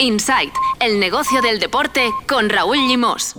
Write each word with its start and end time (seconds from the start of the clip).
Insight, 0.00 0.54
el 0.80 0.98
negocio 0.98 1.42
del 1.42 1.60
deporte 1.60 2.10
con 2.26 2.48
Raúl 2.48 2.78
Limos. 2.88 3.36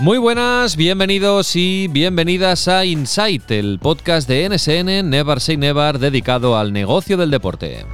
Muy 0.00 0.18
buenas, 0.18 0.74
bienvenidos 0.74 1.54
y 1.54 1.86
bienvenidas 1.86 2.66
a 2.66 2.84
Insight, 2.84 3.48
el 3.52 3.78
podcast 3.78 4.28
de 4.28 4.48
NSN 4.48 5.08
Never 5.08 5.40
Say 5.40 5.56
Never 5.56 6.00
dedicado 6.00 6.58
al 6.58 6.72
negocio 6.72 7.16
del 7.16 7.30
deporte. 7.30 7.86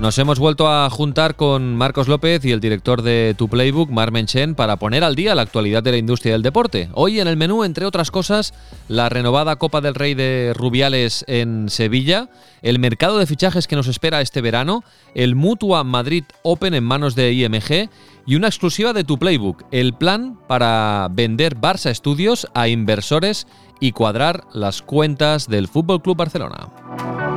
Nos 0.00 0.16
hemos 0.16 0.38
vuelto 0.38 0.66
a 0.66 0.88
juntar 0.88 1.36
con 1.36 1.76
Marcos 1.76 2.08
López 2.08 2.42
y 2.46 2.52
el 2.52 2.60
director 2.60 3.02
de 3.02 3.34
Tu 3.36 3.48
Playbook, 3.48 3.90
Marmen 3.90 4.24
Chen, 4.24 4.54
para 4.54 4.76
poner 4.76 5.04
al 5.04 5.14
día 5.14 5.34
la 5.34 5.42
actualidad 5.42 5.82
de 5.82 5.90
la 5.90 5.98
industria 5.98 6.32
del 6.32 6.42
deporte. 6.42 6.88
Hoy 6.94 7.20
en 7.20 7.28
el 7.28 7.36
menú, 7.36 7.64
entre 7.64 7.84
otras 7.84 8.10
cosas, 8.10 8.54
la 8.88 9.10
renovada 9.10 9.56
Copa 9.56 9.82
del 9.82 9.94
Rey 9.94 10.14
de 10.14 10.54
Rubiales 10.56 11.26
en 11.28 11.68
Sevilla, 11.68 12.30
el 12.62 12.78
mercado 12.78 13.18
de 13.18 13.26
fichajes 13.26 13.66
que 13.66 13.76
nos 13.76 13.88
espera 13.88 14.22
este 14.22 14.40
verano, 14.40 14.84
el 15.14 15.34
Mutua 15.34 15.84
Madrid 15.84 16.24
Open 16.44 16.72
en 16.72 16.84
manos 16.84 17.14
de 17.14 17.34
IMG 17.34 17.90
y 18.26 18.36
una 18.36 18.48
exclusiva 18.48 18.94
de 18.94 19.04
Tu 19.04 19.18
Playbook, 19.18 19.64
el 19.70 19.92
plan 19.92 20.38
para 20.48 21.08
vender 21.12 21.58
Barça 21.58 21.94
Studios 21.94 22.46
a 22.54 22.68
inversores 22.68 23.46
y 23.80 23.92
cuadrar 23.92 24.44
las 24.54 24.80
cuentas 24.80 25.46
del 25.46 25.68
Fútbol 25.68 26.00
Club 26.00 26.16
Barcelona. 26.16 27.29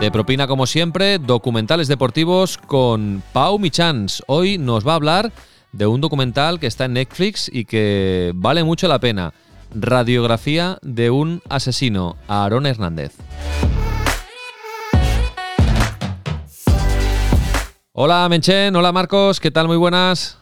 De 0.00 0.12
propina, 0.12 0.46
como 0.46 0.66
siempre, 0.66 1.18
documentales 1.18 1.88
deportivos 1.88 2.56
con 2.56 3.20
Pau 3.32 3.58
Michans. 3.58 4.22
Hoy 4.28 4.56
nos 4.56 4.86
va 4.86 4.92
a 4.92 4.94
hablar 4.94 5.32
de 5.72 5.88
un 5.88 6.00
documental 6.00 6.60
que 6.60 6.68
está 6.68 6.84
en 6.84 6.92
Netflix 6.92 7.50
y 7.52 7.64
que 7.64 8.30
vale 8.36 8.62
mucho 8.62 8.86
la 8.86 9.00
pena. 9.00 9.34
Radiografía 9.74 10.78
de 10.82 11.10
un 11.10 11.42
asesino, 11.48 12.16
Aarón 12.28 12.66
Hernández. 12.66 13.16
Hola 17.92 18.28
Menchen, 18.30 18.76
hola 18.76 18.92
Marcos, 18.92 19.40
¿qué 19.40 19.50
tal? 19.50 19.66
Muy 19.66 19.76
buenas. 19.76 20.38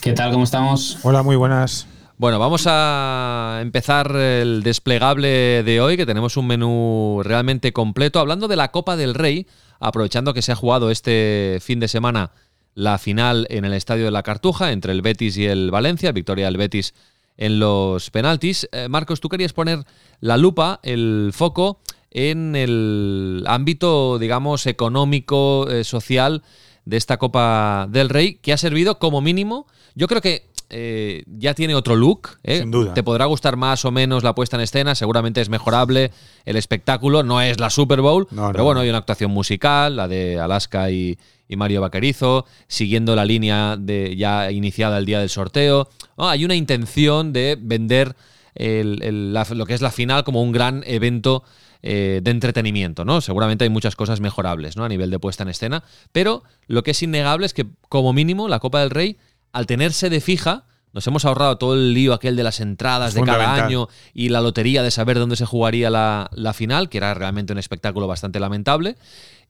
¿Qué 0.00 0.12
tal? 0.12 0.32
¿Cómo 0.32 0.42
estamos? 0.42 0.98
Hola, 1.04 1.22
muy 1.22 1.36
buenas. 1.36 1.86
Bueno, 2.20 2.38
vamos 2.38 2.64
a 2.66 3.60
empezar 3.62 4.14
el 4.14 4.62
desplegable 4.62 5.62
de 5.62 5.80
hoy, 5.80 5.96
que 5.96 6.04
tenemos 6.04 6.36
un 6.36 6.48
menú 6.48 7.22
realmente 7.24 7.72
completo, 7.72 8.20
hablando 8.20 8.46
de 8.46 8.56
la 8.56 8.72
Copa 8.72 8.98
del 8.98 9.14
Rey, 9.14 9.46
aprovechando 9.78 10.34
que 10.34 10.42
se 10.42 10.52
ha 10.52 10.54
jugado 10.54 10.90
este 10.90 11.60
fin 11.62 11.80
de 11.80 11.88
semana 11.88 12.32
la 12.74 12.98
final 12.98 13.46
en 13.48 13.64
el 13.64 13.72
Estadio 13.72 14.04
de 14.04 14.10
la 14.10 14.22
Cartuja 14.22 14.70
entre 14.70 14.92
el 14.92 15.00
Betis 15.00 15.38
y 15.38 15.46
el 15.46 15.70
Valencia, 15.70 16.12
victoria 16.12 16.44
del 16.44 16.58
Betis 16.58 16.92
en 17.38 17.58
los 17.58 18.10
penaltis. 18.10 18.68
Eh, 18.70 18.88
Marcos, 18.90 19.20
tú 19.20 19.30
querías 19.30 19.54
poner 19.54 19.86
la 20.20 20.36
lupa, 20.36 20.78
el 20.82 21.30
foco 21.32 21.80
en 22.10 22.54
el 22.54 23.44
ámbito, 23.46 24.18
digamos, 24.18 24.66
económico, 24.66 25.70
eh, 25.70 25.84
social 25.84 26.42
de 26.84 26.98
esta 26.98 27.16
Copa 27.16 27.86
del 27.88 28.10
Rey, 28.10 28.34
que 28.34 28.52
ha 28.52 28.58
servido 28.58 28.98
como 28.98 29.22
mínimo, 29.22 29.66
yo 29.94 30.06
creo 30.06 30.20
que 30.20 30.49
eh, 30.70 31.24
ya 31.26 31.54
tiene 31.54 31.74
otro 31.74 31.96
look. 31.96 32.38
¿eh? 32.44 32.58
Sin 32.60 32.70
duda. 32.70 32.94
Te 32.94 33.02
podrá 33.02 33.26
gustar 33.26 33.56
más 33.56 33.84
o 33.84 33.90
menos 33.90 34.22
la 34.24 34.34
puesta 34.34 34.56
en 34.56 34.62
escena, 34.62 34.94
seguramente 34.94 35.40
es 35.40 35.48
mejorable. 35.48 36.10
El 36.44 36.56
espectáculo 36.56 37.22
no 37.22 37.40
es 37.42 37.60
la 37.60 37.70
Super 37.70 38.00
Bowl, 38.00 38.26
No, 38.30 38.46
pero 38.48 38.58
no, 38.58 38.64
bueno, 38.64 38.78
no. 38.78 38.82
hay 38.82 38.88
una 38.88 38.98
actuación 38.98 39.30
musical, 39.30 39.96
la 39.96 40.08
de 40.08 40.38
Alaska 40.40 40.90
y, 40.90 41.18
y 41.48 41.56
Mario 41.56 41.80
Vaquerizo, 41.80 42.46
siguiendo 42.68 43.14
la 43.16 43.24
línea 43.24 43.76
de 43.78 44.16
ya 44.16 44.50
iniciada 44.50 44.98
el 44.98 45.06
día 45.06 45.18
del 45.20 45.28
sorteo. 45.28 45.88
Hay 46.16 46.44
una 46.44 46.54
intención 46.54 47.32
de 47.32 47.56
vender 47.60 48.14
el- 48.54 49.02
el- 49.02 49.32
la- 49.32 49.46
lo 49.54 49.66
que 49.66 49.74
es 49.74 49.80
la 49.80 49.90
final 49.90 50.24
como 50.24 50.42
un 50.42 50.52
gran 50.52 50.82
evento 50.86 51.42
eh, 51.82 52.20
de 52.22 52.30
entretenimiento, 52.30 53.06
¿no? 53.06 53.22
Seguramente 53.22 53.64
hay 53.64 53.70
muchas 53.70 53.96
cosas 53.96 54.20
mejorables, 54.20 54.76
¿no? 54.76 54.84
A 54.84 54.88
nivel 54.90 55.08
de 55.10 55.18
puesta 55.18 55.44
en 55.44 55.48
escena, 55.48 55.82
pero 56.12 56.42
lo 56.66 56.82
que 56.82 56.90
es 56.90 57.02
innegable 57.02 57.46
es 57.46 57.54
que, 57.54 57.64
como 57.88 58.12
mínimo, 58.12 58.48
la 58.48 58.58
Copa 58.58 58.80
del 58.80 58.90
Rey, 58.90 59.16
al 59.52 59.64
tener 59.64 59.94
sede 59.94 60.20
fija, 60.20 60.66
nos 60.92 61.06
hemos 61.06 61.24
ahorrado 61.24 61.56
todo 61.58 61.74
el 61.74 61.94
lío 61.94 62.12
aquel 62.14 62.36
de 62.36 62.42
las 62.42 62.60
entradas 62.60 63.10
Es 63.10 63.14
de 63.14 63.22
cada 63.22 63.54
año 63.64 63.88
y 64.12 64.28
la 64.28 64.40
lotería 64.40 64.82
de 64.82 64.90
saber 64.90 65.18
dónde 65.18 65.36
se 65.36 65.46
jugaría 65.46 65.90
la, 65.90 66.28
la 66.32 66.52
final, 66.52 66.88
que 66.88 66.98
era 66.98 67.14
realmente 67.14 67.52
un 67.52 67.58
espectáculo 67.58 68.06
bastante 68.06 68.40
lamentable. 68.40 68.96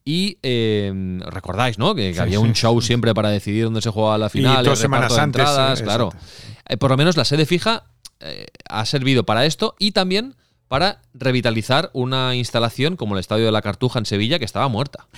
Y 0.05 0.39
eh, 0.43 1.21
recordáis, 1.27 1.79
¿no? 1.79 1.95
Que, 1.95 2.09
que 2.09 2.15
Sí, 2.15 2.21
había 2.21 2.39
sí, 2.39 2.45
un 2.45 2.55
show 2.55 2.81
sí. 2.81 2.87
siempre 2.89 3.13
para 3.15 3.29
decidir 3.31 3.65
dónde 3.65 3.83
se 3.83 3.91
jugaba 3.91 4.17
la 4.17 4.31
final, 4.31 4.65
dos 4.65 4.79
el 4.79 4.83
semanas 4.83 5.15
de 5.15 5.21
antes, 5.21 5.41
entradas, 5.41 5.81
eh, 5.81 5.85
claro. 5.85 6.11
Eh, 6.69 6.77
por 6.79 6.91
lo 6.91 6.97
menos 6.97 7.17
la 7.19 7.25
sede 7.25 7.45
fija 7.45 7.85
eh, 8.21 8.47
ha 8.69 8.87
servido 8.87 9.25
para 9.25 9.45
esto 9.45 9.75
y 9.79 9.93
también 9.93 10.37
para 10.69 11.03
revitalizar 11.13 11.91
una 11.93 12.35
instalación 12.35 12.97
como 12.97 13.15
el 13.15 13.21
Estadio 13.21 13.45
de 13.45 13.53
la 13.53 13.61
Cartuja 13.61 13.99
en 13.99 14.07
Sevilla 14.07 14.39
que 14.39 14.45
estaba 14.45 14.69
muerta. 14.69 15.09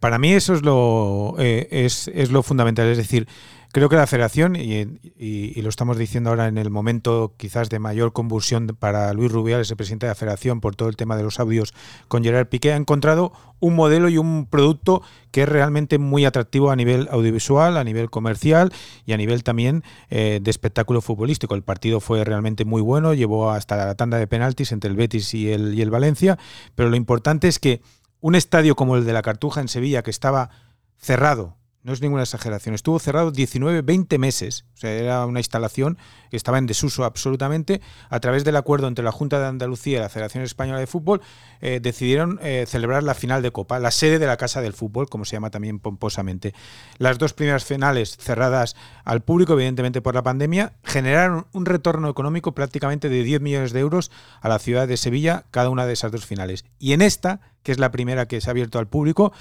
Para 0.00 0.18
mí 0.18 0.32
eso 0.32 0.54
es 0.54 0.62
lo, 0.62 1.36
es, 1.38 2.08
es 2.08 2.30
lo 2.30 2.42
fundamental. 2.42 2.88
Es 2.88 2.96
decir, 2.96 3.28
creo 3.72 3.88
que 3.88 3.96
la 3.96 4.06
federación, 4.06 4.56
y, 4.56 5.60
lo 5.60 5.68
estamos 5.68 5.98
diciendo 5.98 6.30
ahora 6.30 6.48
en 6.48 6.58
el 6.58 6.70
momento 6.70 7.34
quizás 7.36 7.68
de 7.68 7.78
mayor 7.78 8.12
convulsión 8.12 8.68
para 8.78 9.12
Luis 9.12 9.32
Rubiales, 9.32 9.70
el 9.70 9.76
presidente 9.76 10.06
de 10.06 10.10
la 10.10 10.14
federación, 10.14 10.60
por 10.60 10.76
todo 10.76 10.88
el 10.88 10.96
tema 10.96 11.16
de 11.16 11.22
los 11.22 11.40
audios 11.40 11.74
con 12.08 12.22
Gerard 12.22 12.46
Piqué, 12.46 12.72
ha 12.72 12.76
encontrado 12.76 13.32
un 13.58 13.74
modelo 13.74 14.08
y 14.08 14.18
un 14.18 14.46
producto 14.46 15.02
que 15.30 15.42
es 15.42 15.48
realmente 15.48 15.98
muy 15.98 16.24
atractivo 16.24 16.70
a 16.70 16.76
nivel 16.76 17.08
audiovisual, 17.10 17.76
a 17.76 17.84
nivel 17.84 18.10
comercial 18.10 18.72
y 19.04 19.12
a 19.12 19.16
nivel 19.16 19.42
también 19.42 19.82
eh, 20.10 20.40
de 20.42 20.50
espectáculo 20.50 21.00
futbolístico. 21.00 21.54
El 21.54 21.62
partido 21.62 22.00
fue 22.00 22.24
realmente 22.24 22.64
muy 22.64 22.82
bueno, 22.82 23.14
llevó 23.14 23.50
hasta 23.50 23.76
la 23.76 23.94
tanda 23.94 24.18
de 24.18 24.26
penaltis 24.26 24.72
entre 24.72 24.90
el 24.90 24.96
Betis 24.96 25.34
y 25.34 25.50
el, 25.50 25.74
y 25.74 25.82
el 25.82 25.90
Valencia, 25.90 26.38
pero 26.74 26.88
lo 26.88 26.96
importante 26.96 27.48
es 27.48 27.58
que 27.58 27.82
un 28.20 28.34
estadio 28.34 28.76
como 28.76 28.96
el 28.96 29.04
de 29.04 29.12
la 29.12 29.22
Cartuja 29.22 29.60
en 29.60 29.68
Sevilla, 29.68 30.02
que 30.02 30.10
estaba 30.10 30.50
cerrado, 30.98 31.56
no 31.86 31.92
es 31.92 32.02
ninguna 32.02 32.24
exageración, 32.24 32.74
estuvo 32.74 32.98
cerrado 32.98 33.30
19, 33.30 33.82
20 33.82 34.18
meses, 34.18 34.64
o 34.74 34.76
sea, 34.76 34.90
era 34.90 35.24
una 35.24 35.38
instalación 35.38 35.98
que 36.36 36.38
estaba 36.38 36.58
en 36.58 36.66
desuso 36.66 37.04
absolutamente, 37.04 37.80
a 38.10 38.20
través 38.20 38.44
del 38.44 38.56
acuerdo 38.56 38.88
entre 38.88 39.02
la 39.02 39.10
Junta 39.10 39.40
de 39.40 39.46
Andalucía 39.46 39.96
y 39.96 40.00
la 40.02 40.10
Federación 40.10 40.44
Española 40.44 40.78
de 40.78 40.86
Fútbol, 40.86 41.22
eh, 41.62 41.80
decidieron 41.82 42.38
eh, 42.42 42.66
celebrar 42.68 43.02
la 43.02 43.14
final 43.14 43.40
de 43.40 43.52
Copa, 43.52 43.78
la 43.78 43.90
sede 43.90 44.18
de 44.18 44.26
la 44.26 44.36
Casa 44.36 44.60
del 44.60 44.74
Fútbol, 44.74 45.08
como 45.08 45.24
se 45.24 45.34
llama 45.34 45.48
también 45.48 45.78
pomposamente. 45.78 46.52
Las 46.98 47.16
dos 47.16 47.32
primeras 47.32 47.64
finales 47.64 48.18
cerradas 48.18 48.76
al 49.04 49.22
público, 49.22 49.54
evidentemente 49.54 50.02
por 50.02 50.14
la 50.14 50.22
pandemia, 50.22 50.74
generaron 50.84 51.46
un 51.52 51.64
retorno 51.64 52.10
económico 52.10 52.52
prácticamente 52.52 53.08
de 53.08 53.22
10 53.22 53.40
millones 53.40 53.72
de 53.72 53.80
euros 53.80 54.10
a 54.42 54.50
la 54.50 54.58
ciudad 54.58 54.86
de 54.86 54.98
Sevilla, 54.98 55.44
cada 55.50 55.70
una 55.70 55.86
de 55.86 55.94
esas 55.94 56.12
dos 56.12 56.26
finales. 56.26 56.66
Y 56.78 56.92
en 56.92 57.00
esta, 57.00 57.40
que 57.62 57.72
es 57.72 57.78
la 57.78 57.90
primera 57.90 58.28
que 58.28 58.42
se 58.42 58.50
ha 58.50 58.52
abierto 58.52 58.78
al 58.78 58.88
público, 58.88 59.32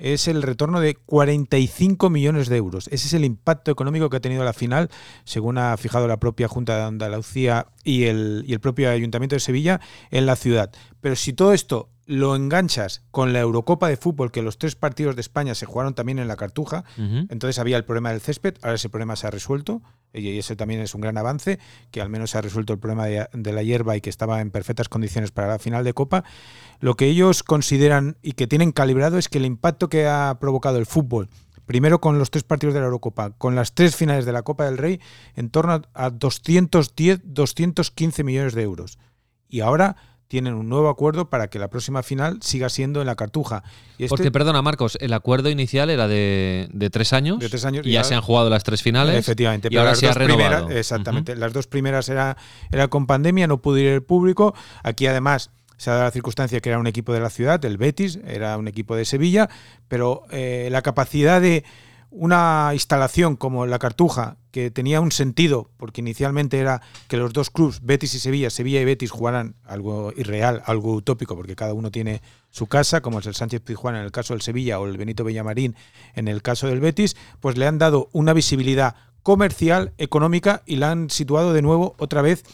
es 0.00 0.28
el 0.28 0.42
retorno 0.42 0.80
de 0.80 0.94
45 0.94 2.10
millones 2.10 2.48
de 2.48 2.56
euros. 2.56 2.88
Ese 2.88 3.06
es 3.06 3.14
el 3.14 3.24
impacto 3.24 3.70
económico 3.70 4.08
que 4.08 4.16
ha 4.16 4.20
tenido 4.20 4.44
la 4.44 4.52
final, 4.52 4.90
según 5.24 5.58
ha 5.58 5.76
fijado 5.76 6.08
la 6.08 6.18
propia 6.18 6.39
Junta 6.48 6.76
de 6.76 6.82
Andalucía 6.84 7.66
y 7.84 8.04
el, 8.04 8.44
y 8.46 8.52
el 8.52 8.60
propio 8.60 8.90
Ayuntamiento 8.90 9.36
de 9.36 9.40
Sevilla 9.40 9.80
en 10.10 10.26
la 10.26 10.36
ciudad. 10.36 10.70
Pero 11.00 11.16
si 11.16 11.32
todo 11.32 11.52
esto 11.52 11.88
lo 12.06 12.34
enganchas 12.34 13.04
con 13.12 13.32
la 13.32 13.38
Eurocopa 13.38 13.88
de 13.88 13.96
fútbol, 13.96 14.32
que 14.32 14.42
los 14.42 14.58
tres 14.58 14.74
partidos 14.74 15.14
de 15.14 15.20
España 15.20 15.54
se 15.54 15.64
jugaron 15.64 15.94
también 15.94 16.18
en 16.18 16.26
la 16.26 16.34
Cartuja, 16.34 16.82
entonces 16.96 17.60
había 17.60 17.76
el 17.76 17.84
problema 17.84 18.10
del 18.10 18.20
césped, 18.20 18.54
ahora 18.62 18.74
ese 18.74 18.88
problema 18.88 19.14
se 19.14 19.28
ha 19.28 19.30
resuelto 19.30 19.80
y 20.12 20.36
ese 20.36 20.56
también 20.56 20.80
es 20.80 20.92
un 20.96 21.02
gran 21.02 21.16
avance, 21.18 21.60
que 21.92 22.00
al 22.00 22.08
menos 22.08 22.32
se 22.32 22.38
ha 22.38 22.40
resuelto 22.40 22.72
el 22.72 22.80
problema 22.80 23.06
de, 23.06 23.28
de 23.32 23.52
la 23.52 23.62
hierba 23.62 23.96
y 23.96 24.00
que 24.00 24.10
estaba 24.10 24.40
en 24.40 24.50
perfectas 24.50 24.88
condiciones 24.88 25.30
para 25.30 25.46
la 25.46 25.60
final 25.60 25.84
de 25.84 25.94
Copa. 25.94 26.24
Lo 26.80 26.96
que 26.96 27.06
ellos 27.06 27.44
consideran 27.44 28.16
y 28.22 28.32
que 28.32 28.48
tienen 28.48 28.72
calibrado 28.72 29.16
es 29.16 29.28
que 29.28 29.38
el 29.38 29.44
impacto 29.44 29.88
que 29.88 30.08
ha 30.08 30.36
provocado 30.40 30.78
el 30.78 30.86
fútbol, 30.86 31.28
primero 31.70 32.00
con 32.00 32.18
los 32.18 32.32
tres 32.32 32.42
partidos 32.42 32.74
de 32.74 32.80
la 32.80 32.86
Eurocopa, 32.86 33.30
con 33.38 33.54
las 33.54 33.74
tres 33.74 33.94
finales 33.94 34.24
de 34.24 34.32
la 34.32 34.42
Copa 34.42 34.64
del 34.64 34.76
Rey, 34.76 35.00
en 35.36 35.50
torno 35.50 35.74
a- 35.74 35.82
a 35.94 36.10
210, 36.10 37.20
215 37.22 38.24
millones 38.24 38.54
de 38.54 38.62
euros. 38.62 38.98
Y 39.48 39.60
ahora 39.60 39.94
tienen 40.26 40.54
un 40.54 40.68
nuevo 40.68 40.88
acuerdo 40.88 41.30
para 41.30 41.46
que 41.48 41.60
la 41.60 41.70
próxima 41.70 42.02
final 42.02 42.38
siga 42.42 42.68
siendo 42.70 43.00
en 43.00 43.06
la 43.06 43.14
Cartuja. 43.14 43.62
Y 43.98 44.04
este- 44.04 44.08
Porque, 44.16 44.32
perdona, 44.32 44.62
Marcos, 44.62 44.98
el 45.00 45.12
acuerdo 45.12 45.48
inicial 45.48 45.90
era 45.90 46.08
de, 46.08 46.68
de 46.72 46.90
tres 46.90 47.12
años. 47.12 47.38
De 47.38 47.48
tres 47.48 47.64
años, 47.64 47.86
Y 47.86 47.92
ya 47.92 48.02
se 48.02 48.16
han 48.16 48.20
jugado 48.20 48.50
las 48.50 48.64
tres 48.64 48.82
finales. 48.82 49.16
Efectivamente, 49.16 49.68
Y 49.70 49.76
ahora 49.76 49.90
las 49.90 50.00
se 50.00 50.08
ha 50.08 50.12
primeras- 50.14 50.50
renovado. 50.62 50.70
exactamente. 50.76 51.36
Las 51.36 51.52
dos 51.52 51.68
primeras 51.68 52.08
era, 52.08 52.36
era 52.72 52.88
con 52.88 53.06
pandemia, 53.06 53.46
no 53.46 53.62
pudo 53.62 53.78
ir 53.78 53.86
el 53.86 54.02
público. 54.02 54.54
Aquí 54.82 55.06
además 55.06 55.50
se 55.80 55.88
ha 55.88 55.94
dado 55.94 56.04
la 56.04 56.10
circunstancia 56.10 56.60
que 56.60 56.68
era 56.68 56.78
un 56.78 56.86
equipo 56.86 57.14
de 57.14 57.20
la 57.20 57.30
ciudad, 57.30 57.64
el 57.64 57.78
Betis, 57.78 58.18
era 58.26 58.58
un 58.58 58.68
equipo 58.68 58.96
de 58.96 59.06
Sevilla, 59.06 59.48
pero 59.88 60.24
eh, 60.30 60.68
la 60.70 60.82
capacidad 60.82 61.40
de 61.40 61.64
una 62.10 62.68
instalación 62.74 63.34
como 63.34 63.64
la 63.64 63.78
Cartuja, 63.78 64.36
que 64.50 64.70
tenía 64.70 65.00
un 65.00 65.10
sentido, 65.10 65.70
porque 65.78 66.02
inicialmente 66.02 66.58
era 66.58 66.82
que 67.08 67.16
los 67.16 67.32
dos 67.32 67.48
clubes, 67.48 67.80
Betis 67.80 68.12
y 68.12 68.18
Sevilla, 68.18 68.50
Sevilla 68.50 68.82
y 68.82 68.84
Betis, 68.84 69.10
jugaran 69.10 69.54
algo 69.64 70.12
irreal, 70.14 70.62
algo 70.66 70.92
utópico, 70.92 71.34
porque 71.34 71.56
cada 71.56 71.72
uno 71.72 71.90
tiene 71.90 72.20
su 72.50 72.66
casa, 72.66 73.00
como 73.00 73.20
es 73.20 73.26
el 73.26 73.34
Sánchez 73.34 73.62
Pizjuán 73.62 73.96
en 73.96 74.02
el 74.02 74.12
caso 74.12 74.34
del 74.34 74.42
Sevilla 74.42 74.80
o 74.80 74.86
el 74.86 74.98
Benito 74.98 75.24
Villamarín 75.24 75.76
en 76.14 76.28
el 76.28 76.42
caso 76.42 76.66
del 76.66 76.80
Betis, 76.80 77.16
pues 77.40 77.56
le 77.56 77.66
han 77.66 77.78
dado 77.78 78.10
una 78.12 78.34
visibilidad 78.34 78.96
comercial, 79.22 79.94
económica 79.96 80.62
y 80.66 80.76
la 80.76 80.90
han 80.90 81.08
situado 81.08 81.54
de 81.54 81.62
nuevo 81.62 81.94
otra 81.96 82.20
vez 82.20 82.44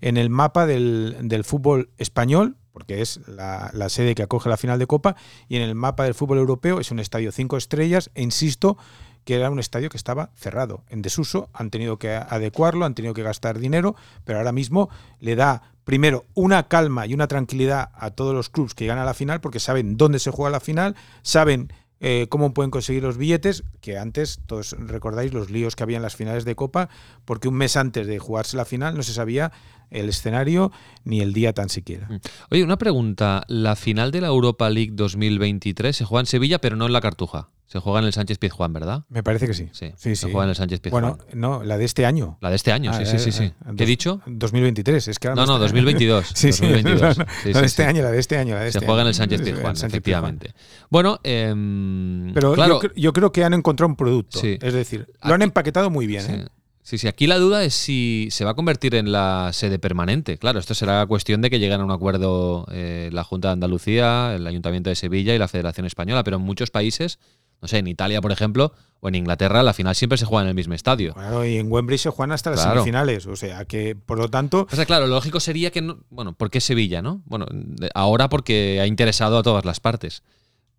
en 0.00 0.16
el 0.16 0.30
mapa 0.30 0.66
del, 0.66 1.16
del 1.22 1.44
fútbol 1.44 1.90
español, 1.96 2.56
porque 2.72 3.02
es 3.02 3.20
la, 3.26 3.70
sede 3.88 4.14
que 4.14 4.22
acoge 4.22 4.48
la 4.48 4.56
final 4.56 4.78
de 4.78 4.86
Copa, 4.86 5.16
y 5.48 5.56
en 5.56 5.62
el 5.62 5.74
mapa 5.74 6.04
del 6.04 6.14
fútbol 6.14 6.38
europeo 6.38 6.80
es 6.80 6.90
un 6.90 6.98
estadio 6.98 7.32
cinco 7.32 7.56
estrellas, 7.56 8.10
e 8.14 8.22
insisto, 8.22 8.76
que 9.24 9.34
era 9.34 9.50
un 9.50 9.58
estadio 9.58 9.88
que 9.88 9.96
estaba 9.96 10.30
cerrado, 10.34 10.82
en 10.88 11.02
desuso, 11.02 11.48
han 11.52 11.70
tenido 11.70 11.98
que 11.98 12.10
adecuarlo, 12.10 12.84
han 12.84 12.94
tenido 12.94 13.14
que 13.14 13.22
gastar 13.22 13.58
dinero, 13.58 13.94
pero 14.24 14.38
ahora 14.38 14.52
mismo 14.52 14.88
le 15.20 15.36
da 15.36 15.74
primero 15.84 16.26
una 16.34 16.68
calma 16.68 17.06
y 17.06 17.14
una 17.14 17.28
tranquilidad 17.28 17.90
a 17.94 18.10
todos 18.10 18.34
los 18.34 18.48
clubes 18.48 18.74
que 18.74 18.84
llegan 18.84 18.98
a 18.98 19.04
la 19.04 19.14
final 19.14 19.40
porque 19.40 19.60
saben 19.60 19.96
dónde 19.96 20.18
se 20.18 20.30
juega 20.30 20.50
la 20.50 20.60
final, 20.60 20.96
saben 21.22 21.72
eh, 22.04 22.26
cómo 22.28 22.52
pueden 22.52 22.72
conseguir 22.72 23.04
los 23.04 23.16
billetes, 23.16 23.62
que 23.80 23.96
antes, 23.96 24.40
todos 24.46 24.72
recordáis 24.76 25.32
los 25.32 25.50
líos 25.50 25.76
que 25.76 25.84
había 25.84 25.98
en 25.98 26.02
las 26.02 26.16
finales 26.16 26.44
de 26.44 26.56
Copa, 26.56 26.88
porque 27.24 27.46
un 27.46 27.54
mes 27.54 27.76
antes 27.76 28.08
de 28.08 28.18
jugarse 28.18 28.56
la 28.56 28.64
final 28.64 28.96
no 28.96 29.04
se 29.04 29.12
sabía 29.12 29.52
el 29.92 30.08
escenario 30.08 30.72
ni 31.04 31.20
el 31.20 31.32
día 31.32 31.52
tan 31.52 31.68
siquiera. 31.68 32.08
Mm. 32.08 32.20
Oye, 32.50 32.64
una 32.64 32.78
pregunta, 32.78 33.44
la 33.48 33.76
final 33.76 34.10
de 34.10 34.20
la 34.20 34.28
Europa 34.28 34.68
League 34.70 34.92
2023 34.92 35.96
se 35.96 36.04
juega 36.04 36.20
en 36.20 36.26
Sevilla, 36.26 36.58
pero 36.60 36.76
no 36.76 36.86
en 36.86 36.92
la 36.92 37.00
Cartuja. 37.00 37.48
Se 37.72 37.78
juega 37.78 38.00
en 38.00 38.04
el 38.04 38.12
Sánchez 38.12 38.36
Pizjuán, 38.36 38.74
¿verdad? 38.74 39.04
Me 39.08 39.22
parece 39.22 39.46
que 39.46 39.54
sí. 39.54 39.70
Sí, 39.72 40.14
se 40.14 40.30
juega 40.30 40.44
en 40.44 40.50
el 40.50 40.56
Sánchez 40.56 40.80
Pizjuán. 40.80 41.02
Bueno, 41.02 41.18
no, 41.32 41.64
la 41.64 41.78
de 41.78 41.86
este 41.86 42.04
año. 42.04 42.36
La 42.42 42.50
de 42.50 42.56
este 42.56 42.70
año, 42.70 42.92
sí, 42.92 43.06
sí, 43.06 43.18
sí, 43.18 43.32
sí. 43.32 43.50
¿Qué 43.78 43.84
he 43.84 43.86
dicho? 43.86 44.20
2023, 44.26 45.08
es 45.08 45.18
que 45.18 45.28
No, 45.30 45.46
no, 45.46 45.58
2022. 45.58 46.32
sí, 46.34 46.50
2022. 46.50 47.16
sí, 47.42 47.52
la 47.54 47.60
de 47.60 47.66
este 47.66 47.84
año, 47.86 48.02
la 48.02 48.10
de 48.10 48.18
este 48.18 48.36
año. 48.36 48.56
La 48.56 48.60
de 48.60 48.66
este 48.68 48.80
se 48.80 48.84
juega 48.84 49.00
en 49.00 49.08
el 49.08 49.14
Sánchez 49.14 49.40
Pizjuán, 49.40 49.74
efectivamente. 49.74 50.52
Bueno, 50.90 51.18
eh, 51.24 52.30
pero 52.34 52.54
yo, 52.56 52.80
yo, 52.94 53.12
creo 53.14 53.32
que 53.32 53.42
han 53.42 53.54
encontrado 53.54 53.88
un 53.88 53.96
producto. 53.96 54.40
Es 54.42 54.74
decir, 54.74 55.06
lo 55.24 55.32
han 55.32 55.40
empaquetado 55.40 55.88
muy 55.88 56.06
bien. 56.06 56.30
¿eh? 56.30 56.46
Sí, 56.82 56.98
sí, 56.98 57.06
aquí 57.06 57.26
la 57.26 57.38
duda 57.38 57.62
es 57.62 57.74
si 57.74 58.28
se 58.30 58.44
va 58.44 58.50
a 58.50 58.54
convertir 58.54 58.94
en 58.94 59.12
la 59.12 59.50
sede 59.52 59.78
permanente. 59.78 60.36
Claro, 60.36 60.58
esto 60.58 60.74
será 60.74 61.06
cuestión 61.06 61.40
de 61.40 61.48
que 61.48 61.58
lleguen 61.58 61.80
a 61.80 61.84
un 61.84 61.92
acuerdo 61.92 62.66
eh, 62.72 63.08
la 63.12 63.22
Junta 63.22 63.48
de 63.48 63.52
Andalucía, 63.52 64.34
el 64.34 64.46
Ayuntamiento 64.46 64.90
de 64.90 64.96
Sevilla 64.96 65.34
y 65.34 65.38
la 65.38 65.48
Federación 65.48 65.86
Española, 65.86 66.24
pero 66.24 66.38
en 66.38 66.42
muchos 66.42 66.70
países 66.70 67.18
no 67.62 67.68
sé, 67.68 67.78
en 67.78 67.86
Italia, 67.86 68.20
por 68.20 68.32
ejemplo, 68.32 68.72
o 68.98 69.08
en 69.08 69.14
Inglaterra, 69.14 69.62
la 69.62 69.72
final 69.72 69.94
siempre 69.94 70.18
se 70.18 70.24
juega 70.24 70.42
en 70.42 70.48
el 70.48 70.54
mismo 70.54 70.74
estadio. 70.74 71.14
Claro, 71.14 71.46
y 71.46 71.58
en 71.58 71.70
Wembley 71.70 71.96
se 71.96 72.10
juegan 72.10 72.32
hasta 72.32 72.50
las 72.50 72.60
semifinales. 72.60 73.26
O 73.28 73.36
sea, 73.36 73.64
que 73.66 73.94
por 73.94 74.18
lo 74.18 74.28
tanto. 74.28 74.66
O 74.70 74.76
sea, 74.76 74.84
claro, 74.84 75.06
lo 75.06 75.14
lógico 75.14 75.38
sería 75.38 75.70
que. 75.70 75.80
No, 75.80 76.00
bueno, 76.10 76.32
¿por 76.32 76.50
qué 76.50 76.60
Sevilla, 76.60 77.02
no? 77.02 77.22
Bueno, 77.24 77.46
ahora 77.94 78.28
porque 78.28 78.80
ha 78.80 78.86
interesado 78.88 79.38
a 79.38 79.44
todas 79.44 79.64
las 79.64 79.78
partes. 79.78 80.24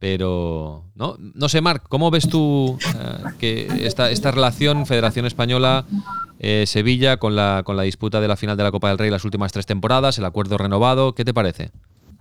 Pero, 0.04 0.84
¿no? 0.96 1.16
No 1.18 1.48
sé, 1.48 1.62
Marc, 1.62 1.86
¿cómo 1.88 2.12
ves 2.12 2.28
tú 2.28 2.78
eh, 2.94 3.24
que 3.40 3.88
esta, 3.88 4.12
esta 4.12 4.32
relación 4.32 4.86
Federación 4.86 5.26
Española-Sevilla 5.26 7.16
con, 7.16 7.38
la, 7.38 7.62
con 7.64 7.78
la 7.78 7.84
disputa 7.84 8.20
de 8.20 8.28
la 8.28 8.36
final 8.36 8.58
de 8.58 8.64
la 8.64 8.72
Copa 8.72 8.90
del 8.90 8.98
Rey 8.98 9.10
las 9.10 9.24
últimas 9.24 9.54
tres 9.54 9.66
temporadas, 9.66 10.18
el 10.18 10.26
acuerdo 10.26 10.58
renovado? 10.58 11.16
¿Qué 11.16 11.24
te 11.24 11.34
parece? 11.34 11.72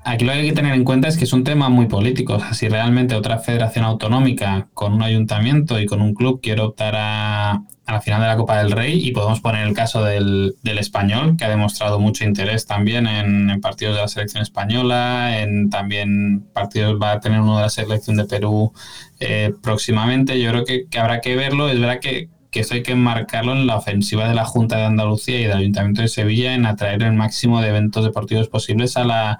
Aquí 0.04 0.24
lo 0.24 0.30
que 0.30 0.38
hay 0.38 0.48
que 0.50 0.54
tener 0.54 0.74
en 0.74 0.84
cuenta 0.84 1.08
es 1.08 1.16
que 1.16 1.24
es 1.24 1.32
un 1.32 1.42
tema 1.42 1.70
muy 1.70 1.86
político. 1.86 2.38
Si 2.52 2.68
realmente 2.68 3.16
otra 3.16 3.38
federación 3.38 3.84
autonómica 3.84 4.68
con 4.74 4.92
un 4.92 5.02
ayuntamiento 5.02 5.80
y 5.80 5.86
con 5.86 6.00
un 6.02 6.14
club 6.14 6.40
quiere 6.40 6.60
optar 6.60 6.94
a, 6.96 7.64
la 7.86 8.00
final 8.00 8.20
de 8.20 8.28
la 8.28 8.36
Copa 8.36 8.58
del 8.58 8.70
Rey, 8.70 9.06
y 9.06 9.12
podemos 9.12 9.40
poner 9.40 9.66
el 9.66 9.74
caso 9.74 10.04
del, 10.04 10.54
español, 10.64 11.36
que 11.36 11.44
ha 11.44 11.48
demostrado 11.48 11.98
mucho 11.98 12.24
interés 12.24 12.66
también 12.66 13.06
en, 13.06 13.60
partidos 13.60 13.96
de 13.96 14.02
la 14.02 14.08
selección 14.08 14.42
española, 14.42 15.40
en 15.40 15.68
también 15.68 16.46
partidos, 16.52 17.00
va 17.00 17.12
a 17.12 17.20
tener 17.20 17.40
uno 17.40 17.56
de 17.56 17.62
la 17.62 17.68
selección 17.68 18.16
de 18.16 18.24
Perú 18.24 18.72
eh, 19.20 19.52
próximamente. 19.62 20.40
Yo 20.40 20.50
creo 20.50 20.64
que, 20.64 20.86
habrá 20.98 21.20
que 21.20 21.34
verlo. 21.34 21.68
Es 21.68 21.80
verdad 21.80 21.98
que, 22.00 22.28
que 22.50 22.60
esto 22.60 22.74
hay 22.74 22.82
que 22.82 22.92
enmarcarlo 22.92 23.52
en 23.52 23.66
la 23.66 23.76
ofensiva 23.76 24.28
de 24.28 24.34
la 24.34 24.44
Junta 24.44 24.76
de 24.76 24.84
Andalucía 24.84 25.40
y 25.40 25.44
del 25.44 25.58
Ayuntamiento 25.58 26.02
de 26.02 26.08
Sevilla 26.08 26.54
en 26.54 26.66
atraer 26.66 27.02
el 27.02 27.14
máximo 27.14 27.60
de 27.60 27.68
eventos 27.68 28.04
deportivos 28.04 28.48
posibles 28.48 28.96
a 28.96 29.04
la 29.04 29.38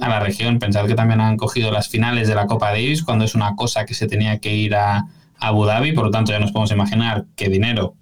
a 0.00 0.08
la 0.08 0.20
región. 0.20 0.58
Pensad 0.58 0.86
que 0.86 0.94
también 0.94 1.20
han 1.20 1.36
cogido 1.36 1.70
las 1.70 1.88
finales 1.88 2.28
de 2.28 2.34
la 2.34 2.46
Copa 2.46 2.70
Davis 2.70 3.04
cuando 3.04 3.24
es 3.24 3.34
una 3.34 3.54
cosa 3.54 3.86
que 3.86 3.94
se 3.94 4.06
tenía 4.08 4.38
que 4.38 4.54
ir 4.54 4.74
a, 4.74 5.06
Abu 5.38 5.64
Dhabi, 5.64 5.92
por 5.92 6.06
lo 6.06 6.10
tanto 6.10 6.32
ya 6.32 6.38
nos 6.38 6.52
podemos 6.52 6.72
imaginar 6.72 7.26
qué 7.36 7.48
dinero 7.48 7.96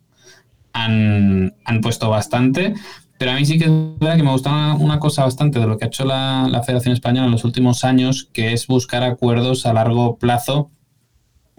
han, 0.72 1.54
puesto 1.82 2.10
bastante. 2.10 2.74
Pero 3.18 3.32
a 3.32 3.34
mí 3.34 3.44
sí 3.44 3.58
que 3.58 3.66
es 3.66 3.70
verdad 4.00 4.16
que 4.16 4.22
me 4.22 4.32
gusta 4.32 4.74
una, 4.74 4.98
cosa 4.98 5.24
bastante 5.24 5.60
de 5.60 5.66
lo 5.66 5.78
que 5.78 5.84
ha 5.84 5.88
hecho 5.88 6.04
la, 6.04 6.62
Federación 6.64 6.92
Española 6.94 7.26
en 7.26 7.32
los 7.32 7.44
últimos 7.44 7.84
años, 7.84 8.28
que 8.32 8.52
es 8.52 8.66
buscar 8.66 9.02
acuerdos 9.04 9.64
a 9.66 9.72
largo 9.72 10.16
plazo 10.16 10.70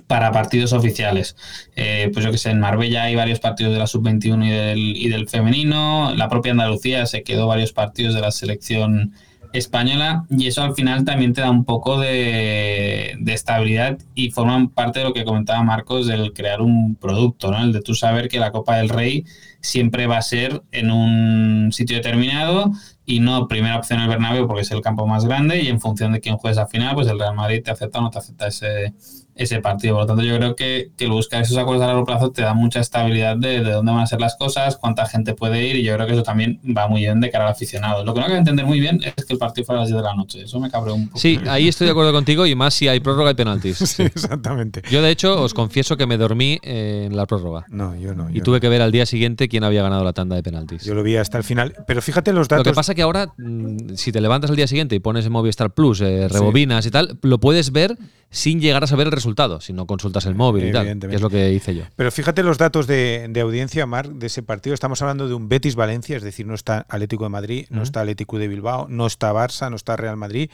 para 0.08 0.32
partidos 0.32 0.74
oficiales. 0.74 1.38
Eh, 1.76 2.10
pues 2.12 2.26
yo 2.26 2.32
que 2.32 2.38
sé, 2.38 2.52
en 2.52 2.60
Marbella 2.60 3.04
hay 3.04 3.16
varios 3.16 3.40
partidos 3.40 3.72
de 3.74 3.80
la 3.80 3.88
sub-21 3.88 4.46
y 4.46 4.50
del, 4.50 4.98
y 4.98 5.08
del 5.08 5.30
femenino, 5.30 6.14
la 6.16 6.28
propia 6.28 6.52
Andalucía 6.52 7.06
se 7.06 7.24
quedó 7.24 7.48
varios 7.48 7.72
partidos 7.72 8.14
de 8.14 8.22
la 8.22 8.32
selección 8.32 9.14
española 9.54 10.26
y 10.30 10.48
eso 10.48 10.64
al 10.64 10.74
final 10.74 11.06
también 11.06 11.34
te 11.34 11.42
da 11.42 11.52
un 11.52 11.64
poco 11.64 12.00
de, 12.00 13.18
estabilidad 13.28 13.98
y 14.16 14.32
forman 14.32 14.70
parte 14.70 15.00
de 15.00 15.06
lo 15.06 15.14
que 15.14 15.24
comentaba 15.24 15.64
Marcos 15.64 16.08
del 16.08 16.34
crear 16.34 16.62
un 16.62 16.96
producto, 16.96 17.52
¿no? 17.52 17.64
El 17.64 17.72
de 17.72 17.82
tú 17.82 17.96
saber 17.96 18.28
que 18.28 18.40
la 18.40 18.52
Copa 18.52 18.78
del 18.78 18.90
Rey 18.90 19.26
siempre 19.62 20.08
va 20.08 20.18
a 20.18 20.22
ser 20.22 20.64
en 20.72 20.92
un 20.92 21.72
sitio 21.72 21.96
determinado 21.98 22.72
y 23.06 23.20
no 23.20 23.48
primera 23.48 23.78
opción 23.78 24.02
el 24.02 24.10
Bernabéu 24.10 24.48
porque 24.48 24.62
es 24.62 24.72
el 24.72 24.82
campo 24.82 25.08
más 25.08 25.26
grande 25.26 25.62
y 25.62 25.68
en 25.68 25.80
función 25.80 26.14
de 26.14 26.20
quién 26.20 26.38
juegues 26.38 26.58
al 26.58 26.68
final, 26.68 26.96
pues 26.96 27.08
el 27.08 27.20
Real 27.20 27.36
Madrid 27.36 27.62
te 27.64 27.72
acepta 27.72 28.00
o 28.00 28.02
no 28.02 28.12
te 28.12 28.20
acepta 28.20 28.48
ese, 28.48 28.94
ese 29.36 29.60
partido. 29.60 29.96
Por 29.96 30.04
lo 30.04 30.08
tanto, 30.08 30.24
yo 30.24 30.38
creo 30.38 30.56
que, 30.56 30.92
que 30.98 31.08
buscar 31.08 31.42
esos 31.42 31.58
acuerdos 31.58 31.84
a 31.84 31.88
largo 31.88 32.06
plazo 32.06 32.32
te 32.32 32.42
da 32.42 32.54
mucha 32.54 32.80
estabilidad 32.80 33.38
de, 33.38 33.64
de, 33.64 33.72
dónde 33.72 33.92
van 33.92 34.02
a 34.02 34.08
ser 34.08 34.20
las 34.20 34.36
cosas, 34.36 34.78
cuánta 34.78 35.06
gente 35.06 35.34
puede 35.34 35.66
ir, 35.68 35.76
y 35.76 35.84
yo 35.84 35.94
creo 35.96 36.08
que 36.08 36.14
eso 36.14 36.24
también 36.24 36.60
va 36.66 36.88
muy 36.88 37.02
bien 37.02 37.20
de 37.20 37.30
cara 37.30 37.46
al 37.46 37.52
aficionado. 37.52 38.04
Lo 38.04 38.14
que 38.14 38.20
no 38.20 38.26
hay 38.26 38.32
que 38.32 38.38
entender 38.38 38.66
muy 38.66 38.80
bien 38.80 39.00
es 39.04 39.26
que 39.26 39.34
el 39.34 39.40
partido 39.40 39.66
fuera 39.66 39.82
a 39.82 39.84
las 39.84 39.90
10 39.90 40.02
de 40.02 40.08
la 40.08 40.16
noche. 40.16 40.42
Eso 40.44 40.60
me 40.60 40.70
cabreó 40.70 40.96
un 40.96 41.08
poco. 41.08 41.20
Sí, 41.20 41.40
ahí 41.48 41.68
estoy 41.68 41.86
de 41.86 41.92
acuerdo 41.92 42.12
contigo, 42.12 42.46
y 42.46 42.56
más 42.56 42.74
si 42.74 42.88
hay 42.88 43.00
prórroga 43.00 43.32
y 43.32 43.36
penaltis. 43.36 43.84
Sí, 43.94 44.02
exactamente. 44.02 44.82
Yo, 44.90 45.04
de 45.04 45.12
hecho, 45.12 45.40
os 45.40 45.54
confieso 45.54 45.98
que 45.98 46.08
me 46.08 46.18
dormí 46.18 46.58
en 46.64 47.16
la 47.16 47.28
prórroga. 47.28 47.66
No, 47.70 47.96
yo 47.96 48.16
no. 48.16 48.28
y 48.32 48.42
tuve 48.42 48.60
que 48.60 48.68
ver 48.68 48.82
al 48.82 48.92
día 48.92 49.06
siguiente 49.06 49.48
quién 49.48 49.64
había 49.64 49.84
ganado 49.84 50.04
la 50.04 50.14
tanda 50.14 50.36
de 50.36 50.42
penaltis. 50.42 50.84
Yo 50.84 50.96
lo 50.96 51.04
vi 51.04 51.16
hasta 51.16 51.38
el 51.38 51.44
final. 51.44 51.76
Pero 51.86 52.02
fíjate 52.02 52.34
los 52.34 52.48
datos. 52.48 52.66
Lo 52.66 52.72
que 52.72 52.76
pasa 52.76 52.96
que 52.96 53.04
ahora, 53.04 53.34
mm, 53.38 53.96
si 53.96 54.12
te 54.12 54.20
levantas 54.20 54.50
al 54.50 54.56
día 54.56 54.66
siguiente 54.66 54.96
y 54.96 55.00
pones 55.00 55.28
en 55.28 55.32
Movistar 55.32 55.74
Plus, 55.74 56.02
eh, 56.02 56.28
rebobinas 56.28 56.86
y 56.88 56.92
tal, 56.92 57.20
lo 57.22 57.40
puedes 57.40 57.72
ver 57.72 57.98
sin 58.34 58.60
llegar 58.60 58.84
a 58.84 58.88
saber 58.88 59.06
el 59.06 59.12
resultado, 59.12 59.23
si 59.60 59.74
no 59.74 59.86
consultas 59.86 60.26
el 60.26 60.36
móvil 60.36 60.68
y 60.68 60.72
tal, 60.72 61.00
que 61.00 61.16
es 61.16 61.22
lo 61.22 61.30
que 61.30 61.52
hice 61.52 61.76
yo. 61.76 61.84
Pero 61.96 62.12
fíjate 62.12 62.44
los 62.44 62.58
datos 62.58 62.88
de, 62.88 63.32
audiencia, 63.42 63.86
Mar, 63.86 64.10
de 64.10 64.28
ese 64.28 64.44
partido. 64.44 64.74
Estamos 64.74 65.02
hablando 65.02 65.28
de 65.28 65.34
un 65.34 65.50
Betis-Valencia, 65.50 66.18
es 66.18 66.24
decir, 66.24 66.46
no 66.46 66.54
está 66.54 66.86
Atlético 66.90 67.24
de 67.24 67.30
Madrid, 67.30 67.66
no 67.70 67.84
está 67.84 68.02
Atlético 68.02 68.38
de 68.38 68.48
Bilbao, 68.48 68.88
no 68.90 69.08
está 69.08 69.34
Barça, 69.34 69.70
no 69.70 69.76
está 69.76 69.96
Real 69.96 70.18
Madrid. 70.18 70.50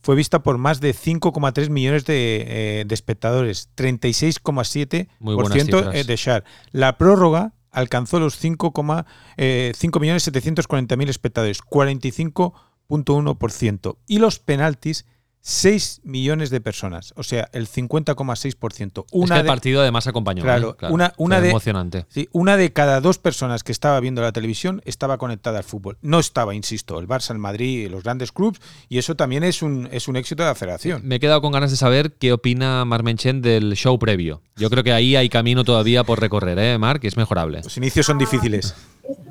Fue 0.00 0.14
vista 0.14 0.42
por 0.42 0.58
más 0.58 0.80
de 0.80 0.94
5,3 0.94 1.70
millones 1.70 2.04
de, 2.04 2.44
eh, 2.46 2.84
de 2.86 2.94
espectadores, 2.94 3.70
36,7% 3.76 5.92
eh, 5.92 6.04
de 6.04 6.16
share. 6.16 6.44
La 6.72 6.98
prórroga 6.98 7.54
alcanzó 7.70 8.20
los 8.20 8.42
5,5 8.42 9.04
eh, 9.36 9.72
millones 10.00 10.22
740 10.24 10.96
mil 10.96 11.08
espectadores, 11.08 11.62
45,1%. 11.62 13.96
Y 14.06 14.18
los 14.18 14.38
penaltis 14.38 15.06
6 15.40 16.02
millones 16.04 16.50
de 16.50 16.60
personas, 16.60 17.12
o 17.16 17.22
sea, 17.22 17.48
el 17.52 17.68
50,6%. 17.68 19.06
Una 19.12 19.34
es 19.36 19.40
el 19.40 19.46
partido 19.46 19.80
además 19.80 20.06
acompañó. 20.06 20.42
Claro, 20.42 20.76
¿eh? 20.80 20.86
una, 20.90 21.14
una 21.16 21.40
de, 21.40 21.50
emocionante. 21.50 22.06
Sí, 22.08 22.28
una 22.32 22.56
de 22.56 22.72
cada 22.72 23.00
dos 23.00 23.18
personas 23.18 23.62
que 23.62 23.72
estaba 23.72 23.98
viendo 24.00 24.20
la 24.20 24.32
televisión 24.32 24.82
estaba 24.84 25.18
conectada 25.18 25.58
al 25.58 25.64
fútbol. 25.64 25.98
No 26.02 26.18
estaba, 26.18 26.54
insisto, 26.54 26.98
el 26.98 27.08
Barça, 27.08 27.30
el 27.30 27.38
Madrid, 27.38 27.88
los 27.90 28.02
grandes 28.02 28.32
clubes, 28.32 28.60
y 28.88 28.98
eso 28.98 29.14
también 29.14 29.44
es 29.44 29.62
un, 29.62 29.88
es 29.92 30.08
un 30.08 30.16
éxito 30.16 30.42
de 30.42 30.48
la 30.48 30.54
federación. 30.54 31.02
Me 31.04 31.16
he 31.16 31.20
quedado 31.20 31.40
con 31.40 31.52
ganas 31.52 31.70
de 31.70 31.76
saber 31.76 32.12
qué 32.12 32.32
opina 32.32 32.84
Marmenchen 32.84 33.40
del 33.40 33.74
show 33.74 33.98
previo. 33.98 34.42
Yo 34.56 34.70
creo 34.70 34.84
que 34.84 34.92
ahí 34.92 35.16
hay 35.16 35.28
camino 35.28 35.64
todavía 35.64 36.04
por 36.04 36.20
recorrer, 36.20 36.58
¿eh, 36.58 36.78
Marc? 36.78 37.04
Es 37.04 37.16
mejorable. 37.16 37.62
Los 37.62 37.76
inicios 37.76 38.06
son 38.06 38.18
difíciles. 38.18 38.74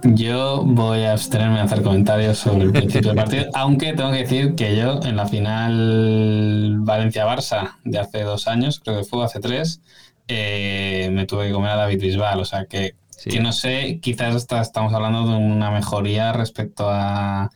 Yo 0.04 0.64
voy 0.64 1.04
a 1.04 1.12
abstenerme 1.12 1.56
de 1.58 1.62
hacer 1.62 1.84
comentarios 1.84 2.40
sobre 2.40 2.64
el 2.66 2.72
principio 2.72 3.10
del 3.10 3.18
partido, 3.18 3.46
aunque 3.54 3.94
tengo 3.94 4.12
que 4.12 4.20
decir 4.20 4.56
que 4.56 4.76
yo 4.76 5.00
en 5.04 5.16
la 5.16 5.28
final 5.28 6.78
Valencia-Barça 6.80 7.76
de 7.84 8.00
hace 8.00 8.24
dos 8.24 8.48
años, 8.48 8.80
creo 8.84 8.98
que 8.98 9.04
fue 9.04 9.24
hace 9.24 9.40
tres, 9.40 9.82
eh, 10.28 11.10
me 11.12 11.26
tuve 11.26 11.48
que 11.48 11.54
comer 11.54 11.72
a 11.72 11.76
David 11.76 12.02
Bisbal, 12.02 12.40
o 12.40 12.46
sea 12.46 12.66
que, 12.66 12.96
que 13.24 13.40
no 13.40 13.52
sé, 13.52 14.00
quizás 14.02 14.36
estamos 14.36 14.94
hablando 14.94 15.28
de 15.28 15.36
una 15.36 15.70
mejoría 15.70 16.34
respecto 16.34 16.90
a, 16.90 17.52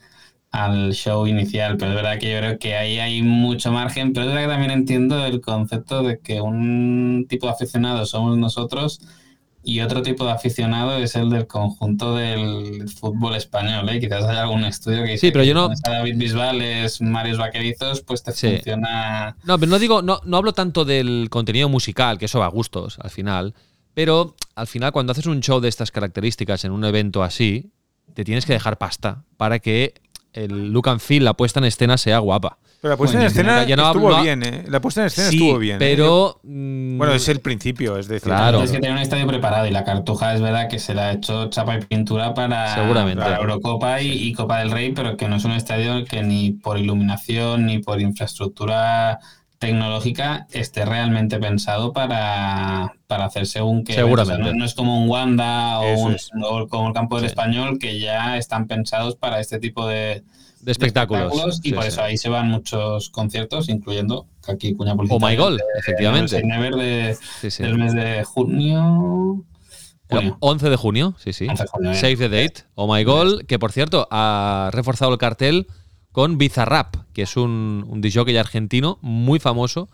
al 0.51 0.93
show 0.93 1.25
inicial, 1.25 1.77
pero 1.77 1.91
es 1.91 1.95
verdad 1.95 2.19
que 2.19 2.31
yo 2.31 2.37
creo 2.37 2.59
que 2.59 2.75
ahí 2.75 2.99
hay 2.99 3.23
mucho 3.23 3.71
margen, 3.71 4.13
pero 4.13 4.27
es 4.27 4.33
verdad 4.33 4.47
que 4.47 4.51
también 4.51 4.71
entiendo 4.71 5.25
el 5.25 5.41
concepto 5.41 6.03
de 6.03 6.19
que 6.19 6.41
un 6.41 7.25
tipo 7.27 7.47
de 7.47 7.53
aficionado 7.53 8.05
somos 8.05 8.37
nosotros 8.37 8.99
y 9.63 9.81
otro 9.81 10.01
tipo 10.01 10.25
de 10.25 10.31
aficionado 10.31 10.97
es 10.97 11.15
el 11.15 11.29
del 11.29 11.45
conjunto 11.47 12.15
del 12.15 12.89
fútbol 12.89 13.35
español. 13.35 13.87
¿eh? 13.89 13.99
Quizás 13.99 14.23
haya 14.25 14.41
algún 14.41 14.63
estudio 14.65 15.03
que 15.03 15.11
dice 15.11 15.27
sí, 15.27 15.31
pero 15.31 15.43
yo 15.43 15.51
que 15.53 15.53
no... 15.53 15.71
esa 15.71 15.91
David 15.91 16.17
Bisbal 16.17 16.61
es 16.61 17.01
Marios 17.01 17.37
Vaquerizos, 17.37 18.01
pues 18.01 18.23
te 18.23 18.31
Sí. 18.31 18.49
funciona... 18.55 19.35
No, 19.43 19.59
pero 19.59 19.69
no 19.69 19.77
digo, 19.79 20.01
no, 20.01 20.19
no 20.25 20.37
hablo 20.37 20.53
tanto 20.53 20.83
del 20.85 21.27
contenido 21.29 21.69
musical, 21.69 22.17
que 22.17 22.25
eso 22.25 22.39
va 22.39 22.45
a 22.47 22.49
gustos 22.49 22.97
al 22.99 23.11
final. 23.11 23.53
Pero 23.93 24.35
al 24.55 24.67
final, 24.67 24.91
cuando 24.91 25.11
haces 25.11 25.25
un 25.25 25.41
show 25.41 25.59
de 25.59 25.69
estas 25.69 25.91
características 25.91 26.63
en 26.65 26.71
un 26.71 26.83
evento 26.85 27.23
así, 27.23 27.71
te 28.13 28.23
tienes 28.23 28.45
que 28.45 28.53
dejar 28.53 28.77
pasta 28.77 29.23
para 29.37 29.59
que 29.59 29.93
el 30.33 30.71
look 30.71 30.89
and 30.89 30.99
feel, 30.99 31.23
la 31.25 31.33
puesta 31.33 31.59
en 31.59 31.65
escena 31.65 31.97
sea 31.97 32.19
guapa. 32.19 32.57
Pero 32.81 32.93
la 32.93 32.97
puesta 32.97 33.17
Bueno, 33.17 33.27
en 33.29 33.31
escena 33.31 33.63
ya 33.63 33.75
no 33.75 33.85
estuvo 33.85 34.21
bien, 34.21 34.41
¿eh? 34.43 34.63
La 34.67 34.81
puesta 34.81 35.01
en 35.01 35.07
escena 35.07 35.29
sí, 35.29 35.35
estuvo 35.37 35.59
bien. 35.59 35.75
¿eh? 35.75 35.79
pero. 35.79 36.39
mm, 36.41 36.97
Bueno, 36.97 37.13
es 37.13 37.27
el 37.27 37.39
principio, 37.39 37.95
es 37.97 38.07
decir. 38.07 38.23
Claro. 38.23 38.57
Tienes 38.57 38.71
que 38.71 38.79
tener 38.79 38.95
un 38.95 39.01
estadio 39.03 39.27
preparado 39.27 39.67
y 39.67 39.71
la 39.71 39.83
Cartuja 39.83 40.33
es 40.33 40.41
verdad 40.41 40.67
que 40.67 40.79
se 40.79 40.95
le 40.95 41.01
ha 41.01 41.11
hecho 41.11 41.47
chapa 41.51 41.77
y 41.77 41.81
pintura 41.85 42.33
para, 42.33 42.73
Seguramente. 42.73 43.21
para 43.21 43.37
Eurocopa 43.37 44.01
y, 44.01 44.11
y 44.11 44.33
Copa 44.33 44.59
del 44.59 44.71
Rey, 44.71 44.93
pero 44.93 45.15
que 45.15 45.27
no 45.27 45.35
es 45.35 45.45
un 45.45 45.51
estadio 45.51 46.03
que 46.05 46.23
ni 46.23 46.51
por 46.51 46.79
iluminación 46.79 47.67
ni 47.67 47.77
por 47.77 48.01
infraestructura 48.01 49.19
tecnológica 49.61 50.47
esté 50.51 50.83
realmente 50.85 51.37
pensado 51.39 51.93
para, 51.93 52.93
para 53.07 53.25
hacer 53.25 53.45
según 53.45 53.83
que 53.83 53.93
Seguramente. 53.93 54.41
no, 54.41 54.53
no 54.53 54.65
es 54.65 54.73
como 54.73 55.01
un 55.01 55.07
Wanda 55.07 55.79
o, 55.79 55.99
un- 56.07 56.17
o 56.43 56.67
como 56.67 56.87
el 56.87 56.93
campo 56.93 57.15
del 57.15 57.25
Sí. 57.25 57.27
español 57.27 57.77
que 57.79 57.99
ya 57.99 58.37
están 58.37 58.65
pensados 58.67 59.15
para 59.15 59.39
este 59.39 59.59
tipo 59.59 59.85
de, 59.87 60.23
de 60.61 60.71
espectáculos. 60.71 61.59
y 61.63 61.69
Sí, 61.69 61.73
por 61.73 61.83
sí. 61.83 61.89
eso 61.89 62.01
ahí 62.01 62.17
se 62.17 62.29
van 62.29 62.49
muchos 62.49 63.09
conciertos, 63.11 63.69
incluyendo 63.69 64.25
aquí 64.47 64.73
cuña 64.73 64.93
Oh 64.93 65.19
my 65.19 65.35
de- 65.35 65.59
efectivamente. 65.79 66.35
de 66.37 66.43
Never 66.43 66.73
de, 66.75 67.17
Sí, 67.49 67.61
del 67.63 67.77
mes 67.77 67.93
de 67.93 68.23
junio. 68.23 69.45
El 70.09 70.17
junio. 70.17 70.37
11 70.41 70.69
de 70.71 70.75
junio, 70.75 71.15
sí, 71.19 71.33
sí. 71.33 71.47
11 71.47 71.63
de 71.63 71.69
junio. 71.69 71.93
Save 71.93 72.17
the 72.17 72.29
date. 72.29 72.63
Oh 72.75 72.91
my 72.93 73.03
goal, 73.03 73.45
que 73.47 73.59
por 73.59 73.71
cierto 73.71 74.07
ha 74.11 74.69
reforzado 74.73 75.11
el 75.13 75.17
cartel 75.19 75.67
con 76.11 76.37
Bizarrap, 76.37 76.95
que 77.13 77.23
es 77.23 77.37
un, 77.37 77.85
un 77.87 78.01
DJ 78.01 78.39
argentino 78.39 78.99
muy 79.01 79.39
famoso 79.39 79.89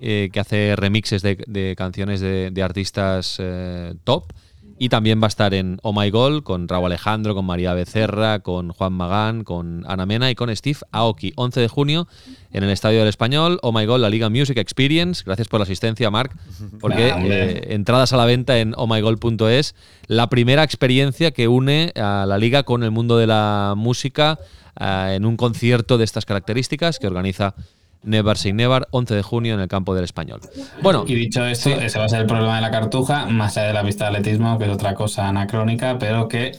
eh, 0.00 0.30
que 0.32 0.38
hace 0.38 0.76
remixes 0.76 1.22
de, 1.22 1.42
de 1.48 1.74
canciones 1.76 2.20
de, 2.20 2.50
de 2.52 2.62
artistas 2.62 3.36
eh, 3.40 3.94
top. 4.04 4.32
Y 4.80 4.90
también 4.90 5.20
va 5.20 5.26
a 5.26 5.28
estar 5.28 5.54
en 5.54 5.80
Oh 5.82 5.92
My 5.92 6.08
Goal 6.08 6.44
con 6.44 6.68
Raúl 6.68 6.86
Alejandro, 6.86 7.34
con 7.34 7.44
María 7.44 7.74
Becerra, 7.74 8.38
con 8.38 8.70
Juan 8.70 8.92
Magán, 8.92 9.42
con 9.42 9.84
Ana 9.88 10.06
Mena 10.06 10.30
y 10.30 10.36
con 10.36 10.54
Steve 10.54 10.78
Aoki. 10.92 11.32
11 11.34 11.60
de 11.60 11.66
junio 11.66 12.06
en 12.52 12.62
el 12.62 12.70
Estadio 12.70 13.00
del 13.00 13.08
Español. 13.08 13.58
Oh 13.62 13.72
My 13.72 13.86
Goal, 13.86 14.02
la 14.02 14.08
Liga 14.08 14.30
Music 14.30 14.56
Experience. 14.56 15.24
Gracias 15.26 15.48
por 15.48 15.58
la 15.58 15.64
asistencia, 15.64 16.12
Marc. 16.12 16.32
Porque 16.80 17.08
eh, 17.08 17.74
entradas 17.74 18.12
a 18.12 18.16
la 18.16 18.24
venta 18.24 18.56
en 18.60 18.72
ohmygol.es. 18.76 19.74
La 20.06 20.28
primera 20.28 20.62
experiencia 20.62 21.32
que 21.32 21.48
une 21.48 21.92
a 21.96 22.24
la 22.28 22.38
liga 22.38 22.62
con 22.62 22.84
el 22.84 22.92
mundo 22.92 23.18
de 23.18 23.26
la 23.26 23.74
música 23.76 24.38
eh, 24.80 25.14
en 25.16 25.24
un 25.24 25.36
concierto 25.36 25.98
de 25.98 26.04
estas 26.04 26.24
características 26.24 26.98
que 26.98 27.06
organiza 27.06 27.54
Never 28.02 28.36
Say 28.36 28.52
Never, 28.52 28.86
11 28.90 29.14
de 29.14 29.22
junio 29.22 29.54
en 29.54 29.60
el 29.60 29.68
campo 29.68 29.94
del 29.94 30.04
Español. 30.04 30.40
Bueno, 30.82 31.04
Y 31.06 31.14
dicho 31.14 31.44
esto, 31.44 31.70
ese 31.70 31.98
va 31.98 32.04
a 32.04 32.08
ser 32.08 32.20
el 32.20 32.26
problema 32.26 32.56
de 32.56 32.62
la 32.62 32.70
cartuja, 32.70 33.26
más 33.26 33.56
allá 33.56 33.68
de 33.68 33.72
la 33.74 33.84
pista 33.84 34.04
de 34.04 34.16
atletismo, 34.16 34.58
que 34.58 34.64
es 34.66 34.70
otra 34.70 34.94
cosa 34.94 35.28
anacrónica, 35.28 35.98
pero 35.98 36.28
que 36.28 36.52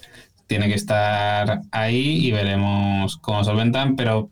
tiene 0.48 0.68
que 0.68 0.74
estar 0.76 1.62
ahí 1.72 2.26
y 2.28 2.32
veremos 2.32 3.18
cómo 3.18 3.44
solventan. 3.44 3.96
Pero 3.96 4.30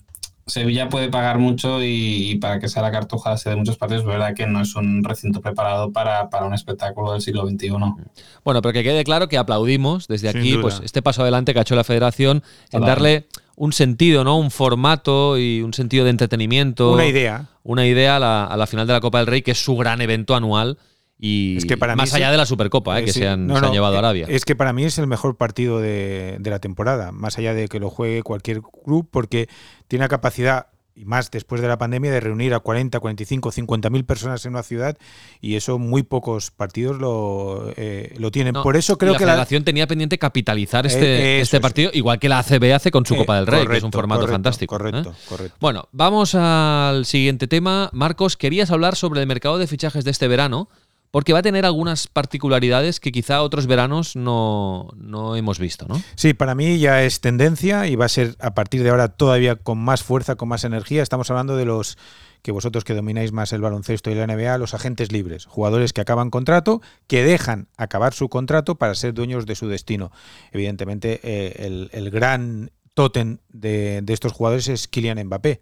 Sevilla 0.48 0.90
puede 0.90 1.10
pagar 1.10 1.40
mucho 1.40 1.82
y, 1.84 2.32
y 2.32 2.36
para 2.40 2.60
que 2.60 2.68
sea 2.68 2.82
la 2.82 2.92
cartuja 2.92 3.38
sede 3.38 3.54
de 3.54 3.60
muchos 3.60 3.78
partidos, 3.78 4.04
es 4.04 4.08
verdad 4.08 4.34
que 4.34 4.48
no 4.48 4.62
es 4.62 4.76
un 4.76 5.04
recinto 5.04 5.42
preparado 5.42 5.92
para, 5.92 6.30
para 6.30 6.46
un 6.46 6.54
espectáculo 6.54 7.14
del 7.14 7.22
siglo 7.22 7.48
XXI. 7.48 7.70
Bueno, 8.44 8.62
pero 8.62 8.74
que 8.74 8.84
quede 8.84 9.04
claro 9.04 9.28
que 9.30 9.38
aplaudimos 9.38 10.08
desde 10.08 10.32
Sin 10.32 10.40
aquí 10.40 10.52
duda. 10.52 10.62
pues 10.62 10.82
este 10.84 11.02
paso 11.02 11.22
adelante 11.22 11.54
que 11.54 11.60
ha 11.60 11.62
hecho 11.62 11.76
la 11.76 11.84
federación 11.84 12.44
en 12.72 12.82
darle 12.82 13.28
un 13.60 13.74
sentido, 13.74 14.24
¿no? 14.24 14.38
Un 14.38 14.52
formato 14.52 15.38
y 15.38 15.62
un 15.62 15.74
sentido 15.74 16.04
de 16.06 16.12
entretenimiento. 16.12 16.94
Una 16.94 17.08
idea. 17.08 17.48
Una 17.64 17.86
idea 17.86 18.16
a 18.16 18.20
la, 18.20 18.46
a 18.46 18.56
la 18.56 18.68
final 18.68 18.86
de 18.88 18.94
la 18.94 19.02
Copa 19.02 19.18
del 19.18 19.28
Rey, 19.28 19.42
que 19.42 19.52
es 19.52 19.58
su 19.62 19.76
gran 19.76 20.00
evento 20.00 20.36
anual. 20.36 20.78
Y 21.20 21.58
Es 21.58 21.66
que 21.66 21.76
para 21.78 21.96
mí 21.96 21.98
más 21.98 22.10
es- 22.10 22.14
allá 22.16 22.30
de 22.30 22.38
la 22.38 22.46
Supercopa, 22.46 23.00
¿eh? 23.00 23.04
que 23.06 23.12
Sí, 23.12 23.22
se 23.22 23.28
han, 23.28 23.48
no, 23.48 23.56
se 23.56 23.60
han 23.60 23.66
no, 23.70 23.74
llevado 23.74 23.94
a 23.94 23.98
eh, 23.98 24.00
Arabia. 24.00 24.26
Es 24.30 24.46
que 24.46 24.56
para 24.56 24.72
mí 24.74 24.84
es 24.86 25.00
el 25.00 25.08
mejor 25.08 25.36
partido 25.36 25.80
de, 25.82 26.38
de 26.40 26.50
la 26.52 26.60
temporada, 26.60 27.12
más 27.12 27.40
allá 27.40 27.56
de 27.56 27.68
que 27.68 27.80
lo 27.80 27.90
juegue 27.90 28.22
cualquier 28.22 28.62
club, 28.62 29.08
porque 29.10 29.50
tiene 29.88 30.06
la 30.06 30.10
capacidad, 30.10 30.68
y 30.98 31.06
más 31.06 31.30
después 31.30 31.62
de 31.62 31.68
la 31.68 31.78
pandemia, 31.78 32.12
de 32.12 32.20
reunir 32.20 32.56
a 32.56 32.60
40, 32.60 33.00
45, 33.00 33.52
50 33.52 33.90
mil 33.92 34.04
personas 34.04 34.44
en 34.46 34.54
una 34.54 34.64
ciudad, 34.64 34.98
y 35.42 35.56
eso 35.56 35.78
muy 35.78 36.02
pocos 36.02 36.50
partidos 36.50 36.98
lo, 36.98 37.72
eh, 37.78 38.16
lo 38.18 38.32
tienen. 38.32 38.54
No, 38.54 38.64
Por 38.64 38.78
eso 38.78 38.98
creo 38.98 39.14
la 39.14 39.20
que 39.20 39.26
la, 39.26 39.34
federación 39.34 39.64
tenía 39.64 39.86
pendiente 39.86 40.18
capitalizar 40.18 40.86
Eh, 40.86 40.90
este, 40.90 41.42
este 41.42 41.58
es. 41.58 41.62
partido, 41.62 41.92
igual 41.94 42.18
que 42.20 42.30
la 42.30 42.40
ACB 42.40 42.74
hace 42.74 42.90
con 42.90 43.06
su 43.06 43.14
Eh, 43.14 43.18
Copa 43.18 43.36
del 43.36 43.46
Rey, 43.46 43.68
que 43.68 43.78
es 43.78 43.84
un 43.84 43.92
formato 43.92 44.22
correcto, 44.22 44.34
fantástico. 44.34 44.76
¿eh? 44.76 44.80
Correcto, 44.80 45.14
correcto. 45.30 45.58
Bueno, 45.60 45.88
vamos 45.92 46.34
al 46.34 47.06
siguiente 47.06 47.48
tema. 47.48 47.90
Marcos, 47.94 48.36
querías 48.36 48.72
hablar 48.72 48.96
sobre 48.96 49.22
el 49.22 49.28
mercado 49.28 49.60
de 49.60 49.68
fichajes 49.68 50.04
de 50.04 50.12
este 50.12 50.28
verano, 50.28 50.68
porque 51.12 51.34
va 51.34 51.40
a 51.40 51.42
tener 51.44 51.66
algunas 51.66 52.08
particularidades 52.08 53.00
que 53.00 53.12
quizá 53.12 53.42
otros 53.42 53.68
veranos 53.68 54.16
no, 54.16 54.90
no 54.96 55.36
hemos 55.36 55.60
visto, 55.60 55.86
¿no? 55.88 56.02
Sí, 56.16 56.34
para 56.34 56.56
mí 56.56 56.80
ya 56.80 57.04
es 57.04 57.22
tendencia 57.22 57.88
y 57.88 57.96
va 57.96 58.06
a 58.06 58.10
ser 58.10 58.36
a 58.40 58.54
partir 58.54 58.84
de 58.84 58.90
ahora 58.90 59.10
todavía 59.10 59.56
con 59.56 59.78
más 59.78 60.04
fuerza, 60.04 60.36
con 60.36 60.50
más 60.50 60.64
energía. 60.64 61.04
Estamos 61.04 61.30
hablando 61.30 61.56
de 61.56 61.66
los 61.66 61.98
que 62.42 62.52
vosotros 62.52 62.84
que 62.84 62.94
domináis 62.94 63.32
más 63.32 63.52
el 63.54 63.62
baloncesto 63.62 64.12
y 64.12 64.16
la 64.16 64.28
NBA, 64.28 64.58
los 64.58 64.74
agentes 64.74 65.12
libres, 65.12 65.46
jugadores 65.46 65.94
que 65.94 66.02
acaban 66.02 66.30
contrato, 66.30 66.82
que 67.08 67.24
dejan 67.24 67.68
acabar 67.78 68.14
su 68.14 68.30
contrato 68.30 68.76
para 68.76 68.96
ser 68.96 69.14
dueños 69.14 69.46
de 69.46 69.56
su 69.56 69.68
destino. 69.68 70.12
Evidentemente, 70.52 71.20
eh, 71.24 71.66
el, 71.66 71.90
el 71.94 72.10
gran 72.10 72.72
tótem 72.94 73.40
de, 73.50 74.02
de 74.02 74.14
estos 74.14 74.34
jugadores 74.34 74.68
es 74.68 74.88
Kylian 74.88 75.24
Mbappé, 75.26 75.62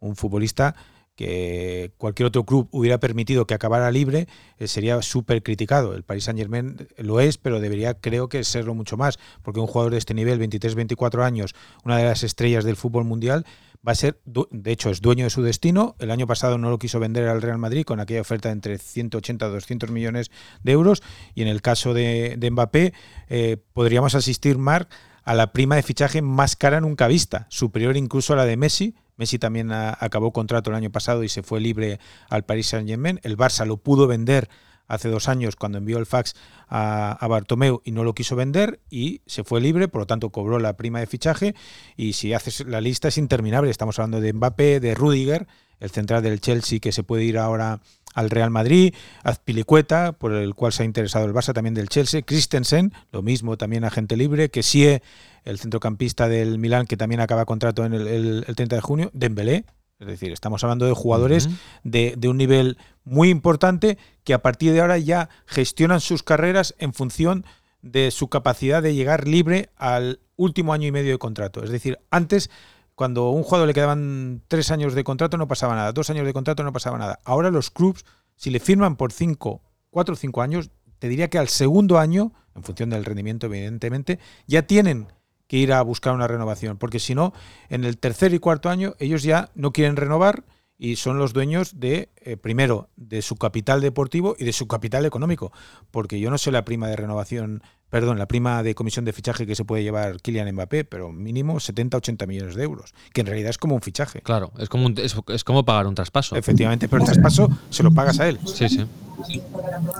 un 0.00 0.16
futbolista 0.16 0.74
que 1.16 1.92
cualquier 1.98 2.26
otro 2.26 2.44
club 2.44 2.68
hubiera 2.70 2.98
permitido 2.98 3.46
que 3.46 3.54
acabara 3.54 3.90
libre, 3.90 4.28
eh, 4.58 4.66
sería 4.66 5.00
súper 5.02 5.42
criticado. 5.42 5.94
El 5.94 6.02
Paris 6.02 6.24
Saint 6.24 6.38
Germain 6.38 6.88
lo 6.96 7.20
es, 7.20 7.38
pero 7.38 7.60
debería, 7.60 7.94
creo 7.94 8.28
que, 8.28 8.44
serlo 8.44 8.74
mucho 8.74 8.96
más, 8.96 9.18
porque 9.42 9.60
un 9.60 9.66
jugador 9.66 9.92
de 9.92 9.98
este 9.98 10.14
nivel, 10.14 10.40
23-24 10.40 11.22
años, 11.22 11.54
una 11.84 11.98
de 11.98 12.04
las 12.04 12.22
estrellas 12.22 12.64
del 12.64 12.76
fútbol 12.76 13.04
mundial, 13.04 13.44
va 13.86 13.92
a 13.92 13.96
ser, 13.96 14.20
de 14.24 14.72
hecho, 14.72 14.90
es 14.90 15.00
dueño 15.00 15.24
de 15.24 15.30
su 15.30 15.42
destino. 15.42 15.96
El 15.98 16.10
año 16.10 16.26
pasado 16.26 16.56
no 16.56 16.70
lo 16.70 16.78
quiso 16.78 17.00
vender 17.00 17.28
al 17.28 17.42
Real 17.42 17.58
Madrid 17.58 17.84
con 17.84 18.00
aquella 18.00 18.20
oferta 18.20 18.48
de 18.48 18.54
entre 18.54 18.78
180 18.78 19.44
a 19.44 19.48
200 19.48 19.90
millones 19.90 20.30
de 20.62 20.72
euros. 20.72 21.02
Y 21.34 21.42
en 21.42 21.48
el 21.48 21.62
caso 21.62 21.92
de, 21.92 22.36
de 22.38 22.50
Mbappé, 22.50 22.94
eh, 23.28 23.56
podríamos 23.72 24.14
asistir, 24.14 24.56
Marc, 24.56 24.88
a 25.24 25.34
la 25.34 25.52
prima 25.52 25.76
de 25.76 25.82
fichaje 25.82 26.22
más 26.22 26.56
cara 26.56 26.80
nunca 26.80 27.06
vista, 27.08 27.46
superior 27.48 27.96
incluso 27.96 28.32
a 28.32 28.36
la 28.36 28.44
de 28.44 28.56
Messi. 28.56 28.94
Messi 29.16 29.38
también 29.38 29.70
acabó 29.72 30.32
contrato 30.32 30.70
el 30.70 30.76
año 30.76 30.90
pasado 30.90 31.22
y 31.22 31.28
se 31.28 31.42
fue 31.42 31.60
libre 31.60 32.00
al 32.28 32.44
Paris 32.44 32.68
Saint-Germain. 32.68 33.20
El 33.22 33.36
Barça 33.36 33.66
lo 33.66 33.76
pudo 33.76 34.06
vender 34.06 34.48
hace 34.88 35.08
dos 35.08 35.28
años 35.28 35.56
cuando 35.56 35.78
envió 35.78 35.98
el 35.98 36.06
fax 36.06 36.34
a, 36.68 37.12
a 37.12 37.28
Bartomeu 37.28 37.80
y 37.84 37.92
no 37.92 38.04
lo 38.04 38.14
quiso 38.14 38.36
vender 38.36 38.80
y 38.90 39.22
se 39.26 39.44
fue 39.44 39.60
libre, 39.60 39.88
por 39.88 40.02
lo 40.02 40.06
tanto 40.06 40.30
cobró 40.30 40.58
la 40.58 40.76
prima 40.76 41.00
de 41.00 41.06
fichaje 41.06 41.54
y 41.96 42.12
si 42.14 42.34
haces 42.34 42.66
la 42.66 42.80
lista 42.80 43.08
es 43.08 43.18
interminable. 43.18 43.70
Estamos 43.70 43.98
hablando 43.98 44.20
de 44.20 44.32
Mbappé, 44.32 44.80
de 44.80 44.94
Rudiger, 44.94 45.46
el 45.80 45.90
central 45.90 46.22
del 46.22 46.40
Chelsea 46.40 46.78
que 46.78 46.92
se 46.92 47.02
puede 47.02 47.24
ir 47.24 47.38
ahora 47.38 47.80
al 48.14 48.30
Real 48.30 48.50
Madrid, 48.50 48.94
Azpilicueta, 49.22 50.12
por 50.12 50.32
el 50.32 50.54
cual 50.54 50.72
se 50.72 50.82
ha 50.82 50.86
interesado 50.86 51.24
el 51.26 51.32
Barça 51.32 51.52
también 51.52 51.74
del 51.74 51.88
Chelsea, 51.88 52.22
Christensen, 52.22 52.92
lo 53.10 53.22
mismo 53.22 53.56
también 53.56 53.84
agente 53.84 54.16
libre, 54.16 54.50
que 54.50 54.62
Sie, 54.62 55.02
el 55.44 55.58
centrocampista 55.58 56.28
del 56.28 56.58
Milán 56.58 56.86
que 56.86 56.96
también 56.96 57.20
acaba 57.20 57.44
contrato 57.44 57.84
en 57.84 57.94
el, 57.94 58.06
el- 58.06 58.44
el 58.46 58.54
30 58.56 58.76
de 58.76 58.82
junio, 58.82 59.10
Dembélé, 59.12 59.64
es 59.98 60.06
decir, 60.06 60.32
estamos 60.32 60.62
hablando 60.64 60.84
de 60.86 60.92
jugadores 60.94 61.48
de, 61.84 62.14
de 62.16 62.28
un 62.28 62.36
nivel 62.36 62.76
muy 63.04 63.28
importante 63.30 63.98
que 64.24 64.34
a 64.34 64.42
partir 64.42 64.72
de 64.72 64.80
ahora 64.80 64.98
ya 64.98 65.28
gestionan 65.46 66.00
sus 66.00 66.22
carreras 66.22 66.74
en 66.78 66.92
función 66.92 67.44
de 67.82 68.10
su 68.10 68.28
capacidad 68.28 68.82
de 68.82 68.94
llegar 68.94 69.26
libre 69.28 69.70
al 69.76 70.18
último 70.36 70.72
año 70.72 70.88
y 70.88 70.92
medio 70.92 71.12
de 71.12 71.18
contrato. 71.18 71.62
Es 71.62 71.70
decir, 71.70 71.98
antes, 72.10 72.50
cuando 72.94 73.22
a 73.22 73.30
un 73.30 73.42
jugador 73.42 73.66
le 73.66 73.74
quedaban 73.74 74.42
tres 74.48 74.70
años 74.70 74.94
de 74.94 75.04
contrato 75.04 75.36
no 75.36 75.48
pasaba 75.48 75.74
nada, 75.74 75.92
dos 75.92 76.10
años 76.10 76.26
de 76.26 76.32
contrato 76.32 76.62
no 76.62 76.72
pasaba 76.72 76.98
nada. 76.98 77.20
Ahora 77.24 77.50
los 77.50 77.70
clubs, 77.70 78.04
si 78.36 78.50
le 78.50 78.60
firman 78.60 78.96
por 78.96 79.12
cinco, 79.12 79.62
cuatro 79.90 80.14
o 80.14 80.16
cinco 80.16 80.42
años, 80.42 80.70
te 80.98 81.08
diría 81.08 81.28
que 81.28 81.38
al 81.38 81.48
segundo 81.48 81.98
año, 81.98 82.32
en 82.54 82.62
función 82.62 82.90
del 82.90 83.04
rendimiento 83.04 83.46
evidentemente, 83.46 84.18
ya 84.46 84.62
tienen 84.62 85.08
que 85.46 85.56
ir 85.56 85.72
a 85.72 85.82
buscar 85.82 86.14
una 86.14 86.28
renovación, 86.28 86.78
porque 86.78 86.98
si 86.98 87.14
no, 87.14 87.32
en 87.68 87.84
el 87.84 87.98
tercer 87.98 88.32
y 88.34 88.38
cuarto 88.38 88.70
año 88.70 88.94
ellos 88.98 89.22
ya 89.22 89.50
no 89.54 89.72
quieren 89.72 89.96
renovar 89.96 90.44
y 90.82 90.96
son 90.96 91.16
los 91.16 91.32
dueños 91.32 91.78
de, 91.78 92.08
eh, 92.22 92.36
primero, 92.36 92.88
de 92.96 93.22
su 93.22 93.36
capital 93.36 93.80
deportivo 93.80 94.34
y 94.36 94.44
de 94.44 94.52
su 94.52 94.66
capital 94.66 95.06
económico, 95.06 95.52
porque 95.92 96.18
yo 96.18 96.28
no 96.28 96.38
sé 96.38 96.50
la 96.50 96.64
prima 96.64 96.88
de 96.88 96.96
renovación, 96.96 97.62
perdón, 97.88 98.18
la 98.18 98.26
prima 98.26 98.64
de 98.64 98.74
comisión 98.74 99.04
de 99.04 99.12
fichaje 99.12 99.46
que 99.46 99.54
se 99.54 99.64
puede 99.64 99.84
llevar 99.84 100.20
Kylian 100.20 100.52
Mbappé, 100.52 100.82
pero 100.82 101.12
mínimo 101.12 101.60
70, 101.60 101.98
80 101.98 102.26
millones 102.26 102.56
de 102.56 102.64
euros, 102.64 102.94
que 103.12 103.20
en 103.20 103.28
realidad 103.28 103.50
es 103.50 103.58
como 103.58 103.76
un 103.76 103.80
fichaje. 103.80 104.22
Claro, 104.22 104.50
es 104.58 104.68
como, 104.68 104.88
es, 104.88 105.44
como 105.44 105.64
pagar 105.64 105.86
un 105.86 105.94
traspaso. 105.94 106.34
Efectivamente, 106.34 106.88
pero 106.88 107.02
el 107.02 107.06
traspaso 107.06 107.48
se 107.70 107.84
lo 107.84 107.94
pagas 107.94 108.18
a 108.18 108.28
él. 108.28 108.40
Sí, 108.44 108.68
sí. 108.68 108.84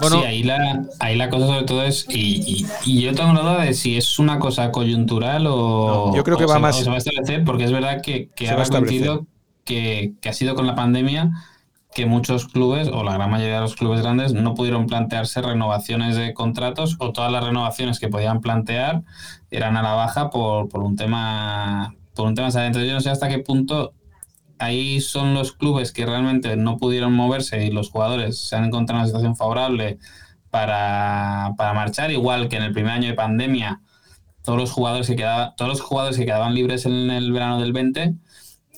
Bueno, 0.00 0.20
sí, 0.20 0.26
ahí 0.26 0.42
la, 0.42 0.84
ahí 0.98 1.14
la 1.14 1.30
cosa 1.30 1.46
sobre 1.46 1.62
todo 1.62 1.84
es, 1.84 2.06
y, 2.08 2.66
yo 2.84 3.14
tengo 3.14 3.32
la 3.34 3.40
duda 3.42 3.62
de 3.62 3.74
si 3.74 3.96
es 3.96 4.18
una 4.18 4.40
cosa 4.40 4.72
coyuntural 4.72 5.46
o... 5.46 6.12
yo 6.12 6.24
creo 6.24 6.36
que 6.36 6.46
va 6.46 6.58
más... 6.58 6.76
se 6.76 6.88
va 6.88 6.96
a 6.96 6.98
establecer, 6.98 7.44
porque 7.44 7.62
es 7.62 7.70
verdad 7.70 8.02
que, 8.02 8.30
que 8.34 8.48
ha 8.48 8.56
que, 9.64 10.14
ha 10.25 10.33
sido 10.33 10.54
con 10.54 10.66
la 10.66 10.75
pandemia 10.75 11.31
que 11.95 12.07
muchos 12.07 12.47
clubes, 12.47 12.88
o 12.88 13.04
la 13.04 13.14
gran 13.14 13.31
mayoría 13.31 13.57
de 13.57 13.61
los 13.61 13.76
clubes 13.76 14.00
grandes, 14.00 14.33
no 14.33 14.54
pudieron 14.54 14.87
plantearse 14.87 15.42
renovaciones 15.42 16.16
de 16.16 16.33
contratos 16.33 16.97
o 16.99 17.12
todas 17.12 17.31
las 17.31 17.45
renovaciones 17.45 18.00
que 18.00 18.09
podían 18.09 18.40
plantear 18.40 19.02
eran 19.50 19.76
a 19.76 19.83
la 19.83 19.92
baja 19.92 20.31
por, 20.31 20.69
por 20.69 20.83
un 20.83 20.97
tema 20.97 21.95
por 22.14 22.26
un 22.26 22.35
tema 22.35 22.50
yo 22.50 22.92
no 22.92 23.00
sé 23.00 23.11
hasta 23.11 23.28
qué 23.28 23.38
punto 23.38 23.95
ahí 24.59 25.00
son 25.00 25.35
los 25.35 25.52
clubes 25.52 25.92
que 25.92 26.07
realmente 26.07 26.57
no 26.57 26.78
pudieron 26.78 27.12
moverse 27.12 27.64
y 27.64 27.71
los 27.71 27.90
jugadores 27.90 28.38
se 28.38 28.57
han 28.57 28.64
encontrado 28.64 28.99
en 28.99 29.02
una 29.02 29.07
situación 29.07 29.37
favorable 29.37 29.99
para, 30.50 31.54
para 31.57 31.73
marchar, 31.73 32.11
igual 32.11 32.49
que 32.49 32.57
en 32.57 32.62
el 32.62 32.73
primer 32.73 32.92
año 32.92 33.09
de 33.09 33.14
pandemia 33.14 33.81
todos 34.42 34.59
los 34.59 34.71
jugadores 34.71 35.07
que 35.07 35.16
quedaban, 35.16 35.54
todos 35.57 35.71
los 35.71 35.81
jugadores 35.81 36.19
que 36.19 36.26
quedaban 36.26 36.54
libres 36.54 36.87
en 36.87 37.11
el 37.11 37.33
verano 37.33 37.61
del 37.61 37.73
20 37.73 38.14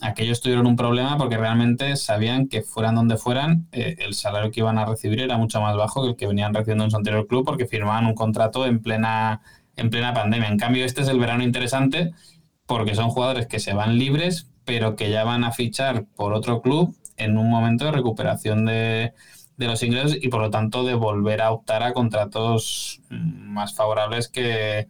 aquellos 0.04 0.40
tuvieron 0.40 0.66
un 0.66 0.76
problema 0.76 1.16
porque 1.16 1.38
realmente 1.38 1.96
sabían 1.96 2.49
que 2.49 2.62
fueran 2.62 2.94
donde 2.94 3.16
fueran, 3.16 3.66
eh, 3.73 3.96
el 4.00 4.14
salario 4.14 4.50
que 4.50 4.61
iban 4.61 4.78
a 4.78 4.84
recibir 4.84 5.20
era 5.20 5.38
mucho 5.38 5.61
más 5.61 5.76
bajo 5.76 6.02
que 6.02 6.11
el 6.11 6.16
que 6.16 6.26
venían 6.26 6.52
recibiendo 6.52 6.84
en 6.84 6.90
su 6.90 6.96
anterior 6.96 7.26
club 7.26 7.44
porque 7.44 7.66
firmaban 7.66 8.06
un 8.06 8.14
contrato 8.14 8.66
en 8.66 8.82
plena, 8.82 9.40
en 9.76 9.88
plena 9.90 10.12
pandemia. 10.12 10.49
En 10.49 10.58
cambio, 10.58 10.84
este 10.84 11.00
es 11.02 11.08
el 11.08 11.18
verano 11.18 11.42
interesante 11.42 12.12
porque 12.66 12.94
son 12.94 13.11
jugadores 13.11 13.46
que 13.46 13.61
se 13.61 13.73
van 13.73 13.99
libres, 13.99 14.50
pero 14.64 14.94
que 14.94 15.11
ya 15.11 15.25
van 15.25 15.42
a 15.42 15.52
fichar 15.52 16.04
por 16.14 16.34
otro 16.34 16.61
club 16.61 16.94
en 17.16 17.38
un 17.38 17.49
momento 17.49 17.87
de 17.87 17.92
recuperación 17.92 18.66
de, 18.66 19.14
de 19.56 19.66
los 19.66 19.82
ingresos 19.82 20.18
y 20.20 20.28
por 20.28 20.42
lo 20.42 20.50
tanto 20.50 20.84
de 20.84 20.94
volver 20.94 21.40
a 21.40 21.50
optar 21.50 21.82
a 21.82 21.94
contratos 21.94 23.00
más 23.08 23.75
favorables 23.75 24.28
que 24.28 24.88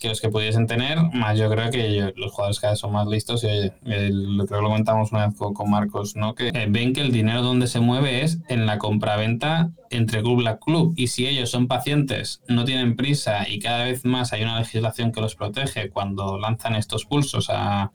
que 0.00 0.08
los 0.08 0.20
que 0.20 0.30
pudiesen 0.30 0.66
tener, 0.66 0.98
más 1.12 1.38
yo 1.38 1.50
creo 1.50 1.70
que 1.70 2.12
los 2.16 2.32
jugadores 2.32 2.58
cada 2.58 2.72
vez 2.72 2.80
son 2.80 2.92
más 2.92 3.06
listos 3.06 3.44
y 3.44 3.70
lo 3.84 4.46
que 4.46 4.54
lo 4.54 4.62
comentamos 4.62 5.12
una 5.12 5.26
vez 5.26 5.36
con, 5.36 5.70
Marcos, 5.70 6.16
¿no? 6.16 6.34
que 6.34 6.48
eh, 6.48 6.66
ven 6.70 6.94
que 6.94 7.02
el 7.02 7.12
dinero 7.12 7.42
donde 7.42 7.66
se 7.66 7.80
mueve 7.80 8.24
es 8.24 8.38
en 8.48 8.64
la 8.64 8.78
compraventa 8.78 9.70
entre 9.90 10.22
club 10.22 10.46
a 10.48 10.58
club 10.58 10.94
y 10.96 11.08
si 11.08 11.26
ellos 11.26 11.50
son 11.50 11.68
pacientes, 11.68 12.40
no 12.48 12.64
tienen 12.64 12.96
prisa 12.96 13.46
y 13.46 13.58
cada 13.58 13.84
vez 13.84 14.06
más 14.06 14.32
hay 14.32 14.42
una 14.42 14.58
legislación 14.58 15.12
que 15.12 15.20
los 15.20 15.34
protege 15.34 15.90
cuando 15.90 16.38
lanzan 16.38 16.76
estos 16.76 17.04
pulsos 17.04 17.50
a, 17.50 17.92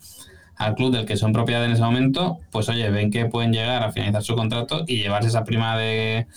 al 0.58 0.76
club 0.76 0.94
del 0.94 1.06
que 1.06 1.18
son 1.18 1.34
propiedad 1.34 1.66
en 1.66 1.72
ese 1.72 1.82
momento, 1.82 2.40
pues 2.52 2.70
oye, 2.70 2.88
ven 2.92 3.10
que 3.10 3.26
pueden 3.26 3.52
llegar 3.52 3.82
a 3.82 3.92
finalizar 3.92 4.22
su 4.22 4.36
contrato 4.36 4.84
y 4.88 4.98
llevarse 4.98 5.30
esa 5.30 5.44
prima 5.44 5.76
de, 5.76 6.28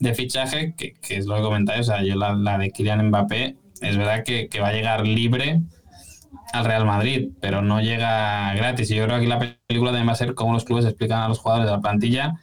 de 0.00 0.14
fichaje, 0.14 0.74
que, 0.74 0.94
que, 0.94 1.18
es 1.18 1.26
lo 1.26 1.36
que 1.36 1.42
comentáis, 1.42 1.80
o 1.80 1.84
sea, 1.84 2.02
yo 2.02 2.14
la, 2.14 2.32
la 2.32 2.56
de 2.56 2.70
Kylian 2.70 3.08
Mbappé 3.08 3.56
es 3.80 3.96
verdad 3.96 4.24
que, 4.24 4.48
va 4.60 4.68
a 4.68 4.72
llegar 4.72 5.06
libre 5.06 5.60
al 6.52 6.64
Real 6.64 6.84
Madrid, 6.84 7.30
pero 7.40 7.62
no 7.62 7.80
llega 7.80 8.54
gratis. 8.54 8.90
Y 8.90 8.96
yo 8.96 9.04
creo 9.04 9.18
que 9.18 9.26
aquí 9.26 9.26
la 9.26 9.56
película 9.66 9.90
también 9.90 10.08
va 10.08 10.12
a 10.12 10.16
ser 10.16 10.34
cómo 10.34 10.52
los 10.52 10.64
clubes 10.64 10.84
explican 10.84 11.20
a 11.20 11.28
los 11.28 11.38
jugadores 11.38 11.66
de 11.66 11.76
la 11.76 11.80
plantilla 11.80 12.34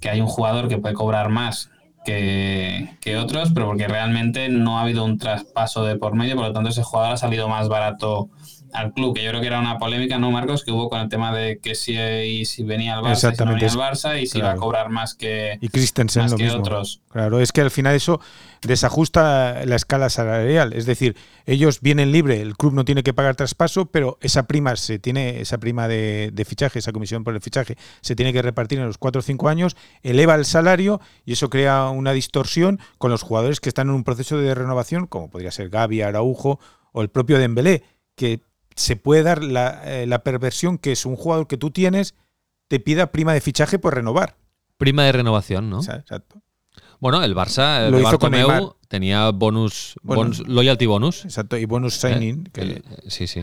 que 0.00 0.10
hay 0.10 0.20
un 0.20 0.26
jugador 0.26 0.68
que 0.68 0.78
puede 0.78 0.94
cobrar 0.94 1.28
más 1.28 1.70
que, 2.04 2.96
que, 3.00 3.16
otros, 3.16 3.52
pero 3.54 3.66
porque 3.66 3.86
realmente 3.86 4.48
no 4.48 4.78
ha 4.78 4.82
habido 4.82 5.04
un 5.04 5.18
traspaso 5.18 5.84
de 5.84 5.96
por 5.96 6.14
medio, 6.14 6.34
por 6.34 6.46
lo 6.46 6.52
tanto 6.52 6.70
ese 6.70 6.82
jugador 6.82 7.12
ha 7.12 7.16
salido 7.16 7.48
más 7.48 7.68
barato 7.68 8.28
al 8.72 8.92
club, 8.92 9.14
que 9.14 9.22
yo 9.22 9.30
creo 9.30 9.40
que 9.40 9.46
era 9.46 9.60
una 9.60 9.78
polémica, 9.78 10.18
¿no, 10.18 10.30
Marcos? 10.30 10.64
Que 10.64 10.72
hubo 10.72 10.88
con 10.88 11.00
el 11.00 11.08
tema 11.08 11.34
de 11.34 11.58
que 11.58 11.74
si, 11.74 12.44
si 12.44 12.62
venía 12.62 12.96
al 12.96 13.02
Barça, 13.02 13.34
si 13.34 13.44
no 13.44 13.52
venía 13.52 13.68
al 13.68 13.76
Barça 13.76 14.20
y 14.20 14.26
si 14.26 14.38
iba 14.38 14.52
a 14.52 14.56
cobrar 14.56 14.90
más 14.90 15.14
que, 15.14 15.58
y 15.60 15.68
Christensen 15.68 16.30
lo 16.30 16.36
que 16.36 16.50
otros. 16.50 17.00
Claro, 17.10 17.40
es 17.40 17.52
que 17.52 17.60
al 17.60 17.70
final 17.70 17.94
eso 17.94 18.20
desajusta 18.62 19.64
la 19.66 19.76
escala 19.76 20.08
salarial, 20.08 20.72
es 20.72 20.86
decir, 20.86 21.16
ellos 21.46 21.80
vienen 21.80 22.12
libre, 22.12 22.40
el 22.40 22.56
club 22.56 22.72
no 22.72 22.84
tiene 22.84 23.02
que 23.02 23.12
pagar 23.12 23.34
traspaso, 23.34 23.86
pero 23.86 24.18
esa 24.20 24.44
prima 24.44 24.76
se 24.76 24.98
tiene, 24.98 25.40
esa 25.40 25.58
prima 25.58 25.88
de, 25.88 26.30
de 26.32 26.44
fichaje, 26.44 26.78
esa 26.78 26.92
comisión 26.92 27.24
por 27.24 27.34
el 27.34 27.40
fichaje, 27.40 27.76
se 28.00 28.14
tiene 28.14 28.32
que 28.32 28.40
repartir 28.40 28.78
en 28.78 28.86
los 28.86 28.98
4 28.98 29.18
o 29.18 29.22
5 29.22 29.48
años, 29.48 29.76
eleva 30.02 30.36
el 30.36 30.44
salario 30.44 31.00
y 31.24 31.32
eso 31.32 31.50
crea 31.50 31.88
una 31.90 32.12
distorsión 32.12 32.78
con 32.98 33.10
los 33.10 33.22
jugadores 33.22 33.60
que 33.60 33.68
están 33.68 33.88
en 33.88 33.94
un 33.94 34.04
proceso 34.04 34.38
de 34.38 34.54
renovación, 34.54 35.06
como 35.06 35.28
podría 35.28 35.50
ser 35.50 35.68
Gavi, 35.68 36.02
Araujo 36.02 36.60
o 36.92 37.02
el 37.02 37.08
propio 37.08 37.38
Dembélé, 37.38 37.82
que 38.14 38.40
se 38.74 38.96
puede 38.96 39.22
dar 39.22 39.40
eh, 39.84 40.06
la, 40.06 40.22
perversión 40.22 40.78
que 40.78 40.92
es 40.92 41.06
un 41.06 41.16
jugador 41.16 41.46
que 41.46 41.56
tú 41.56 41.70
tienes 41.70 42.14
te 42.68 42.80
pida 42.80 43.12
prima 43.12 43.34
de 43.34 43.40
fichaje 43.40 43.78
por 43.78 43.94
renovar. 43.94 44.36
Prima 44.78 45.04
de 45.04 45.12
renovación, 45.12 45.70
¿no? 45.70 45.80
Exacto. 45.80 46.42
Bueno, 47.02 47.20
el 47.24 47.34
Barça, 47.34 47.88
el 47.88 48.00
Bartomeu, 48.00 48.76
tenía 48.86 49.30
bonus, 49.30 49.96
loyalty 50.46 50.86
bonus. 50.86 51.24
Exacto, 51.24 51.56
y 51.56 51.64
bonus 51.64 51.94
signing. 51.94 52.48
Eh, 52.54 52.80
sí, 53.08 53.26
sí. 53.26 53.42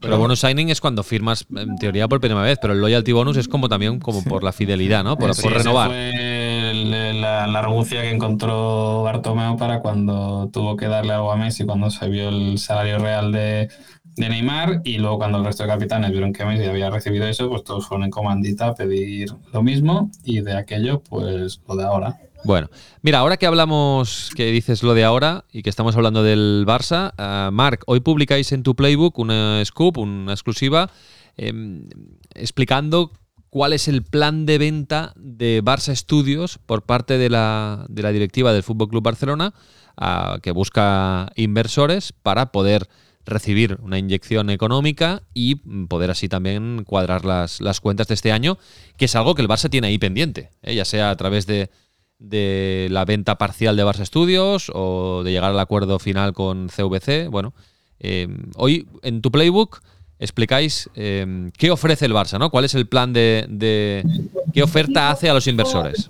pero, 0.00 0.16
bonus 0.16 0.40
signing 0.40 0.70
es 0.70 0.80
cuando 0.80 1.02
firmas, 1.02 1.44
en 1.54 1.76
teoría, 1.76 2.08
por 2.08 2.18
primera 2.20 2.40
vez, 2.40 2.58
pero 2.62 2.72
el 2.72 2.80
loyalty 2.80 3.12
bonus 3.12 3.36
es 3.36 3.46
como 3.46 3.68
también 3.68 4.00
como 4.00 4.24
por 4.24 4.42
la 4.42 4.52
fidelidad, 4.52 5.04
¿no? 5.04 5.18
Por, 5.18 5.36
renovar. 5.36 5.90
Fue 5.90 6.72
la, 6.74 7.46
la 7.46 7.58
argucia 7.58 8.00
que 8.00 8.10
encontró 8.10 9.02
Bartomeu 9.02 9.58
para 9.58 9.80
cuando 9.80 10.48
tuvo 10.50 10.74
que 10.78 10.88
darle 10.88 11.12
algo 11.12 11.30
a 11.30 11.36
Messi, 11.36 11.66
cuando 11.66 11.90
se 11.90 12.08
vio 12.08 12.30
el 12.30 12.56
salario 12.58 12.98
real 13.00 13.32
de 13.32 13.68
de 14.16 14.28
Neymar 14.28 14.80
y 14.84 14.98
luego 14.98 15.18
cuando 15.18 15.38
el 15.38 15.44
resto 15.44 15.64
de 15.64 15.68
capitanes 15.68 16.10
vieron 16.12 16.32
que 16.32 16.44
Messi 16.44 16.66
había 16.66 16.90
recibido 16.90 17.26
eso, 17.26 17.48
pues 17.48 17.64
todos 17.64 17.86
fueron 17.86 18.04
en 18.04 18.10
comandita 18.10 18.68
a 18.68 18.74
pedir 18.74 19.30
lo 19.52 19.62
mismo 19.62 20.10
y 20.24 20.40
de 20.40 20.56
aquello, 20.56 21.02
pues 21.02 21.60
lo 21.66 21.76
de 21.76 21.84
ahora. 21.84 22.18
Bueno, 22.44 22.68
mira, 23.00 23.20
ahora 23.20 23.38
que 23.38 23.46
hablamos, 23.46 24.30
que 24.36 24.52
dices 24.52 24.82
lo 24.82 24.92
de 24.92 25.02
ahora 25.02 25.46
y 25.50 25.62
que 25.62 25.70
estamos 25.70 25.96
hablando 25.96 26.22
del 26.22 26.64
Barça, 26.66 27.12
uh, 27.18 27.50
Marc, 27.50 27.82
hoy 27.86 28.00
publicáis 28.00 28.52
en 28.52 28.62
tu 28.62 28.76
playbook 28.76 29.18
una 29.18 29.64
scoop, 29.64 29.96
una 29.96 30.32
exclusiva, 30.32 30.90
em, 31.36 31.88
explicando 32.34 33.12
cuál 33.48 33.72
es 33.72 33.88
el 33.88 34.02
plan 34.02 34.44
de 34.44 34.58
venta 34.58 35.14
de 35.16 35.62
Barça 35.64 35.96
Studios 35.96 36.58
por 36.58 36.82
parte 36.82 37.16
de 37.16 37.30
la, 37.30 37.86
de 37.88 38.02
la 38.02 38.12
directiva 38.12 38.52
del 38.52 38.62
Fútbol 38.62 38.88
Club 38.88 39.02
Barcelona, 39.02 39.54
uh, 39.96 40.38
que 40.40 40.50
busca 40.50 41.30
inversores 41.36 42.12
para 42.12 42.52
poder 42.52 42.88
recibir 43.26 43.78
una 43.82 43.98
inyección 43.98 44.50
económica 44.50 45.22
y 45.32 45.56
poder 45.86 46.10
así 46.10 46.28
también 46.28 46.84
cuadrar 46.84 47.24
las, 47.24 47.60
las 47.60 47.80
cuentas 47.80 48.08
de 48.08 48.14
este 48.14 48.32
año, 48.32 48.58
que 48.96 49.06
es 49.06 49.16
algo 49.16 49.34
que 49.34 49.42
el 49.42 49.48
Barça 49.48 49.70
tiene 49.70 49.88
ahí 49.88 49.98
pendiente, 49.98 50.50
¿eh? 50.62 50.74
ya 50.74 50.84
sea 50.84 51.10
a 51.10 51.16
través 51.16 51.46
de, 51.46 51.70
de 52.18 52.88
la 52.90 53.04
venta 53.04 53.38
parcial 53.38 53.76
de 53.76 53.84
Barça 53.84 54.04
Studios 54.04 54.70
o 54.74 55.22
de 55.24 55.32
llegar 55.32 55.50
al 55.50 55.60
acuerdo 55.60 55.98
final 55.98 56.32
con 56.32 56.68
CVC. 56.68 57.28
Bueno, 57.28 57.54
eh, 58.00 58.28
hoy 58.56 58.86
en 59.02 59.22
tu 59.22 59.30
playbook 59.30 59.82
explicáis 60.18 60.90
eh, 60.94 61.50
qué 61.56 61.70
ofrece 61.70 62.06
el 62.06 62.12
Barça, 62.12 62.38
¿no? 62.38 62.50
¿Cuál 62.50 62.64
es 62.64 62.74
el 62.74 62.86
plan 62.86 63.12
de, 63.12 63.46
de, 63.48 64.04
qué 64.52 64.62
oferta 64.62 65.10
hace 65.10 65.28
a 65.28 65.34
los 65.34 65.46
inversores? 65.46 66.08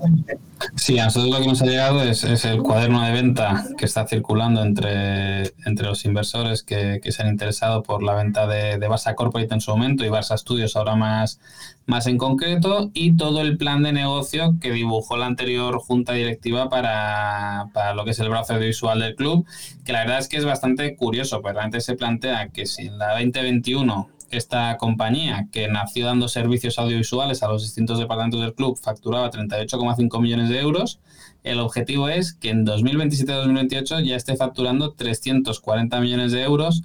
Sí, 0.77 0.98
a 0.98 1.05
nosotros 1.05 1.31
lo 1.31 1.40
que 1.40 1.46
nos 1.46 1.62
ha 1.62 1.66
llegado 1.66 2.03
es, 2.03 2.24
el 2.44 2.62
cuaderno 2.62 3.03
de 3.03 3.12
venta 3.12 3.64
que 3.77 3.85
está 3.85 4.07
circulando 4.07 4.62
entre, 4.62 5.55
entre 5.66 5.87
los 5.87 6.05
inversores 6.05 6.62
que, 6.62 7.00
se 7.05 7.22
han 7.22 7.29
interesado 7.29 7.83
por 7.83 8.03
la 8.03 8.14
venta 8.14 8.46
de, 8.46 8.79
de, 8.79 8.88
Barça 8.88 9.14
Corporate 9.14 9.55
en 9.55 9.61
su 9.61 9.70
momento 9.70 10.05
y 10.05 10.09
Barça 10.09 10.37
Studios 10.37 10.77
ahora 10.77 10.96
más, 10.96 11.40
más 11.87 12.07
en 12.07 12.18
concreto 12.18 12.90
y 12.94 13.16
todo 13.16 13.40
el 13.40 13.57
plan 13.57 13.83
de 13.83 13.92
negocio 13.92 14.57
que 14.61 14.72
dibujó 14.72 15.16
la 15.16 15.27
anterior 15.27 15.79
junta 15.79 16.12
directiva 16.12 16.68
para, 16.68 17.68
para 17.72 17.94
lo 17.94 18.05
que 18.05 18.12
es 18.12 18.18
el 18.18 18.29
brazo 18.29 18.55
audiovisual 18.55 19.00
del 19.00 19.14
club, 19.14 19.46
que 19.85 19.92
la 19.92 20.00
verdad 20.00 20.18
es 20.18 20.29
que 20.29 20.37
es 20.37 20.44
bastante 20.44 20.96
curioso, 20.96 21.42
pues 21.42 21.55
realmente 21.55 21.81
se 21.81 21.94
plantea 21.94 22.48
que 22.48 22.66
si 22.66 22.87
en 22.87 22.98
la 22.98 23.12
2021 23.12 24.09
esta 24.37 24.77
compañía, 24.77 25.49
que 25.53 25.68
nació 25.68 26.07
dando 26.07 26.29
servicios 26.29 26.79
audiovisuales 26.79 27.42
a 27.42 27.49
los 27.49 27.62
distintos 27.62 27.99
departamentos 27.99 28.40
del 28.40 28.55
club, 28.55 28.79
facturaba 28.81 29.31
38,5 29.31 30.20
millones 30.20 30.49
de 30.49 30.61
euros. 30.61 31.01
El 31.42 31.61
objetivo 31.61 32.09
es 32.09 32.35
que 32.35 32.51
en 32.51 32.66
2027-2028 32.66 34.05
ya 34.05 34.16
esté 34.16 34.37
facturando 34.37 34.92
340 34.92 36.01
millones 36.01 36.33
de 36.33 36.42
euros. 36.42 36.83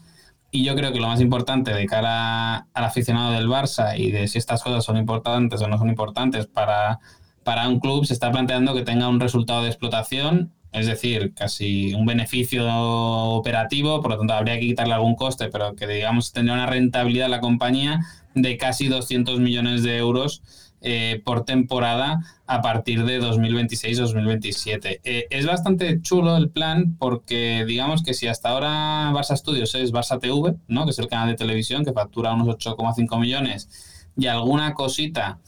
Y 0.52 0.64
yo 0.64 0.76
creo 0.76 0.92
que 0.92 1.00
lo 1.00 1.08
más 1.08 1.22
importante 1.22 1.74
de 1.74 1.86
cara 1.86 2.68
al 2.74 2.84
aficionado 2.84 3.32
del 3.32 3.48
Barça 3.48 3.98
y 3.98 4.12
de 4.12 4.28
si 4.28 4.40
estas 4.40 4.64
cosas 4.64 4.84
son 4.84 4.98
importantes 4.98 5.62
o 5.62 5.68
no 5.68 5.78
son 5.78 5.90
importantes 5.90 6.48
para, 6.48 7.00
para 7.44 7.68
un 7.68 7.80
club, 7.80 8.06
se 8.06 8.14
está 8.14 8.32
planteando 8.32 8.74
que 8.74 8.82
tenga 8.82 9.08
un 9.08 9.20
resultado 9.20 9.62
de 9.62 9.70
explotación 9.70 10.52
es 10.72 10.86
decir, 10.86 11.34
casi 11.34 11.94
un 11.94 12.06
beneficio 12.06 12.66
operativo, 12.70 14.02
por 14.02 14.12
lo 14.12 14.18
tanto 14.18 14.34
habría 14.34 14.56
que 14.60 14.68
quitarle 14.68 14.94
algún 14.94 15.16
coste, 15.16 15.50
pero 15.50 15.76
que 15.76 15.88
digamos 15.88 16.32
tendría 16.32 16.54
una 16.54 16.68
rentabilidad 16.68 17.30
la 17.30 17.40
compañía 17.40 18.02
de 18.36 18.58
casi 18.58 18.88
200 18.88 19.40
millones 19.40 19.84
de 19.84 19.98
euros 19.98 20.42
eh, 20.82 21.22
por 21.26 21.44
temporada 21.44 22.22
a 22.48 22.62
partir 22.62 23.04
de 23.04 23.22
2026-2027. 23.22 25.02
Eh, 25.04 25.28
es 25.30 25.46
bastante 25.46 26.02
chulo 26.02 26.38
el 26.38 26.50
plan 26.50 26.96
porque 26.98 27.66
digamos 27.68 28.02
que 28.02 28.14
si 28.14 28.28
hasta 28.28 28.50
ahora 28.50 29.12
Barça 29.12 29.36
Studios 29.36 29.76
es 29.76 29.92
Barça 29.92 30.22
TV, 30.22 30.56
¿no? 30.70 30.86
que 30.86 30.92
es 30.92 31.00
el 31.00 31.08
canal 31.08 31.28
de 31.28 31.36
televisión 31.36 31.84
que 31.84 31.92
factura 31.92 32.34
unos 32.34 32.48
8,5 32.48 33.20
millones 33.20 34.06
y 34.16 34.28
alguna 34.28 34.74
cosita 34.74 35.40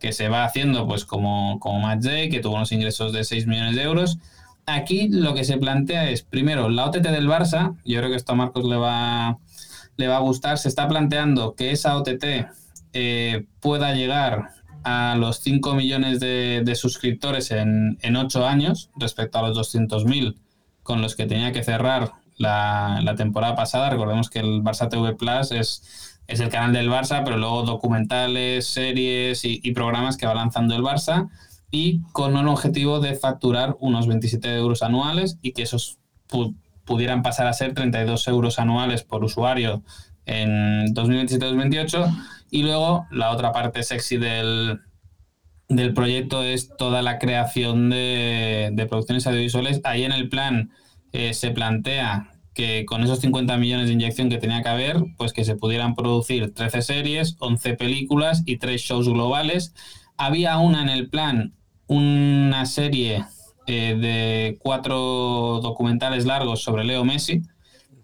que 0.00 0.12
se 0.12 0.28
va 0.28 0.44
haciendo 0.44 0.88
pues 0.88 1.04
como, 1.04 1.60
como 1.60 1.78
Match 1.78 2.06
que 2.06 2.40
tuvo 2.42 2.56
unos 2.56 2.72
ingresos 2.72 3.12
de 3.12 3.22
6 3.22 3.46
millones 3.46 3.76
de 3.76 3.82
euros, 3.82 4.18
aquí 4.74 5.08
lo 5.08 5.34
que 5.34 5.44
se 5.44 5.58
plantea 5.58 6.10
es, 6.10 6.22
primero, 6.22 6.68
la 6.68 6.86
OTT 6.86 7.08
del 7.08 7.28
Barça, 7.28 7.76
yo 7.84 7.98
creo 7.98 8.10
que 8.10 8.16
esto 8.16 8.32
a 8.32 8.36
Marcos 8.36 8.64
le 8.64 8.76
va, 8.76 9.38
le 9.96 10.08
va 10.08 10.16
a 10.16 10.20
gustar, 10.20 10.58
se 10.58 10.68
está 10.68 10.88
planteando 10.88 11.54
que 11.54 11.70
esa 11.72 11.96
OTT 11.96 12.24
eh, 12.92 13.46
pueda 13.60 13.94
llegar 13.94 14.50
a 14.82 15.14
los 15.16 15.40
5 15.40 15.74
millones 15.74 16.20
de, 16.20 16.72
suscriptores 16.74 17.50
en, 17.50 17.98
en, 18.00 18.16
8 18.16 18.46
años 18.46 18.90
respecto 18.96 19.38
a 19.38 19.48
los 19.48 19.74
200.000 19.74 20.36
con 20.82 21.02
los 21.02 21.14
que 21.14 21.26
tenía 21.26 21.52
que 21.52 21.62
cerrar 21.62 22.12
la, 22.36 23.14
temporada 23.16 23.54
pasada. 23.54 23.90
Recordemos 23.90 24.30
que 24.30 24.38
el 24.38 24.62
Barça 24.62 24.88
TV 24.88 25.14
Plus 25.14 25.52
es, 25.52 26.18
es 26.26 26.40
el 26.40 26.48
canal 26.48 26.72
del 26.72 26.88
Barça, 26.88 27.22
pero 27.22 27.36
luego 27.36 27.62
documentales, 27.62 28.66
series 28.66 29.42
y 29.44 29.72
programas 29.72 30.16
que 30.16 30.26
va 30.26 30.34
lanzando 30.34 30.74
el 30.74 30.82
Barça 30.82 31.28
y 31.70 32.02
con 32.12 32.36
un 32.36 32.48
objetivo 32.48 33.00
de 33.00 33.14
facturar 33.14 33.76
unos 33.80 34.06
27 34.06 34.56
euros 34.56 34.82
anuales 34.82 35.38
y 35.42 35.52
que 35.52 35.62
esos 35.62 35.98
pudieran 36.84 37.22
pasar 37.22 37.46
a 37.46 37.52
ser 37.52 37.74
32 37.74 38.26
euros 38.28 38.58
anuales 38.58 39.02
por 39.02 39.24
usuario 39.24 39.82
en 40.26 40.94
2027-2028. 40.94 42.26
Y 42.50 42.62
luego 42.62 43.06
la 43.10 43.30
otra 43.30 43.52
parte 43.52 43.82
sexy 43.82 44.16
del, 44.16 44.80
del 45.68 45.94
proyecto 45.94 46.42
es 46.42 46.76
toda 46.76 47.02
la 47.02 47.18
creación 47.18 47.90
de, 47.90 48.70
de 48.72 48.86
producciones 48.86 49.26
audiovisuales. 49.26 49.80
Ahí 49.84 50.04
en 50.04 50.12
el 50.12 50.28
plan 50.28 50.72
eh, 51.12 51.34
se 51.34 51.50
plantea 51.50 52.32
que 52.54 52.84
con 52.84 53.02
esos 53.04 53.20
50 53.20 53.56
millones 53.56 53.86
de 53.86 53.92
inyección 53.92 54.28
que 54.28 54.38
tenía 54.38 54.62
que 54.62 54.68
haber, 54.68 55.04
pues 55.16 55.32
que 55.32 55.44
se 55.44 55.54
pudieran 55.54 55.94
producir 55.94 56.52
13 56.52 56.82
series, 56.82 57.36
11 57.38 57.74
películas 57.74 58.42
y 58.44 58.58
3 58.58 58.80
shows 58.80 59.08
globales. 59.08 59.74
Había 60.16 60.58
una 60.58 60.82
en 60.82 60.88
el 60.88 61.08
plan 61.08 61.54
una 61.90 62.66
serie 62.66 63.24
eh, 63.66 63.96
de 64.00 64.58
cuatro 64.60 65.58
documentales 65.60 66.24
largos 66.24 66.62
sobre 66.62 66.84
Leo 66.84 67.04
Messi, 67.04 67.42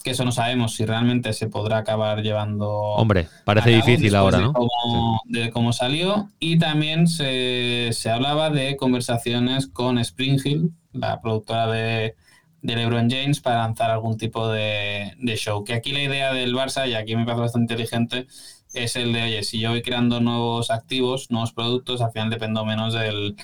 que 0.03 0.11
eso 0.11 0.25
no 0.25 0.33
sabemos 0.33 0.75
si 0.75 0.85
realmente 0.85 1.33
se 1.33 1.47
podrá 1.47 1.79
acabar 1.79 2.21
llevando. 2.21 2.69
Hombre, 2.69 3.29
parece 3.45 3.71
difícil 3.71 4.17
ahora, 4.17 4.39
¿no? 4.39 4.53
Cómo, 4.53 5.21
De 5.27 5.53
cómo 5.53 5.73
salió. 5.73 6.29
Y 6.41 6.59
también 6.59 7.07
se, 7.07 7.93
hablaba 8.13 8.51
de 8.51 8.77
conversaciones 8.77 9.69
con 9.69 9.99
Spring 9.99 10.41
Hill, 10.45 10.73
la 10.93 11.21
productora 11.21 11.69
de, 11.69 12.17
de 12.63 12.77
LeBron 12.77 13.09
James, 13.09 13.41
para 13.41 13.59
lanzar 13.59 13.91
algún 13.93 14.19
tipo 14.19 14.49
de, 14.49 15.13
de, 15.21 15.37
show. 15.37 15.63
Que 15.63 15.75
aquí 15.75 15.93
la 15.93 16.03
idea 16.03 16.33
del 16.33 16.57
Barça, 16.57 16.89
y 16.89 16.95
aquí 16.95 17.15
me 17.15 17.25
parece 17.25 17.43
bastante 17.43 17.75
inteligente, 17.75 18.27
es 18.75 18.97
el 18.97 19.13
de, 19.13 19.23
oye, 19.23 19.43
si 19.45 19.61
yo 19.61 19.71
voy 19.71 19.83
creando 19.83 20.21
nuevos 20.21 20.71
activos, 20.71 21.31
nuevos 21.31 21.53
productos, 21.53 22.01
al 22.01 22.11
final 22.11 22.31
dependo 22.31 22.65
menos 22.65 22.93
del 22.95 23.37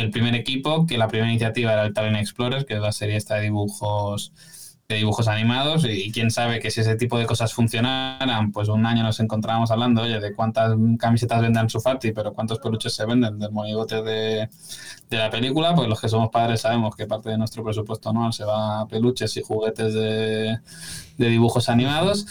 del 0.00 0.10
primer 0.10 0.34
equipo, 0.34 0.86
que 0.86 0.98
la 0.98 1.08
primera 1.08 1.30
iniciativa 1.30 1.72
era 1.72 1.84
el 1.84 1.92
Talent 1.92 2.18
Explorer, 2.18 2.64
que 2.64 2.74
es 2.74 2.80
la 2.80 2.92
serie 2.92 3.16
esta 3.16 3.36
de 3.36 3.42
dibujos 3.42 4.32
de 4.88 4.96
dibujos 4.96 5.26
animados 5.26 5.84
y, 5.84 6.12
quién 6.12 6.30
sabe 6.30 6.60
que 6.60 6.70
si 6.70 6.80
ese 6.80 6.94
tipo 6.94 7.18
de 7.18 7.26
cosas 7.26 7.52
funcionaran, 7.52 8.52
pues 8.52 8.68
un 8.68 8.86
año 8.86 9.02
nos 9.02 9.18
encontrábamos 9.18 9.72
hablando, 9.72 10.02
oye, 10.02 10.20
de 10.20 10.32
cuántas 10.32 10.76
camisetas 10.98 11.42
venden 11.42 11.68
su 11.68 11.80
Fati, 11.80 12.12
pero 12.12 12.32
cuántos 12.32 12.60
peluches 12.60 12.94
se 12.94 13.04
venden 13.04 13.38
del 13.38 13.50
monigote 13.50 14.00
de, 14.02 14.48
de, 15.10 15.16
la 15.16 15.28
película, 15.28 15.74
pues 15.74 15.88
los 15.88 16.00
que 16.00 16.08
somos 16.08 16.30
padres 16.30 16.60
sabemos 16.60 16.94
que 16.94 17.06
parte 17.06 17.30
de 17.30 17.38
nuestro 17.38 17.64
presupuesto 17.64 18.10
anual 18.10 18.32
se 18.32 18.44
va 18.44 18.82
a 18.82 18.86
peluches 18.86 19.36
y 19.36 19.42
juguetes 19.42 19.92
de, 19.92 20.60
de 21.18 21.28
dibujos 21.28 21.68
animados. 21.68 22.26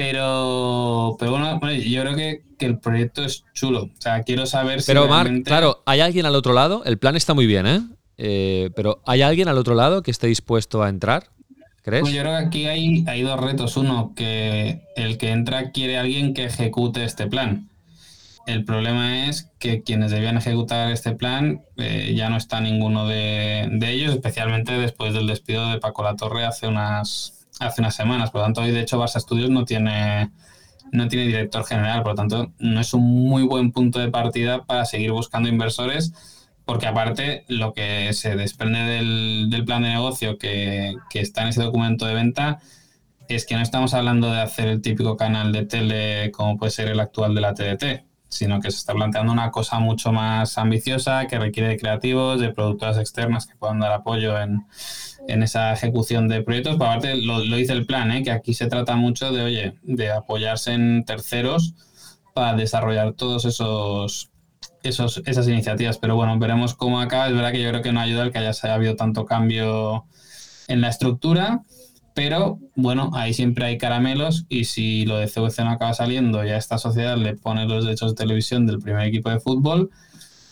Pero, 0.00 1.16
pero 1.18 1.30
bueno, 1.32 1.60
yo 1.74 2.00
creo 2.00 2.16
que, 2.16 2.42
el 2.60 2.78
proyecto 2.78 3.22
es 3.22 3.44
chulo. 3.52 3.84
O 3.84 4.00
sea, 4.00 4.22
quiero 4.22 4.46
saber 4.46 4.80
si. 4.80 4.86
Pero, 4.86 5.06
Marc, 5.08 5.44
claro, 5.44 5.82
¿hay 5.84 6.00
alguien 6.00 6.24
al 6.24 6.34
otro 6.34 6.54
lado? 6.54 6.82
El 6.86 6.98
plan 6.98 7.16
está 7.16 7.34
muy 7.34 7.46
bien, 7.46 7.66
¿eh? 7.66 7.80
¿eh? 8.16 8.70
pero 8.74 9.02
¿hay 9.06 9.20
alguien 9.20 9.48
al 9.48 9.58
otro 9.58 9.74
lado 9.74 10.02
que 10.02 10.10
esté 10.10 10.26
dispuesto 10.26 10.82
a 10.82 10.88
entrar? 10.88 11.28
¿Crees? 11.82 12.00
Pues 12.00 12.14
yo 12.14 12.22
creo 12.22 12.38
que 12.38 12.46
aquí 12.46 12.66
hay, 12.66 13.04
hay 13.08 13.22
dos 13.22 13.38
retos. 13.38 13.76
Uno, 13.76 14.14
que 14.16 14.80
el 14.96 15.18
que 15.18 15.32
entra 15.32 15.70
quiere 15.70 15.98
alguien 15.98 16.32
que 16.32 16.46
ejecute 16.46 17.04
este 17.04 17.26
plan. 17.26 17.68
El 18.46 18.64
problema 18.64 19.28
es 19.28 19.50
que 19.58 19.82
quienes 19.82 20.10
debían 20.10 20.38
ejecutar 20.38 20.90
este 20.90 21.12
plan 21.12 21.60
eh, 21.76 22.14
ya 22.16 22.30
no 22.30 22.38
está 22.38 22.62
ninguno 22.62 23.06
de, 23.06 23.68
de, 23.70 23.90
ellos, 23.90 24.14
especialmente 24.14 24.72
después 24.72 25.12
del 25.12 25.26
despido 25.26 25.70
de 25.70 25.78
Paco 25.78 26.02
La 26.02 26.16
Torre 26.16 26.46
hace 26.46 26.66
unas, 26.66 27.39
hace 27.60 27.80
unas 27.80 27.94
semanas. 27.94 28.30
Por 28.30 28.40
lo 28.40 28.46
tanto, 28.46 28.62
hoy 28.62 28.72
de 28.72 28.80
hecho 28.80 29.00
Barça 29.00 29.20
Studios 29.20 29.50
no 29.50 29.64
tiene, 29.64 30.30
no 30.92 31.08
tiene 31.08 31.26
director 31.26 31.64
general. 31.64 32.02
Por 32.02 32.12
lo 32.12 32.16
tanto, 32.16 32.52
no 32.58 32.80
es 32.80 32.92
un 32.94 33.28
muy 33.28 33.42
buen 33.44 33.70
punto 33.72 34.00
de 34.00 34.10
partida 34.10 34.64
para 34.64 34.84
seguir 34.84 35.12
buscando 35.12 35.48
inversores. 35.48 36.12
Porque 36.64 36.86
aparte, 36.86 37.44
lo 37.48 37.72
que 37.72 38.12
se 38.12 38.36
desprende 38.36 38.80
del, 38.80 39.64
plan 39.64 39.82
de 39.82 39.90
negocio 39.90 40.38
que, 40.38 40.94
que 41.10 41.20
está 41.20 41.42
en 41.42 41.48
ese 41.48 41.62
documento 41.62 42.06
de 42.06 42.14
venta 42.14 42.60
es 43.28 43.46
que 43.46 43.54
no 43.54 43.62
estamos 43.62 43.94
hablando 43.94 44.30
de 44.32 44.40
hacer 44.40 44.68
el 44.68 44.82
típico 44.82 45.16
canal 45.16 45.52
de 45.52 45.64
tele 45.64 46.30
como 46.32 46.58
puede 46.58 46.72
ser 46.72 46.88
el 46.88 47.00
actual 47.00 47.34
de 47.34 47.40
la 47.40 47.54
TDT, 47.54 48.04
sino 48.28 48.60
que 48.60 48.70
se 48.70 48.78
está 48.78 48.92
planteando 48.92 49.32
una 49.32 49.50
cosa 49.50 49.78
mucho 49.78 50.12
más 50.12 50.58
ambiciosa 50.58 51.26
que 51.26 51.38
requiere 51.38 51.70
de 51.70 51.78
creativos, 51.78 52.40
de 52.40 52.52
productoras 52.52 52.98
externas 52.98 53.46
que 53.46 53.56
puedan 53.56 53.80
dar 53.80 53.92
apoyo 53.92 54.38
en, 54.38 54.66
en 55.30 55.42
esa 55.42 55.72
ejecución 55.72 56.28
de 56.28 56.42
proyectos. 56.42 56.76
Por 56.76 56.86
aparte, 56.86 57.16
lo, 57.16 57.44
lo 57.44 57.56
dice 57.56 57.72
el 57.72 57.86
plan, 57.86 58.10
¿eh? 58.10 58.22
que 58.22 58.30
aquí 58.30 58.54
se 58.54 58.66
trata 58.66 58.96
mucho 58.96 59.32
de, 59.32 59.42
oye, 59.42 59.74
de 59.82 60.10
apoyarse 60.10 60.72
en 60.72 61.04
terceros 61.04 61.74
para 62.34 62.56
desarrollar 62.56 63.12
todos 63.14 63.44
esos, 63.44 64.30
esos 64.82 65.22
esas 65.26 65.48
iniciativas. 65.48 65.98
Pero 65.98 66.16
bueno, 66.16 66.38
veremos 66.38 66.74
cómo 66.74 67.00
acaba. 67.00 67.28
Es 67.28 67.34
verdad 67.34 67.52
que 67.52 67.62
yo 67.62 67.70
creo 67.70 67.82
que 67.82 67.92
no 67.92 68.00
ayuda 68.00 68.24
el 68.24 68.32
que 68.32 68.38
haya 68.38 68.74
habido 68.74 68.96
tanto 68.96 69.24
cambio 69.26 70.04
en 70.68 70.80
la 70.80 70.88
estructura. 70.88 71.62
Pero 72.14 72.58
bueno, 72.74 73.10
ahí 73.14 73.32
siempre 73.32 73.66
hay 73.66 73.78
caramelos 73.78 74.46
y 74.48 74.64
si 74.64 75.06
lo 75.06 75.18
de 75.18 75.28
CVC 75.28 75.64
no 75.64 75.70
acaba 75.70 75.94
saliendo 75.94 76.44
y 76.44 76.50
a 76.50 76.56
esta 76.56 76.76
sociedad 76.76 77.16
le 77.16 77.36
pone 77.36 77.66
los 77.66 77.84
derechos 77.84 78.14
de 78.14 78.22
televisión 78.24 78.66
del 78.66 78.80
primer 78.80 79.06
equipo 79.06 79.30
de 79.30 79.38
fútbol, 79.38 79.90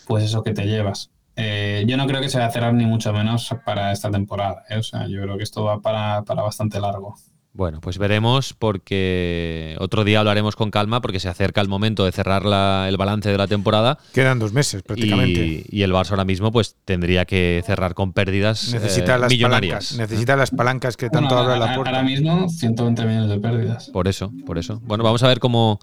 pues 0.07 0.23
eso 0.23 0.41
que 0.41 0.53
te 0.53 0.65
llevas. 0.65 1.11
Eh, 1.41 1.85
yo 1.87 1.95
no 1.95 2.05
creo 2.05 2.19
que 2.19 2.27
se 2.27 2.37
vaya 2.37 2.49
a 2.49 2.51
cerrar 2.51 2.73
ni 2.73 2.85
mucho 2.85 3.13
menos 3.13 3.55
para 3.65 3.93
esta 3.93 4.11
temporada. 4.11 4.63
¿eh? 4.69 4.77
O 4.77 4.83
sea, 4.83 5.07
yo 5.07 5.21
creo 5.21 5.37
que 5.37 5.43
esto 5.43 5.63
va 5.63 5.81
para, 5.81 6.21
bastante 6.21 6.81
largo. 6.81 7.15
Bueno, 7.53 7.79
pues 7.81 7.97
veremos 7.97 8.53
porque 8.53 9.75
otro 9.79 10.03
día 10.03 10.19
hablaremos 10.19 10.55
con 10.55 10.69
calma 10.69 11.01
porque 11.01 11.19
se 11.19 11.29
acerca 11.29 11.61
el 11.61 11.67
momento 11.67 12.05
de 12.05 12.11
cerrar 12.11 12.43
el 12.87 12.97
balance 12.97 13.29
de 13.29 13.37
la 13.37 13.47
temporada. 13.47 13.97
Quedan 14.13 14.37
dos 14.37 14.53
meses 14.53 14.83
prácticamente. 14.83 15.65
Y, 15.67 15.81
el 15.81 15.91
Barça 15.91 16.11
ahora 16.11 16.25
mismo 16.25 16.51
pues 16.51 16.75
tendría 16.85 17.25
que 17.25 17.63
cerrar 17.65 17.95
con 17.95 18.13
pérdidas 18.13 18.71
necesita 18.71 19.15
eh, 19.15 19.19
las 19.19 19.31
millonarias. 19.31 19.91
Palancas, 19.91 19.97
necesita 19.97 20.35
las 20.35 20.51
palancas 20.51 20.95
que 20.95 21.09
tanto 21.09 21.37
habla 21.37 21.57
la 21.57 21.75
puerta. 21.75 21.91
Ahora 21.91 22.03
mismo 22.03 22.49
120 22.49 23.05
millones 23.05 23.29
de 23.29 23.39
pérdidas. 23.39 23.89
Por 23.89 24.07
eso, 24.07 24.31
por 24.45 24.57
eso. 24.57 24.79
Bueno, 24.83 25.03
vamos 25.03 25.23
a 25.23 25.27
ver 25.27 25.39
cómo, 25.39 25.79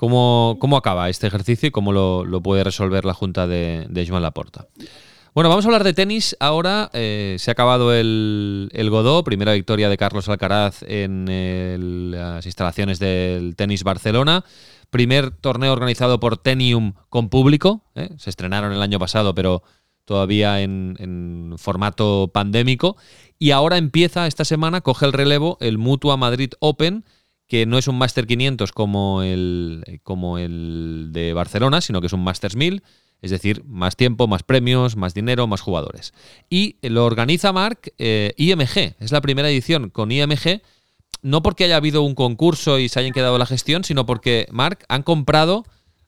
cómo, 0.00 0.56
cómo 0.58 0.78
acaba 0.78 1.10
este 1.10 1.26
ejercicio 1.26 1.66
y 1.66 1.70
cómo 1.72 1.92
lo, 1.92 2.42
puede 2.42 2.64
resolver 2.64 3.04
la 3.04 3.12
Junta 3.12 3.46
de, 3.46 3.84
de 3.90 4.08
Joan 4.08 4.22
Laporta. 4.22 4.66
Bueno, 5.34 5.50
vamos 5.50 5.66
a 5.66 5.68
hablar 5.68 5.84
de 5.84 5.92
tenis. 5.92 6.34
Ahora 6.40 6.88
eh, 6.94 7.36
se 7.38 7.50
ha 7.50 7.52
acabado 7.52 7.92
el, 7.92 8.70
el, 8.72 8.88
Godó, 8.88 9.22
primera 9.24 9.52
victoria 9.52 9.90
de 9.90 9.98
Carlos 9.98 10.26
Alcaraz 10.30 10.82
en 10.84 12.12
las 12.12 12.46
instalaciones 12.46 12.98
del 12.98 13.54
Tenis 13.56 13.84
Barcelona. 13.84 14.42
Primer 14.88 15.32
torneo 15.32 15.70
organizado 15.70 16.18
por 16.18 16.38
Tenium 16.38 16.94
con 17.10 17.28
público. 17.28 17.84
¿eh? 17.94 18.08
Se 18.16 18.30
estrenaron 18.30 18.72
el 18.72 18.80
año 18.80 18.98
pasado, 18.98 19.34
pero 19.34 19.62
todavía 20.06 20.62
en, 20.62 21.54
formato 21.58 22.30
pandémico. 22.32 22.96
Y 23.38 23.50
ahora 23.50 23.76
empieza 23.76 24.26
esta 24.26 24.46
semana, 24.46 24.80
coge 24.80 25.04
el 25.04 25.12
relevo 25.12 25.58
el 25.60 25.76
Mutua 25.76 26.16
Madrid 26.16 26.52
Open, 26.58 27.04
que 27.50 27.66
no 27.66 27.78
es 27.78 27.88
un 27.88 27.98
Master 27.98 28.28
500 28.28 28.70
como 28.70 29.24
el, 29.24 30.00
como 30.04 30.38
el 30.38 31.08
de 31.10 31.32
Barcelona, 31.32 31.80
sino 31.80 32.00
que 32.00 32.06
es 32.06 32.12
un 32.12 32.22
Masters 32.22 32.54
1000, 32.54 32.84
es 33.22 33.30
decir, 33.32 33.64
más 33.66 33.96
tiempo, 33.96 34.28
más 34.28 34.44
premios, 34.44 34.96
más 34.96 35.14
dinero, 35.14 35.48
más 35.48 35.60
jugadores. 35.60 36.14
Y 36.48 36.76
lo 36.80 37.04
organiza 37.04 37.52
Mark 37.52 37.92
eh, 37.98 38.34
IMG, 38.36 38.94
es 39.00 39.10
la 39.10 39.20
primera 39.20 39.50
edición 39.50 39.90
con 39.90 40.12
IMG, 40.12 40.62
no 41.22 41.42
porque 41.42 41.64
haya 41.64 41.76
habido 41.76 42.02
un 42.02 42.14
concurso 42.14 42.78
y 42.78 42.88
se 42.88 43.00
hayan 43.00 43.12
quedado 43.12 43.36
la 43.36 43.46
gestión, 43.46 43.82
sino 43.82 44.06
porque 44.06 44.46
Mark 44.52 44.84
han 44.88 45.02
comprado 45.02 45.64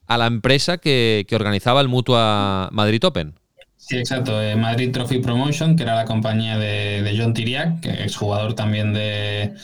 a 0.06 0.18
la 0.18 0.26
empresa 0.26 0.78
que, 0.78 1.26
organizaba 1.32 1.80
el 1.80 1.88
Mutua 1.88 2.68
Madrid 2.70 3.04
Open. 3.04 3.34
Sí, 3.84 3.96
exacto. 3.98 4.40
Eh, 4.40 4.54
Madrid 4.54 4.92
Trophy 4.92 5.18
Promotion, 5.18 5.74
que 5.74 5.82
era 5.82 5.96
la 5.96 6.04
compañía 6.04 6.56
de, 6.56 7.16
John 7.18 7.34
Tiriac, 7.34 7.80
que 7.80 8.04
es 8.04 8.16
jugador 8.16 8.54
también 8.54 8.94
de, 8.94 9.54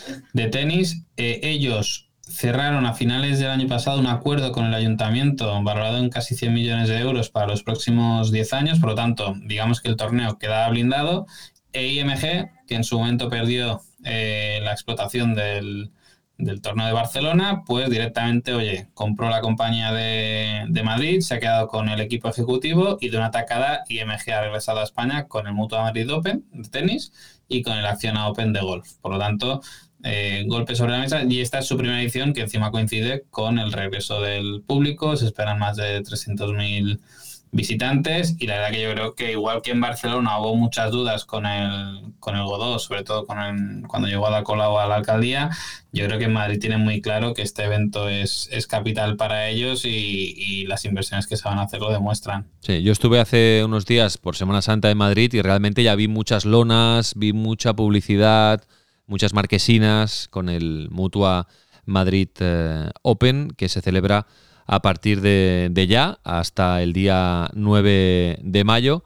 tenis. 0.51 1.05
Eh, 1.17 1.39
ellos 1.45 2.11
cerraron 2.29 2.85
a 2.85 2.95
finales 2.95 3.39
del 3.39 3.51
año 3.51 3.69
pasado 3.69 4.01
un 4.01 4.09
acuerdo 4.09 4.51
con 4.51 4.67
el 4.67 4.75
ayuntamiento 4.75 5.63
valorado 5.63 5.99
en 5.99 6.11
casi 6.11 6.35
100 6.35 6.53
millones 6.53 6.89
de 6.89 6.99
euros 6.99 7.31
para 7.31 7.47
los 7.47 7.63
próximos 7.63 8.33
10 8.33 8.53
años, 8.55 8.81
por 8.81 8.91
lo 8.91 8.95
tanto, 8.97 9.37
digamos 9.45 9.81
que 9.81 9.89
el 9.89 9.97
torneo 9.97 10.37
quedaba 10.37 10.69
blindado 10.69 11.27
e 11.73 11.87
IMG, 11.87 12.51
que 12.67 12.75
en 12.75 12.83
su 12.83 12.99
momento 12.99 13.29
perdió 13.29 13.83
eh, 14.05 14.59
la 14.65 14.73
explotación 14.73 15.37
del, 15.37 15.93
del 16.39 16.63
torneo 16.63 16.87
de 16.87 16.93
Barcelona, 16.93 17.65
pues 17.67 17.91
directamente, 17.91 18.55
oye, 18.55 18.89
compró 18.95 19.29
la 19.29 19.41
compañía 19.41 19.93
de, 19.93 20.83
Madrid, 20.85 21.21
se 21.21 21.35
ha 21.35 21.41
quedado 21.41 21.67
con 21.67 21.89
el 21.89 22.01
equipo 22.01 22.29
ejecutivo 22.29 22.97
y 23.01 23.09
de 23.09 23.17
una 23.19 23.33
tacada 23.33 23.85
IMG 23.89 24.33
ha 24.33 24.41
regresado 24.43 24.81
a 24.81 24.85
España 24.85 25.27
con 25.27 25.49
el 25.49 25.53
Mutua 25.53 25.83
Madrid 25.83 26.11
Open 26.13 26.45
de 26.53 26.69
tenis 26.69 27.13
y 27.49 27.63
con 27.63 27.77
el 27.77 27.85
Acciona 27.85 28.29
Open 28.29 28.53
de 28.53 28.61
golf. 28.61 28.95
Por 29.03 29.13
lo 29.13 29.19
tanto, 29.19 29.61
eh, 30.05 30.45
golpe 30.47 30.77
sobre 30.77 30.93
la 30.93 31.01
mesa 31.01 31.25
y 31.29 31.41
esta 31.41 31.59
es 31.59 31.67
su 31.67 31.77
primera 31.77 32.01
edición 32.01 32.33
que 32.33 32.43
encima 32.43 32.71
coincide 32.71 33.25
con 33.31 33.59
el 33.59 33.73
regreso 33.73 34.21
del 34.21 34.63
público, 34.65 35.17
se 35.17 35.27
esperan 35.27 35.59
más 35.59 35.77
de 35.77 36.01
300.000 36.03 37.01
visitantes 37.51 38.37
y 38.39 38.47
la 38.47 38.55
verdad 38.57 38.71
que 38.71 38.83
yo 38.83 38.93
creo 38.93 39.15
que 39.15 39.33
igual 39.33 39.63
que 39.63 39.71
en 39.71 39.81
Barcelona 39.81 40.39
hubo 40.39 40.55
muchas 40.55 40.91
dudas 40.91 41.25
con 41.25 41.47
el, 41.47 42.13
con 42.21 42.37
el 42.37 42.45
Godó, 42.45 42.79
sobre 42.79 43.05
todo 43.05 43.27
con 43.27 43.39
el, 43.39 43.87
cuando 43.87 44.09
llegó 44.09 44.27
a 44.27 44.31
la 44.31 44.43
cola 44.43 44.67
a 44.67 44.87
la 44.87 44.97
alcaldía, 44.97 45.51
yo 45.93 46.07
creo 46.07 46.19
que 46.19 46.27
en 46.27 46.33
Madrid 46.33 46.59
tienen 46.61 46.81
muy 46.81 47.01
claro 47.01 47.35
que 47.35 47.43
este 47.43 47.65
evento 47.65 48.09
es, 48.09 48.49
es 48.53 48.67
capital 48.67 49.17
para 49.17 49.49
ellos 49.49 49.85
y, 49.85 50.35
y, 50.37 50.67
las 50.67 50.85
inversiones 50.85 51.27
que 51.27 51.37
se 51.37 51.49
van 51.49 51.59
a 51.59 51.63
hacer 51.63 51.81
lo 51.81 51.91
demuestran. 51.91 52.47
Sí, 52.61 52.83
yo 52.83 52.93
estuve 52.93 53.21
hace 53.21 53.63
unos 53.65 53.87
días 53.87 54.19
por 54.19 54.37
Semana 54.37 54.61
Santa 54.61 54.91
en 54.91 54.99
Madrid 54.99 55.33
y 55.33 55.41
realmente 55.41 55.83
ya 55.83 55.95
vi 55.95 56.09
muchas 56.09 56.45
lonas, 56.45 57.15
vi 57.17 57.33
mucha 57.33 57.75
publicidad, 57.75 58.63
muchas 59.07 59.33
marquesinas 59.33 60.29
con 60.29 60.49
el 60.49 60.89
Mutua 60.91 61.49
Madrid 61.87 62.29
eh, 62.41 62.91
Open 63.03 63.51
que 63.57 63.69
se 63.69 63.81
celebra 63.81 64.27
a 64.69 64.83
partir 64.83 65.23
de, 65.23 65.87
ya 65.89 66.19
hasta 66.25 66.83
el 66.83 66.93
día 66.93 67.51
9 67.55 68.39
de 68.43 68.65
mayo. 68.65 69.03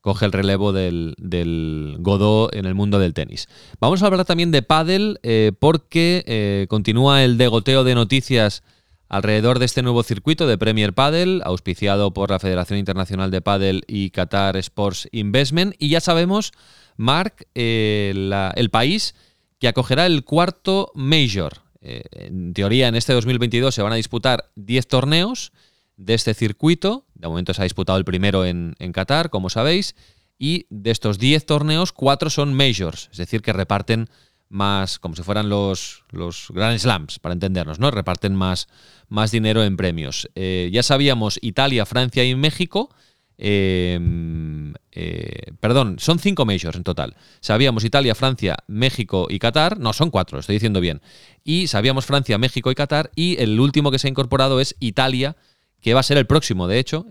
Coge 0.00 0.24
el 0.24 0.32
relevo 0.32 0.72
del, 0.72 1.14
del, 1.18 1.96
Godó 2.00 2.52
en 2.52 2.64
el 2.64 2.74
mundo 2.74 2.98
del 2.98 3.14
tenis. 3.14 3.46
Vamos 3.78 4.02
a 4.02 4.06
hablar 4.06 4.24
también 4.24 4.50
de 4.50 4.62
pádel 4.62 5.20
eh, 5.22 5.52
porque 5.56 6.24
eh, 6.26 6.66
continúa 6.68 7.22
el 7.22 7.38
degoteo 7.38 7.84
de 7.84 7.94
noticias 7.94 8.64
alrededor 9.08 9.60
de 9.60 9.66
este 9.66 9.82
nuevo 9.82 10.02
circuito 10.02 10.48
de 10.48 10.58
Premier 10.58 10.94
Padel, 10.94 11.42
auspiciado 11.44 12.12
por 12.12 12.30
la 12.30 12.40
Federación 12.40 12.78
Internacional 12.78 13.30
de 13.30 13.42
Padel 13.42 13.84
y 13.86 14.10
Qatar 14.10 14.56
Sports 14.56 15.08
Investment. 15.12 15.74
Y 15.78 15.90
ya 15.90 16.00
sabemos, 16.00 16.52
Marc, 16.96 17.46
eh, 17.54 18.12
el 18.56 18.70
país 18.70 19.14
que 19.60 19.68
acogerá 19.68 20.06
el 20.06 20.24
cuarto 20.24 20.90
Major, 20.94 21.61
eh, 21.82 22.04
en 22.12 22.54
teoría, 22.54 22.88
en 22.88 22.94
este 22.94 23.12
2022 23.12 23.74
se 23.74 23.82
van 23.82 23.92
a 23.92 23.96
disputar 23.96 24.50
10 24.54 24.86
torneos 24.86 25.52
de 25.96 26.14
este 26.14 26.32
circuito. 26.32 27.06
De 27.14 27.28
momento 27.28 27.52
se 27.52 27.60
ha 27.60 27.64
disputado 27.64 27.98
el 27.98 28.04
primero 28.04 28.46
en, 28.46 28.74
Qatar, 28.92 29.30
como 29.30 29.50
sabéis. 29.50 29.94
Y 30.38 30.66
de 30.70 30.90
estos 30.90 31.18
10 31.18 31.44
torneos, 31.44 31.92
4 31.92 32.30
son 32.30 32.54
majors, 32.54 33.08
es 33.12 33.18
decir, 33.18 33.42
que 33.42 33.52
reparten 33.52 34.08
más, 34.48 34.98
como 34.98 35.16
si 35.16 35.22
fueran 35.22 35.48
los, 35.48 36.04
los 36.10 36.48
Grand 36.50 36.78
Slams, 36.78 37.18
para 37.18 37.32
entendernos, 37.32 37.78
¿no? 37.78 37.90
Reparten 37.90 38.34
más, 38.34 38.68
más 39.08 39.30
dinero 39.30 39.64
en 39.64 39.76
premios. 39.76 40.28
Eh, 40.34 40.68
ya 40.72 40.82
sabíamos 40.82 41.38
Italia, 41.42 41.86
Francia 41.86 42.24
y 42.24 42.34
México. 42.34 42.90
Eh, 43.38 43.98
eh, 44.94 45.52
perdón, 45.58 45.96
son 45.98 46.18
cinco 46.18 46.44
majors 46.44 46.76
en 46.76 46.84
total. 46.84 47.16
Sabíamos 47.40 47.84
Italia, 47.84 48.14
Francia, 48.14 48.56
México 48.66 49.26
y 49.30 49.38
Qatar. 49.38 49.78
No, 49.78 49.92
son 49.92 50.10
cuatro, 50.10 50.38
estoy 50.38 50.56
diciendo 50.56 50.80
bien. 50.80 51.00
Y 51.42 51.66
sabíamos 51.66 52.04
Francia, 52.06 52.38
México 52.38 52.70
y 52.70 52.74
Qatar. 52.74 53.10
Y 53.16 53.40
el 53.40 53.58
último 53.58 53.90
que 53.90 53.98
se 53.98 54.08
ha 54.08 54.10
incorporado 54.10 54.60
es 54.60 54.76
Italia, 54.80 55.36
que 55.80 55.94
va 55.94 56.00
a 56.00 56.04
ser 56.04 56.18
el 56.18 56.26
próximo, 56.26 56.68
de 56.68 56.78
hecho, 56.78 57.06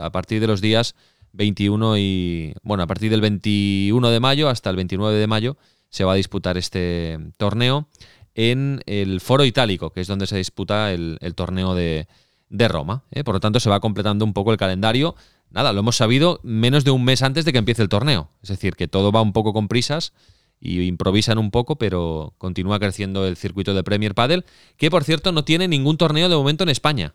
a 0.00 0.10
partir 0.10 0.40
de 0.40 0.46
los 0.46 0.60
días 0.60 0.94
21 1.32 1.96
y. 1.98 2.54
Bueno, 2.62 2.82
a 2.82 2.86
partir 2.86 3.10
del 3.10 3.20
21 3.20 4.10
de 4.10 4.20
mayo 4.20 4.48
hasta 4.48 4.70
el 4.70 4.76
29 4.76 5.16
de 5.16 5.26
mayo 5.26 5.56
se 5.88 6.04
va 6.04 6.12
a 6.12 6.16
disputar 6.16 6.56
este 6.56 7.18
torneo 7.36 7.88
en 8.34 8.82
el 8.86 9.20
Foro 9.20 9.44
Itálico, 9.44 9.90
que 9.90 10.00
es 10.00 10.06
donde 10.08 10.26
se 10.26 10.38
disputa 10.38 10.90
el, 10.92 11.18
torneo 11.34 11.74
de, 11.74 12.08
de 12.48 12.68
Roma. 12.68 13.04
¿eh? 13.10 13.24
Por 13.24 13.34
lo 13.34 13.40
tanto, 13.40 13.60
se 13.60 13.68
va 13.68 13.80
completando 13.80 14.24
un 14.24 14.32
poco 14.32 14.52
el 14.52 14.58
calendario 14.58 15.14
nada, 15.52 15.72
lo 15.72 15.80
hemos 15.80 15.96
sabido 15.96 16.40
menos 16.42 16.84
de 16.84 16.90
un 16.90 17.04
mes 17.04 17.22
antes 17.22 17.44
de 17.44 17.52
que 17.52 17.58
empiece 17.58 17.82
el 17.82 17.88
torneo. 17.88 18.30
Es 18.42 18.48
decir, 18.48 18.74
que 18.74 18.88
todo 18.88 19.12
va 19.12 19.22
un 19.22 19.32
poco 19.32 19.52
con 19.52 19.68
prisas 19.68 20.12
y 20.60 20.80
improvisan 20.82 21.38
un 21.38 21.50
poco, 21.50 21.76
pero 21.76 22.34
continúa 22.38 22.78
creciendo 22.78 23.26
el 23.26 23.36
circuito 23.36 23.74
de 23.74 23.82
Premier 23.82 24.14
Padel, 24.14 24.44
que 24.76 24.90
por 24.90 25.04
cierto 25.04 25.32
no 25.32 25.44
tiene 25.44 25.68
ningún 25.68 25.96
torneo 25.96 26.28
de 26.28 26.36
momento 26.36 26.62
en 26.62 26.70
España. 26.70 27.14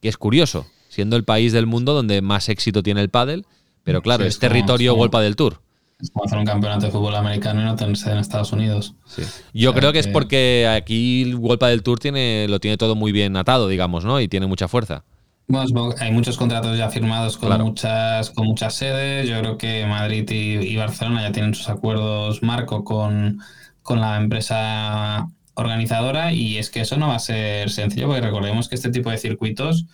Que 0.00 0.08
es 0.08 0.16
curioso, 0.16 0.66
siendo 0.88 1.16
el 1.16 1.24
país 1.24 1.52
del 1.52 1.66
mundo 1.66 1.92
donde 1.92 2.22
más 2.22 2.48
éxito 2.48 2.82
tiene 2.82 3.00
el 3.00 3.08
pádel, 3.08 3.46
pero 3.82 4.00
claro, 4.00 4.22
sí, 4.22 4.28
es, 4.28 4.38
territorio 4.38 4.94
Golpa 4.94 5.20
del 5.20 5.36
Tour. 5.36 5.60
Es 6.00 6.10
como 6.10 6.24
hacer 6.24 6.38
un 6.38 6.44
campeonato 6.44 6.86
de 6.86 6.92
fútbol 6.92 7.14
americano 7.14 7.60
y 7.60 7.64
no 7.64 7.76
tenerse 7.76 8.10
en 8.10 8.18
Estados 8.18 8.52
Unidos. 8.52 8.94
Sí. 9.06 9.22
Yo 9.54 9.70
o 9.70 9.72
sea, 9.72 9.80
creo 9.80 9.92
que, 9.92 10.00
que, 10.00 10.00
es 10.00 10.08
porque 10.08 10.68
aquí 10.68 11.22
el 11.22 11.36
Golpa 11.36 11.68
del 11.68 11.82
Tour 11.82 11.98
tiene, 11.98 12.46
lo 12.48 12.60
tiene 12.60 12.76
todo 12.76 12.94
muy 12.94 13.12
bien 13.12 13.36
atado, 13.36 13.68
digamos, 13.68 14.04
¿no? 14.04 14.20
Y 14.20 14.28
tiene 14.28 14.46
mucha 14.46 14.66
fuerza. 14.68 15.04
Bueno, 15.46 15.94
hay 15.98 16.12
muchos 16.12 16.36
contratos 16.36 16.78
ya 16.78 16.88
firmados 16.88 17.36
con, 17.36 17.48
claro. 17.48 17.66
muchas, 17.66 18.30
con 18.30 18.46
muchas 18.46 18.74
sedes. 18.74 19.28
Yo 19.28 19.38
creo 19.40 19.58
que 19.58 19.84
Madrid 19.86 20.28
y, 20.30 20.58
y 20.58 20.76
Barcelona 20.76 21.22
ya 21.22 21.32
tienen 21.32 21.54
sus 21.54 21.68
acuerdos 21.68 22.42
marco 22.42 22.84
con, 22.84 23.40
con, 23.82 24.00
la 24.00 24.16
empresa 24.16 25.28
organizadora 25.54 26.32
y 26.32 26.58
es 26.58 26.70
que 26.70 26.80
eso 26.80 26.96
no 26.96 27.08
va 27.08 27.16
a 27.16 27.18
ser 27.18 27.70
sencillo 27.70 28.06
porque 28.06 28.22
recordemos 28.22 28.68
que 28.68 28.76
este 28.76 28.90
tipo 28.90 29.10
de 29.10 29.18
circuitos 29.18 29.86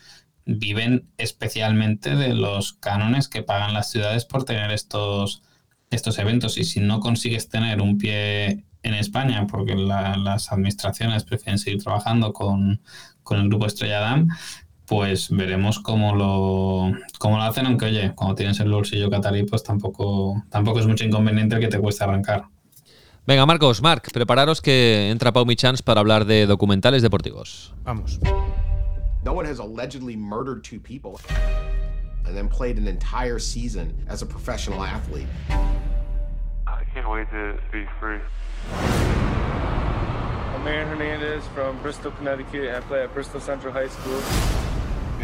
viven 0.44 1.08
especialmente 1.18 2.14
de 2.14 2.34
los 2.34 2.74
cánones 2.74 3.28
que 3.28 3.42
pagan 3.42 3.74
las 3.74 3.90
ciudades 3.90 4.24
por 4.24 4.44
tener 4.44 4.70
estos, 4.70 5.42
estos 5.90 6.18
eventos 6.18 6.56
y 6.58 6.64
si 6.64 6.80
no 6.80 7.00
consigues 7.00 7.48
tener 7.48 7.82
un 7.82 7.98
pie 7.98 8.64
en 8.82 8.94
España 8.94 9.46
porque 9.46 9.74
la, 9.74 10.16
las 10.16 10.52
administraciones 10.52 11.24
prefieren 11.24 11.58
seguir 11.58 11.82
trabajando 11.82 12.32
con, 12.32 12.80
con 13.22 13.40
el 13.40 13.48
grupo 13.48 13.66
Estrella 13.66 14.00
Damm, 14.00 14.28
pues 14.88 15.28
veremos 15.30 15.78
cómo 15.80 16.14
lo, 16.14 16.98
cómo 17.18 17.36
lo 17.36 17.42
hacen, 17.42 17.66
aunque 17.66 17.86
oye, 17.86 18.12
cuando 18.14 18.34
tienes 18.34 18.58
el 18.60 18.70
bolsillo 18.70 19.10
catarí, 19.10 19.44
pues 19.44 19.62
tampoco, 19.62 20.42
tampoco 20.48 20.80
es 20.80 20.86
mucho 20.86 21.04
inconveniente 21.04 21.60
que 21.60 21.68
te 21.68 21.78
cueste 21.78 22.04
arrancar. 22.04 22.44
Venga, 23.26 23.44
Marcos, 23.44 23.82
Marc, 23.82 24.10
prepararos 24.10 24.62
que 24.62 25.10
entra 25.10 25.32
Pau 25.32 25.44
Michans 25.44 25.82
para 25.82 26.00
hablar 26.00 26.24
de 26.24 26.46
documentales 26.46 27.02
deportivos. 27.02 27.74
Vamos. 27.84 28.18
No 29.22 29.34
one 29.34 29.46
has 29.46 29.58
allegedly 29.58 30.16
murdered 30.16 30.64
two 30.64 30.80
people 30.80 31.20
and 32.26 32.34
then 32.34 32.48
played 32.48 32.78
an 32.78 32.88
entire 32.88 33.38
season 33.38 33.94
as 34.08 34.22
a 34.22 34.26
professional 34.26 34.82
athlete. 34.82 35.26
I 36.66 36.84
can't 36.94 37.10
wait 37.10 37.28
to 37.30 37.58
be 37.70 37.84
free. 38.00 38.20
I'm 40.58 40.66
Aaron 40.66 40.88
Hernandez 40.88 41.44
from 41.54 41.80
Bristol, 41.82 42.10
Connecticut. 42.18 42.74
I 42.74 42.80
play 42.80 43.04
at 43.04 43.14
Bristol 43.14 43.40
Central 43.40 43.72
High 43.72 43.86
School. 43.86 44.20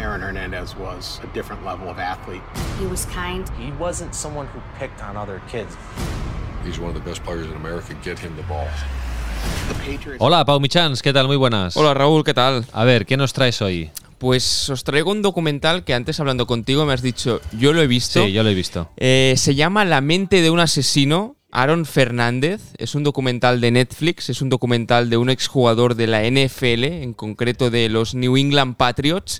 Aaron 0.01 0.21
Hernandez 0.21 0.77
was 0.77 1.19
a 1.23 1.27
different 1.33 1.65
level 1.65 1.89
of 1.89 1.99
athlete. 1.99 2.41
He 2.79 2.87
was 2.87 3.03
kind. 3.07 3.43
He 3.59 3.73
wasn't 3.73 4.15
someone 4.15 4.47
who 4.47 4.61
picked 4.79 5.03
on 5.03 5.17
other 5.17 5.41
kids. 5.51 5.75
He's 6.63 6.79
one 6.79 6.87
of 6.87 6.95
the 6.95 7.01
best 7.01 7.21
players 7.25 7.47
in 7.47 7.55
America. 7.57 7.93
Get 8.01 8.17
him 8.17 8.33
the 8.37 8.43
ball. 8.43 8.65
Hola, 10.19 10.45
Pau 10.45 10.57
Michans, 10.61 11.01
¿qué 11.01 11.11
tal? 11.11 11.27
Muy 11.27 11.35
buenas. 11.35 11.75
Hola, 11.75 11.93
Raúl, 11.93 12.23
¿qué 12.23 12.33
tal? 12.33 12.65
A 12.71 12.85
ver, 12.85 13.05
¿qué 13.05 13.17
nos 13.17 13.33
traes 13.33 13.61
hoy? 13.61 13.91
Pues 14.17 14.69
os 14.69 14.85
traigo 14.85 15.11
un 15.11 15.21
documental 15.21 15.83
que 15.83 15.93
antes 15.93 16.17
hablando 16.21 16.47
contigo 16.47 16.85
me 16.85 16.93
has 16.93 17.01
dicho, 17.01 17.41
yo 17.51 17.73
lo 17.73 17.81
he 17.81 17.87
visto. 17.87 18.23
Sí, 18.23 18.31
yo 18.31 18.41
lo 18.41 18.49
he 18.49 18.55
visto. 18.55 18.89
Eh, 18.95 19.33
se 19.35 19.53
llama 19.53 19.83
La 19.83 19.99
mente 19.99 20.41
de 20.41 20.49
un 20.49 20.61
asesino. 20.61 21.34
Aaron 21.55 21.85
Fernández 21.85 22.61
es 22.77 22.95
un 22.95 23.03
documental 23.03 23.61
de 23.61 23.71
Netflix, 23.71 24.29
es 24.29 24.41
un 24.41 24.49
documental 24.49 25.09
de 25.09 25.15
un 25.15 25.29
exjugador 25.29 25.95
de 25.95 26.05
la 26.05 26.21
NFL, 26.23 26.83
en 26.83 27.13
concreto 27.13 27.69
de 27.69 27.87
los 27.87 28.13
New 28.13 28.35
England 28.35 28.75
Patriots, 28.75 29.39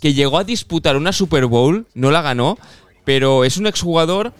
que 0.00 0.14
llegó 0.14 0.38
a 0.38 0.44
disputar 0.44 0.96
una 0.96 1.12
Super 1.12 1.46
Bowl, 1.46 1.86
no 1.94 2.10
la 2.10 2.22
ganó, 2.22 2.58
pero 3.04 3.44
es 3.44 3.56
un 3.56 3.68
exjugador 3.68 4.32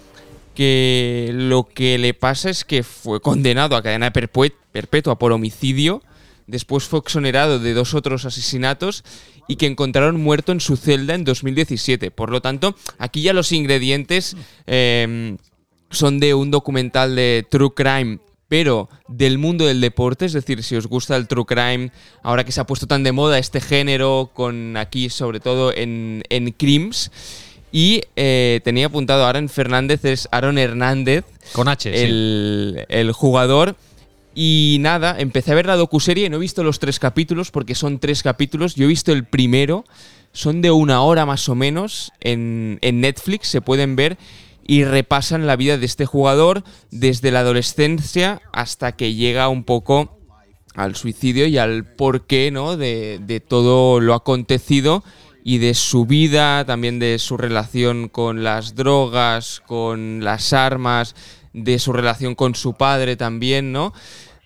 que 0.56 1.30
lo 1.32 1.68
que 1.68 1.98
le 1.98 2.14
pasa 2.14 2.50
es 2.50 2.64
que 2.64 2.82
fue 2.82 3.20
condenado 3.20 3.76
a 3.76 3.82
cadena 3.82 4.12
perpetua 4.12 5.16
por 5.16 5.30
homicidio, 5.30 6.02
después 6.48 6.82
fue 6.82 6.98
exonerado 6.98 7.60
de 7.60 7.74
dos 7.74 7.94
otros 7.94 8.24
asesinatos 8.24 9.04
y 9.46 9.54
que 9.54 9.66
encontraron 9.66 10.20
muerto 10.20 10.50
en 10.50 10.58
su 10.58 10.76
celda 10.76 11.14
en 11.14 11.22
2017. 11.22 12.10
Por 12.10 12.30
lo 12.30 12.42
tanto, 12.42 12.74
aquí 12.98 13.22
ya 13.22 13.32
los 13.32 13.52
ingredientes 13.52 14.36
eh, 14.66 15.36
son 15.90 16.20
de 16.20 16.34
un 16.34 16.50
documental 16.50 17.14
de 17.16 17.46
True 17.50 17.74
Crime 17.74 18.18
pero 18.48 18.88
del 19.08 19.38
mundo 19.38 19.66
del 19.66 19.80
deporte, 19.80 20.26
es 20.26 20.32
decir, 20.32 20.62
si 20.62 20.76
os 20.76 20.86
gusta 20.86 21.16
el 21.16 21.26
true 21.26 21.44
crime, 21.44 21.90
ahora 22.22 22.44
que 22.44 22.52
se 22.52 22.60
ha 22.60 22.66
puesto 22.66 22.86
tan 22.86 23.02
de 23.02 23.10
moda 23.10 23.38
este 23.38 23.60
género, 23.60 24.30
con 24.32 24.76
aquí 24.76 25.10
sobre 25.10 25.40
todo 25.40 25.74
en, 25.74 26.22
en 26.28 26.52
crimes, 26.52 27.10
y 27.72 28.02
eh, 28.14 28.60
tenía 28.62 28.86
apuntado 28.86 29.26
Aaron 29.26 29.48
Fernández, 29.48 30.04
es 30.04 30.28
Aaron 30.30 30.58
Hernández. 30.58 31.24
Con 31.52 31.66
H, 31.66 32.04
el, 32.04 32.76
sí. 32.78 32.84
el 32.88 33.10
jugador. 33.10 33.74
Y 34.36 34.78
nada, 34.80 35.16
empecé 35.18 35.50
a 35.50 35.56
ver 35.56 35.66
la 35.66 35.74
docuserie, 35.74 36.30
no 36.30 36.36
he 36.36 36.40
visto 36.40 36.62
los 36.62 36.78
tres 36.78 37.00
capítulos 37.00 37.50
porque 37.50 37.74
son 37.74 37.98
tres 37.98 38.22
capítulos, 38.22 38.76
yo 38.76 38.84
he 38.84 38.88
visto 38.88 39.12
el 39.12 39.24
primero, 39.24 39.84
son 40.32 40.62
de 40.62 40.70
una 40.70 41.02
hora 41.02 41.26
más 41.26 41.48
o 41.48 41.56
menos, 41.56 42.12
en, 42.20 42.78
en 42.82 43.00
Netflix 43.00 43.48
se 43.48 43.60
pueden 43.60 43.96
ver 43.96 44.18
y 44.66 44.84
repasan 44.84 45.46
la 45.46 45.56
vida 45.56 45.78
de 45.78 45.86
este 45.86 46.06
jugador 46.06 46.64
desde 46.90 47.30
la 47.30 47.40
adolescencia 47.40 48.40
hasta 48.52 48.92
que 48.92 49.14
llega 49.14 49.48
un 49.48 49.64
poco 49.64 50.18
al 50.74 50.96
suicidio 50.96 51.46
y 51.46 51.58
al 51.58 51.84
porqué 51.84 52.50
¿no? 52.50 52.76
de, 52.76 53.20
de 53.22 53.40
todo 53.40 54.00
lo 54.00 54.14
acontecido 54.14 55.04
y 55.44 55.58
de 55.58 55.74
su 55.74 56.06
vida, 56.06 56.64
también 56.64 56.98
de 56.98 57.18
su 57.18 57.36
relación 57.36 58.08
con 58.08 58.42
las 58.42 58.74
drogas, 58.74 59.62
con 59.66 60.24
las 60.24 60.54
armas, 60.54 61.14
de 61.52 61.78
su 61.78 61.92
relación 61.92 62.34
con 62.34 62.54
su 62.54 62.74
padre 62.74 63.16
también, 63.16 63.70
¿no? 63.70 63.92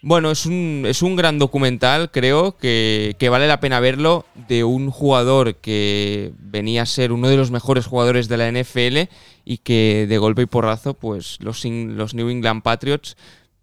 Bueno, 0.01 0.31
es 0.31 0.47
un, 0.47 0.85
es 0.87 1.03
un 1.03 1.17
gran 1.17 1.41
documental, 1.41 2.11
creo, 2.13 2.57
que, 2.57 3.17
que 3.19 3.29
vale 3.29 3.49
la 3.49 3.59
pena 3.59 3.81
verlo, 3.81 4.27
de 4.49 4.63
un 4.63 4.91
jugador 4.91 5.57
que 5.57 6.33
venía 6.39 6.83
a 6.83 6.87
ser 6.87 7.11
uno 7.11 7.29
de 7.29 7.37
los 7.37 7.51
mejores 7.51 7.87
jugadores 7.87 8.29
de 8.29 8.37
la 8.37 8.51
NFL 8.51 9.13
y 9.51 9.59
que 9.59 10.05
de 10.07 10.19
golpe 10.19 10.43
y 10.43 10.47
porrazo, 10.47 10.93
pues 10.93 11.39
los, 11.41 11.65
los 11.65 12.13
New 12.13 12.29
England 12.29 12.63
Patriots 12.63 13.17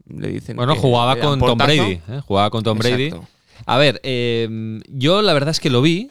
le 0.08 0.30
dicen 0.30 0.56
Bueno, 0.56 0.74
que 0.74 0.80
jugaba 0.80 1.14
le 1.14 1.22
dan 1.22 1.40
con 1.40 1.50
Tom. 1.50 1.58
Brady. 1.60 2.02
¿eh? 2.10 2.22
Jugaba 2.26 2.50
con 2.50 2.64
Tom 2.64 2.78
Brady. 2.80 3.12
A 3.68 3.78
ver, 3.78 4.02
eh, 4.04 4.80
yo 4.90 5.22
la 5.22 5.34
verdad 5.34 5.52
es 5.52 5.60
que 5.60 5.70
lo 5.70 5.82
vi 5.84 6.10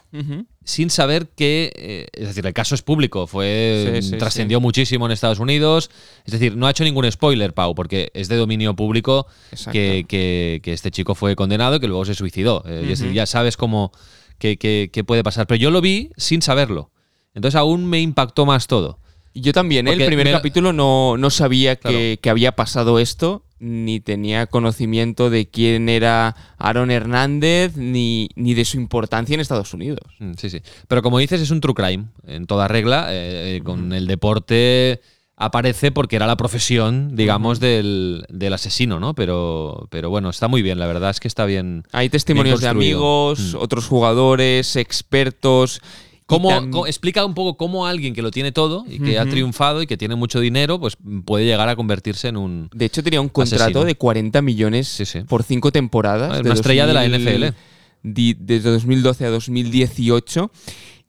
sin 0.63 0.89
saber 0.89 1.27
que, 1.27 1.71
eh, 1.75 2.07
es 2.13 2.27
decir, 2.29 2.45
el 2.47 2.53
caso 2.53 2.73
es 2.73 2.81
público, 2.81 3.27
fue 3.27 3.99
Sí, 4.01 4.11
sí, 4.11 4.17
trascendió 4.17 4.59
muchísimo 4.61 5.05
en 5.05 5.11
Estados 5.11 5.39
Unidos. 5.39 5.91
Es 6.25 6.31
decir, 6.31 6.55
no 6.55 6.67
ha 6.67 6.71
hecho 6.71 6.83
ningún 6.85 7.09
spoiler, 7.11 7.53
Pau, 7.53 7.75
porque 7.75 8.11
es 8.13 8.29
de 8.29 8.37
dominio 8.37 8.75
público 8.77 9.27
que, 9.73 10.05
que- 10.07 10.61
que 10.63 10.71
este 10.73 10.89
chico 10.89 11.13
fue 11.15 11.35
condenado 11.35 11.75
y 11.75 11.79
que 11.81 11.87
luego 11.87 12.05
se 12.05 12.15
suicidó. 12.15 12.63
Eh, 12.65 12.79
es 12.83 12.87
decir, 12.99 13.11
ya 13.13 13.25
sabes 13.25 13.57
cómo 13.57 13.91
que 14.39 15.03
puede 15.05 15.23
pasar. 15.23 15.47
Pero 15.47 15.57
yo 15.59 15.69
lo 15.69 15.81
vi 15.81 16.11
sin 16.17 16.41
saberlo. 16.41 16.91
Entonces 17.33 17.57
aún 17.59 17.85
me 17.85 17.99
impactó 18.01 18.45
más 18.45 18.67
todo. 18.67 18.99
Yo 19.35 19.51
también, 19.53 19.87
¿eh? 19.87 19.93
el 19.93 20.05
primer 20.05 20.25
me- 20.27 20.31
capítulo 20.31 20.71
no, 20.73 21.17
no 21.17 21.29
sabía 21.29 21.75
Claro. 21.75 21.97
que, 21.97 22.19
que 22.21 22.29
había 22.29 22.53
pasado 22.53 22.99
esto, 22.99 23.43
ni 23.59 23.99
tenía 23.99 24.47
conocimiento 24.47 25.29
de 25.29 25.47
quién 25.49 25.89
era 25.89 26.35
Aaron 26.57 26.89
Hernández, 26.89 27.75
ni, 27.75 28.29
ni 28.35 28.53
de 28.53 28.63
su 28.65 28.77
importancia 28.77 29.33
en 29.33 29.39
Estados 29.41 29.73
Unidos. 29.73 29.99
Mm, 30.19 30.33
Sí, 30.37 30.49
sí. 30.49 30.61
Pero 30.87 31.01
como 31.01 31.19
dices, 31.19 31.41
es 31.41 31.51
un 31.51 31.59
true 31.61 31.73
crime, 31.75 32.05
en 32.25 32.47
toda 32.47 32.67
regla. 32.67 33.07
eh, 33.09 33.61
con 33.63 33.91
el 33.93 34.07
deporte 34.07 35.01
aparece 35.37 35.91
porque 35.91 36.15
era 36.15 36.27
la 36.27 36.37
profesión, 36.37 37.13
digamos, 37.17 37.59
del, 37.59 38.25
del 38.29 38.53
asesino, 38.53 39.01
¿no? 39.01 39.13
Pero, 39.15 39.87
pero 39.91 40.09
bueno, 40.09 40.29
está 40.29 40.47
muy 40.47 40.61
bien, 40.61 40.79
la 40.79 40.87
verdad 40.87 41.09
es 41.09 41.19
que 41.19 41.27
está 41.27 41.43
bien. 41.43 41.83
Hay 41.91 42.07
testimonios 42.09 42.61
de 42.61 42.69
amigos, 42.69 43.53
Mm. 43.53 43.57
otros 43.59 43.85
jugadores, 43.87 44.77
expertos. 44.77 45.81
¿Cómo, 46.27 46.87
explica 46.87 47.23
un 47.23 47.35
poco 47.35 47.55
cómo 47.55 47.85
alguien 47.85 48.15
que 48.15 48.21
lo 48.23 48.31
tiene 48.31 48.51
todo 48.51 48.83
y 48.89 48.99
que 48.99 49.19
ha 49.19 49.25
triunfado 49.27 49.83
y 49.83 49.87
que 49.87 49.95
tiene 49.95 50.15
mucho 50.15 50.39
dinero, 50.39 50.79
pues 50.79 50.97
puede 51.23 51.45
llegar 51.45 51.69
a 51.69 51.75
convertirse 51.75 52.29
en 52.29 52.37
un. 52.37 52.69
De 52.73 52.85
hecho, 52.85 53.03
tenía 53.03 53.21
un 53.21 53.29
contrato 53.29 53.63
Asesino. 53.63 53.85
de 53.85 53.95
40 53.95 54.41
millones 54.41 54.87
Sí, 54.87 55.05
sí. 55.05 55.19
por 55.21 55.43
cinco 55.43 55.71
temporadas. 55.71 56.37
Ah, 56.37 56.41
una 56.43 56.53
estrella 56.55 56.87
de 56.87 56.93
la 56.93 57.05
NFL. 57.07 57.53
Desde 58.01 58.59
2012 58.71 59.25
a 59.25 59.29
2018. 59.29 60.51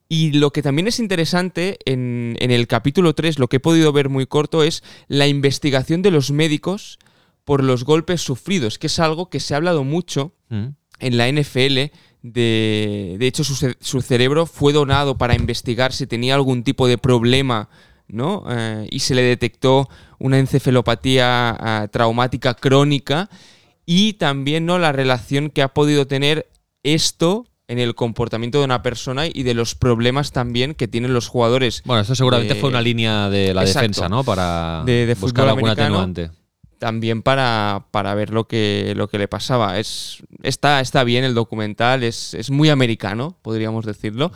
Y 0.08 0.32
lo 0.32 0.52
que 0.52 0.62
también 0.62 0.86
es 0.86 1.00
interesante 1.00 1.78
en, 1.84 2.36
en 2.38 2.50
el 2.52 2.66
capítulo 2.68 3.14
3, 3.14 3.38
lo 3.38 3.48
que 3.48 3.56
he 3.56 3.60
podido 3.60 3.92
ver 3.92 4.08
muy 4.08 4.26
corto, 4.26 4.62
es 4.62 4.84
la 5.08 5.26
investigación 5.26 6.00
de 6.02 6.10
los 6.12 6.30
médicos 6.30 6.98
por 7.44 7.64
los 7.64 7.84
golpes 7.84 8.20
sufridos, 8.22 8.78
que 8.78 8.86
es 8.86 8.98
algo 9.00 9.30
que 9.30 9.40
se 9.40 9.54
ha 9.54 9.56
hablado 9.56 9.82
mucho 9.82 10.32
Mm. 10.48 10.66
en 11.00 11.16
la 11.16 11.26
NFL. 11.28 11.90
De, 12.22 13.16
de 13.18 13.26
hecho, 13.26 13.44
su, 13.44 13.74
su 13.80 14.00
cerebro 14.02 14.46
fue 14.46 14.72
donado 14.72 15.16
para 15.16 15.34
investigar 15.36 15.92
si 15.92 16.06
tenía 16.06 16.34
algún 16.34 16.64
tipo 16.64 16.88
de 16.88 16.98
problema, 16.98 17.68
¿no? 18.08 18.44
Eh, 18.48 18.88
y 18.90 18.98
se 19.00 19.14
le 19.14 19.22
detectó 19.22 19.88
una 20.18 20.38
encefalopatía 20.38 21.50
ah, 21.50 21.88
traumática 21.88 22.54
crónica 22.54 23.28
y 23.84 24.14
también 24.14 24.66
¿no? 24.66 24.78
la 24.78 24.92
relación 24.92 25.50
que 25.50 25.62
ha 25.62 25.68
podido 25.68 26.06
tener 26.06 26.48
esto 26.82 27.46
en 27.68 27.78
el 27.78 27.94
comportamiento 27.94 28.58
de 28.58 28.64
una 28.64 28.82
persona 28.82 29.26
y 29.26 29.42
de 29.42 29.54
los 29.54 29.74
problemas 29.74 30.30
también 30.32 30.74
que 30.74 30.86
tienen 30.88 31.12
los 31.12 31.28
jugadores. 31.28 31.82
Bueno, 31.84 32.02
esto 32.02 32.14
seguramente 32.14 32.54
de- 32.54 32.60
fue 32.60 32.70
una 32.70 32.80
línea 32.80 33.28
de 33.28 33.52
la 33.54 33.62
Exacto. 33.62 33.80
defensa, 33.80 34.08
¿no? 34.08 34.22
Para 34.24 34.82
De- 34.84 35.06
de 35.06 35.14
buscar 35.14 35.48
americano. 35.48 35.72
atenuante. 35.82 36.30
También 36.78 37.22
para, 37.22 37.86
para 37.90 38.14
ver 38.14 38.30
lo 38.30 38.44
que, 38.44 38.94
lo 38.96 39.08
que 39.08 39.18
le 39.18 39.28
pasaba. 39.28 39.78
Es, 39.78 40.22
está, 40.42 40.80
está 40.80 41.04
bien 41.04 41.24
el 41.24 41.34
documental, 41.34 42.02
es, 42.02 42.34
es 42.34 42.50
muy 42.50 42.68
americano, 42.68 43.36
podríamos 43.42 43.84
decirlo, 43.84 44.32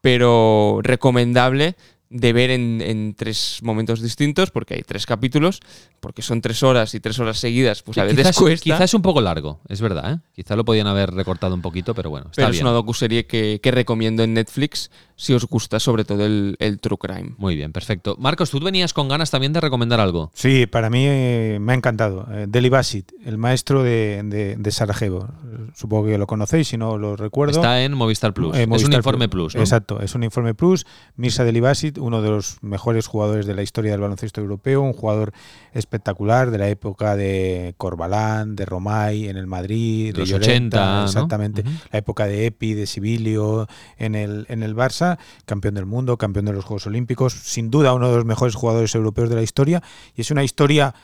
pero 0.00 0.80
recomendable 0.82 1.76
de 2.08 2.32
ver 2.32 2.50
en, 2.50 2.80
en 2.80 3.14
tres 3.14 3.58
momentos 3.62 4.00
distintos, 4.00 4.52
porque 4.52 4.74
hay 4.74 4.82
tres 4.82 5.06
capítulos, 5.06 5.60
porque 5.98 6.22
son 6.22 6.40
tres 6.40 6.62
horas 6.62 6.94
y 6.94 7.00
tres 7.00 7.18
horas 7.18 7.38
seguidas, 7.38 7.82
pues 7.82 7.98
a 7.98 8.04
veces 8.04 8.18
quizás, 8.18 8.36
cuesta. 8.38 8.62
quizás 8.62 8.80
es 8.82 8.94
un 8.94 9.02
poco 9.02 9.20
largo, 9.20 9.60
es 9.68 9.80
verdad, 9.80 10.12
¿eh? 10.12 10.18
Quizás 10.32 10.56
lo 10.56 10.64
podían 10.64 10.86
haber 10.86 11.10
recortado 11.10 11.54
un 11.54 11.62
poquito, 11.62 11.94
pero 11.94 12.10
bueno, 12.10 12.26
está 12.26 12.42
pero 12.42 12.50
bien. 12.50 12.60
es 12.60 12.62
una 12.62 12.70
docuserie 12.70 13.26
que, 13.26 13.60
que 13.60 13.70
recomiendo 13.72 14.22
en 14.22 14.34
Netflix 14.34 14.90
si 15.16 15.32
os 15.32 15.46
gusta 15.46 15.80
sobre 15.80 16.04
todo 16.04 16.24
el, 16.24 16.56
el 16.58 16.78
true 16.78 16.98
crime. 16.98 17.34
Muy 17.38 17.56
bien, 17.56 17.72
perfecto. 17.72 18.16
Marcos, 18.18 18.50
tú 18.50 18.60
venías 18.60 18.92
con 18.92 19.08
ganas 19.08 19.30
también 19.30 19.52
de 19.52 19.60
recomendar 19.60 19.98
algo. 19.98 20.30
Sí, 20.34 20.66
para 20.66 20.90
mí 20.90 21.04
eh, 21.06 21.58
me 21.60 21.72
ha 21.72 21.74
encantado. 21.76 22.26
Eh, 22.30 22.46
Deli 22.48 22.68
Basit, 22.68 23.12
el 23.24 23.38
maestro 23.38 23.82
de, 23.82 24.22
de- 24.24 24.56
de 24.56 24.70
Sarajevo. 24.70 25.28
Supongo 25.74 26.06
que 26.06 26.18
lo 26.18 26.26
conocéis, 26.26 26.68
si 26.68 26.76
no 26.76 26.98
lo 26.98 27.16
recuerdo. 27.16 27.56
Está 27.60 27.82
en 27.82 27.94
Movistar 27.94 28.34
Plus. 28.34 28.56
Eh, 28.56 28.66
es 28.70 28.84
un 28.84 28.92
informe 28.92 29.28
Plus, 29.28 29.54
¿no? 29.54 29.60
Exacto, 29.62 30.00
es 30.00 30.14
un 30.14 30.22
informe 30.22 30.54
Plus. 30.54 30.86
Mirza 31.16 31.44
Delibasit, 31.44 31.98
uno 31.98 32.20
de 32.22 32.30
los 32.30 32.58
mejores 32.62 33.06
jugadores 33.06 33.46
de 33.46 33.54
la 33.54 33.62
historia 33.62 33.92
del 33.92 34.00
baloncesto 34.00 34.40
europeo, 34.40 34.82
un 34.82 34.92
jugador 34.92 35.32
espectacular 35.72 36.50
de 36.50 36.58
la 36.58 36.68
época 36.68 37.16
de 37.16 37.74
Corbalán, 37.76 38.56
de 38.56 38.64
Romay 38.64 39.28
en 39.28 39.36
el 39.36 39.46
Madrid, 39.46 40.12
de 40.14 40.20
Los 40.20 40.28
Llorenta, 40.28 40.48
80, 40.82 40.96
¿no? 40.98 41.04
exactamente, 41.04 41.64
la 41.92 41.98
época 41.98 42.26
de 42.26 42.46
Epi, 42.46 42.74
de 42.74 42.86
Sibilio 42.86 43.66
en 43.98 44.14
el, 44.14 44.46
en 44.48 44.62
el 44.62 44.74
Barça, 44.74 45.05
campeón 45.44 45.74
del 45.74 45.86
mundo, 45.86 46.16
campeón 46.18 46.46
de 46.46 46.52
los 46.52 46.64
Juegos 46.64 46.86
Olímpicos, 46.86 47.32
sin 47.32 47.70
duda 47.70 47.94
uno 47.94 48.10
de 48.10 48.16
los 48.16 48.24
mejores 48.24 48.54
jugadores 48.54 48.94
europeos 48.94 49.28
de 49.28 49.36
la 49.36 49.42
historia, 49.42 49.82
y 50.14 50.20
es 50.20 50.30
una 50.30 50.44
historia 50.44 50.94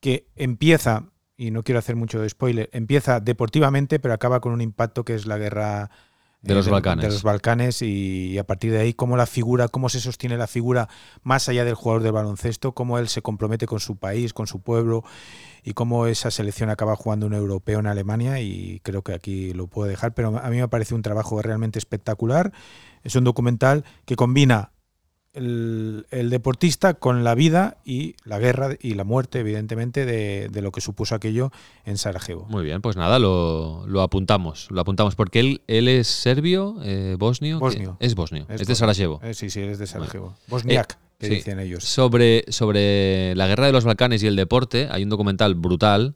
que 0.00 0.28
empieza, 0.36 1.10
y 1.36 1.50
no 1.50 1.62
quiero 1.62 1.78
hacer 1.78 1.96
mucho 1.96 2.20
de 2.20 2.28
spoiler, 2.28 2.68
empieza 2.72 3.20
deportivamente, 3.20 3.98
pero 3.98 4.14
acaba 4.14 4.40
con 4.40 4.52
un 4.52 4.60
impacto 4.60 5.04
que 5.04 5.14
es 5.14 5.26
la 5.26 5.38
guerra 5.38 5.90
De 6.44 6.54
los 6.54 6.68
Balcanes. 6.68 7.02
de 7.02 7.10
los 7.10 7.22
Balcanes 7.22 7.82
y, 7.82 8.32
y 8.32 8.38
a 8.38 8.44
partir 8.44 8.70
de 8.70 8.78
ahí 8.78 8.92
cómo 8.92 9.16
la 9.16 9.26
figura, 9.26 9.68
cómo 9.68 9.88
se 9.88 9.98
sostiene 9.98 10.36
la 10.36 10.46
figura 10.46 10.88
más 11.22 11.48
allá 11.48 11.64
del 11.64 11.74
jugador 11.74 12.02
del 12.02 12.12
baloncesto, 12.12 12.72
cómo 12.72 12.98
él 12.98 13.08
se 13.08 13.22
compromete 13.22 13.66
con 13.66 13.80
su 13.80 13.96
país, 13.96 14.34
con 14.34 14.46
su 14.46 14.60
pueblo 14.60 15.04
y 15.64 15.72
cómo 15.72 16.06
esa 16.06 16.30
selección 16.30 16.68
acaba 16.68 16.94
jugando 16.96 17.26
un 17.26 17.32
europeo 17.32 17.80
en 17.80 17.86
Alemania 17.86 18.40
y 18.40 18.80
creo 18.82 19.02
que 19.02 19.14
aquí 19.14 19.54
lo 19.54 19.66
puedo 19.66 19.88
dejar, 19.88 20.12
pero 20.12 20.38
a 20.38 20.50
mí 20.50 20.58
me 20.58 20.68
parece 20.68 20.94
un 20.94 21.00
trabajo 21.00 21.40
realmente 21.40 21.78
espectacular. 21.78 22.52
Es 23.02 23.16
un 23.16 23.24
documental 23.24 23.84
que 24.04 24.14
combina 24.14 24.70
el, 25.34 26.06
el 26.10 26.30
deportista 26.30 26.94
con 26.94 27.24
la 27.24 27.34
vida 27.34 27.76
y 27.84 28.14
la 28.24 28.38
guerra 28.38 28.70
y 28.80 28.94
la 28.94 29.04
muerte, 29.04 29.40
evidentemente, 29.40 30.06
de, 30.06 30.48
de 30.48 30.62
lo 30.62 30.72
que 30.72 30.80
supuso 30.80 31.14
aquello 31.14 31.50
en 31.84 31.98
Sarajevo. 31.98 32.46
Muy 32.48 32.64
bien, 32.64 32.80
pues 32.80 32.96
nada, 32.96 33.18
lo, 33.18 33.84
lo 33.86 34.02
apuntamos. 34.02 34.68
Lo 34.70 34.80
apuntamos 34.80 35.14
porque 35.14 35.40
él, 35.40 35.62
él 35.66 35.88
es 35.88 36.06
serbio, 36.08 36.76
eh, 36.82 37.16
bosnio. 37.18 37.58
Bosnio. 37.58 37.96
Es 38.00 38.14
bosnio, 38.14 38.46
es, 38.48 38.66
de. 38.66 38.74
Sarajevo. 38.74 39.20
Eh, 39.22 39.34
sí, 39.34 39.50
sí, 39.50 39.60
es 39.60 39.78
de 39.78 39.86
Sarajevo. 39.86 40.34
Bosniak, 40.48 40.98
que 41.18 41.26
Sí. 41.28 41.34
dicen 41.36 41.58
ellos. 41.60 41.84
Sobre, 41.84 42.44
sobre 42.48 43.34
la 43.36 43.46
guerra 43.46 43.66
de 43.66 43.72
los 43.72 43.84
Balcanes 43.84 44.22
y 44.22 44.26
el 44.26 44.36
deporte, 44.36 44.88
hay 44.90 45.02
un 45.02 45.08
documental 45.10 45.54
brutal, 45.54 46.14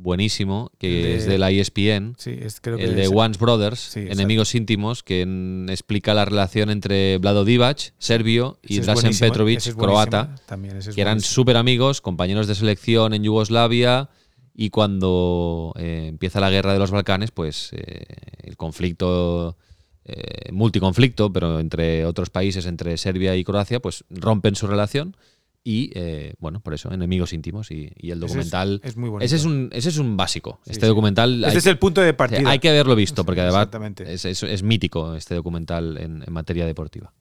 buenísimo, 0.00 0.70
que 0.78 0.88
de- 0.88 1.16
es 1.16 1.26
de 1.26 1.38
la 1.38 1.50
ESPN. 1.50 2.14
Sí, 2.18 2.34
es, 2.40 2.60
creo 2.60 2.76
que 2.76 2.84
el 2.84 2.96
de 2.96 3.02
es- 3.02 3.10
Once 3.14 3.38
Brothers, 3.38 3.78
Sí. 3.80 4.00
Enemigos 4.08 4.54
íntimos, 4.54 5.02
que 5.02 5.20
en- 5.22 5.66
explica 5.70 6.14
la 6.14 6.24
relación 6.24 6.70
entre 6.70 7.18
Vlado 7.18 7.44
Divac, 7.44 7.92
serbio, 7.98 8.58
y 8.62 8.74
Ese 8.74 8.80
es 8.80 8.86
Drasen 8.86 9.18
Petrovic, 9.18 9.58
ese 9.58 9.74
croata, 9.74 10.34
También, 10.46 10.76
ese 10.78 10.92
que 10.92 11.00
eran 11.00 11.20
súper 11.20 11.56
amigos, 11.56 12.00
compañeros 12.00 12.46
de 12.46 12.54
selección 12.54 13.14
en 13.14 13.22
Yugoslavia. 13.24 14.08
Y 14.52 14.70
cuando 14.70 15.72
eh, 15.78 16.06
empieza 16.08 16.40
la 16.40 16.50
guerra 16.50 16.72
de 16.72 16.78
los 16.80 16.90
Balcanes, 16.90 17.30
pues 17.30 17.70
eh, 17.72 18.04
el 18.42 18.56
conflicto, 18.56 19.56
eh, 20.04 20.50
multiconflicto, 20.52 21.32
pero 21.32 21.60
entre 21.60 22.04
otros 22.04 22.30
países, 22.30 22.66
entre 22.66 22.96
Serbia 22.98 23.36
y 23.36 23.44
Croacia, 23.44 23.80
pues 23.80 24.04
rompen 24.10 24.56
su 24.56 24.66
relación. 24.66 25.16
Y 25.62 25.90
eh, 25.94 26.34
bueno, 26.38 26.60
por 26.60 26.72
eso, 26.72 26.90
enemigos 26.92 27.32
íntimos. 27.34 27.70
Y, 27.70 27.92
y 27.98 28.10
el 28.12 28.18
Ese 28.18 28.24
es- 28.26 28.30
documental. 28.32 28.80
es 28.82 28.96
muy 28.96 29.10
bonito. 29.10 29.24
ese, 29.26 29.36
es 29.36 29.44
un, 29.44 29.68
ese 29.72 29.90
es 29.90 29.98
un 29.98 30.16
básico. 30.16 30.60
Sí, 30.64 30.70
este 30.72 30.86
sí. 30.86 30.88
documental. 30.88 31.44
Ese 31.44 31.50
hay- 31.52 31.56
es 31.58 31.66
el 31.66 31.78
punto 31.78 32.00
de 32.00 32.14
partida. 32.14 32.48
hay 32.48 32.58
que 32.58 32.70
haberlo 32.70 32.94
visto, 32.96 33.24
porque 33.24 33.42
además 33.42 33.68
es, 34.06 34.24
es- 34.24 34.42
es 34.42 34.62
mítico 34.62 35.14
este 35.14 35.34
documental 35.34 35.98
en, 35.98 36.24
en 36.26 36.32
materia 36.32 36.64
deportiva. 36.66 37.12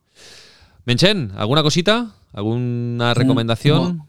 Menchen, 0.86 1.32
¿alguna 1.36 1.62
cosita? 1.62 2.16
¿Alguna 2.34 3.14
recomendación? 3.14 4.04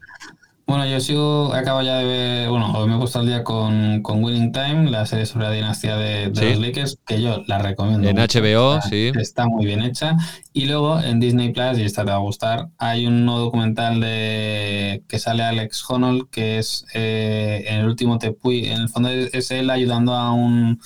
Bueno, 0.67 0.85
yo 0.85 1.01
sigo, 1.01 1.53
acabo 1.53 1.81
ya 1.81 1.97
de 1.97 2.05
ver, 2.05 2.49
bueno, 2.49 2.71
hoy 2.77 2.87
me 2.87 2.95
he 2.95 2.97
puesto 2.97 3.19
al 3.19 3.25
día 3.25 3.43
con, 3.43 4.01
con 4.01 4.23
Winning 4.23 4.53
Time, 4.53 4.89
la 4.89 5.05
serie 5.05 5.25
sobre 5.25 5.47
la 5.47 5.51
dinastía 5.51 5.97
de, 5.97 6.29
de 6.29 6.35
Sí. 6.39 6.49
los 6.51 6.59
Lakers, 6.59 6.97
que 7.05 7.21
yo 7.21 7.43
la 7.47 7.57
recomiendo. 7.57 8.07
En 8.07 8.15
mucho. 8.15 8.39
HBO, 8.39 8.77
Está- 8.77 8.89
sí. 8.89 9.11
Está 9.19 9.47
muy 9.47 9.65
bien 9.65 9.81
hecha. 9.81 10.15
Y 10.53 10.65
luego 10.67 11.01
en 11.01 11.19
Disney 11.19 11.51
Plus, 11.51 11.77
y 11.77 11.81
esta 11.83 12.05
te 12.05 12.11
va 12.11 12.17
a 12.17 12.19
gustar, 12.19 12.69
hay 12.77 13.05
un 13.05 13.25
nuevo 13.25 13.41
documental 13.41 13.99
de 13.99 15.03
que 15.09 15.19
sale 15.19 15.43
Alex 15.43 15.83
Honnold, 15.89 16.29
que 16.29 16.59
es 16.59 16.85
eh, 16.93 17.65
en 17.67 17.79
el 17.79 17.87
último 17.87 18.17
Tepuy. 18.17 18.67
En 18.67 18.81
el 18.81 18.87
fondo 18.89 19.09
es, 19.09 19.33
es 19.33 19.51
él 19.51 19.69
ayudando 19.69 20.13
a 20.15 20.31
un 20.31 20.79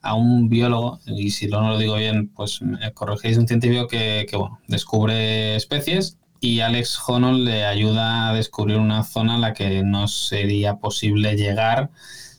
a 0.00 0.14
un 0.14 0.48
biólogo, 0.48 1.00
y 1.06 1.30
si 1.30 1.48
no 1.48 1.60
lo 1.68 1.76
digo 1.76 1.96
bien, 1.96 2.28
pues 2.28 2.62
me 2.62 2.92
corregéis, 2.92 3.36
un 3.36 3.48
científico 3.48 3.88
que, 3.88 4.26
que, 4.30 4.36
bueno, 4.36 4.60
descubre 4.68 5.56
especies 5.56 6.17
y 6.40 6.60
Alex 6.60 6.98
Honnold 7.06 7.44
le 7.44 7.64
ayuda 7.66 8.28
a 8.30 8.32
descubrir 8.34 8.78
una 8.78 9.02
zona 9.04 9.36
a 9.36 9.38
la 9.38 9.54
que 9.54 9.82
no 9.82 10.08
sería 10.08 10.76
posible 10.76 11.36
llegar 11.36 11.90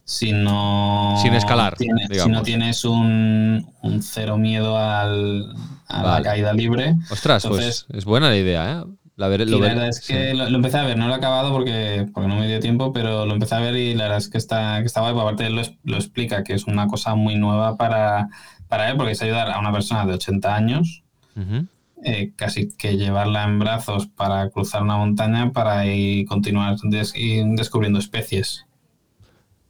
si 0.05 0.31
no 0.31 1.15
Sin 1.21 1.33
escalar, 1.35 1.75
tienes, 1.75 2.09
si 2.23 2.29
no 2.29 2.41
tienes 2.41 2.83
un, 2.85 3.71
un 3.81 4.01
cero 4.01 4.37
miedo 4.37 4.77
al, 4.77 5.53
a 5.87 6.01
Vale. 6.01 6.17
la 6.17 6.29
caída 6.31 6.53
libre. 6.53 6.95
Ostras, 7.11 7.45
Entonces, 7.45 7.85
pues 7.87 7.99
es 7.99 8.05
buena 8.05 8.29
la 8.29 8.37
idea, 8.37 8.71
¿eh? 8.81 8.85
La 9.17 9.27
veré, 9.27 9.43
y 9.43 9.47
la 9.47 9.57
verdad 9.57 9.87
es 9.89 9.97
sí. 9.97 10.13
que 10.13 10.33
lo, 10.33 10.49
lo 10.49 10.55
empecé 10.55 10.77
a 10.77 10.83
ver, 10.83 10.97
no 10.97 11.07
lo 11.07 11.13
he 11.13 11.17
acabado 11.17 11.51
porque, 11.51 12.07
porque 12.13 12.27
no 12.29 12.35
me 12.37 12.47
dio 12.47 12.59
tiempo, 12.61 12.93
pero 12.93 13.25
lo 13.25 13.33
empecé 13.33 13.53
a 13.55 13.59
ver 13.59 13.75
y 13.75 13.93
la 13.93 14.03
verdad 14.03 14.17
es 14.19 14.29
que 14.29 14.37
está, 14.37 14.79
que 14.79 14.85
está 14.85 15.01
guay. 15.01 15.13
porque 15.13 15.23
Aparte 15.23 15.47
él 15.47 15.55
lo, 15.55 15.61
lo 15.83 15.97
explica, 15.97 16.43
que 16.43 16.53
es 16.53 16.65
una 16.67 16.87
cosa 16.87 17.15
muy 17.15 17.35
nueva 17.35 17.75
para, 17.75 18.29
para 18.69 18.89
él, 18.89 18.95
porque 18.97 19.11
es 19.11 19.21
ayudar 19.21 19.51
a 19.51 19.59
una 19.59 19.73
persona 19.73 20.05
de 20.05 20.13
80 20.13 20.55
años, 20.55 21.03
Ujú. 21.35 21.67
Eh, 22.03 22.31
casi 22.35 22.69
que 22.69 22.97
llevarla 22.97 23.43
en 23.43 23.59
brazos 23.59 24.07
para 24.07 24.49
cruzar 24.49 24.83
una 24.83 24.97
montaña 24.97 25.51
para 25.51 25.85
ir 25.85 26.25
continuar 26.27 26.77
des- 26.83 27.13
descubriendo 27.13 27.99
especies. 27.99 28.65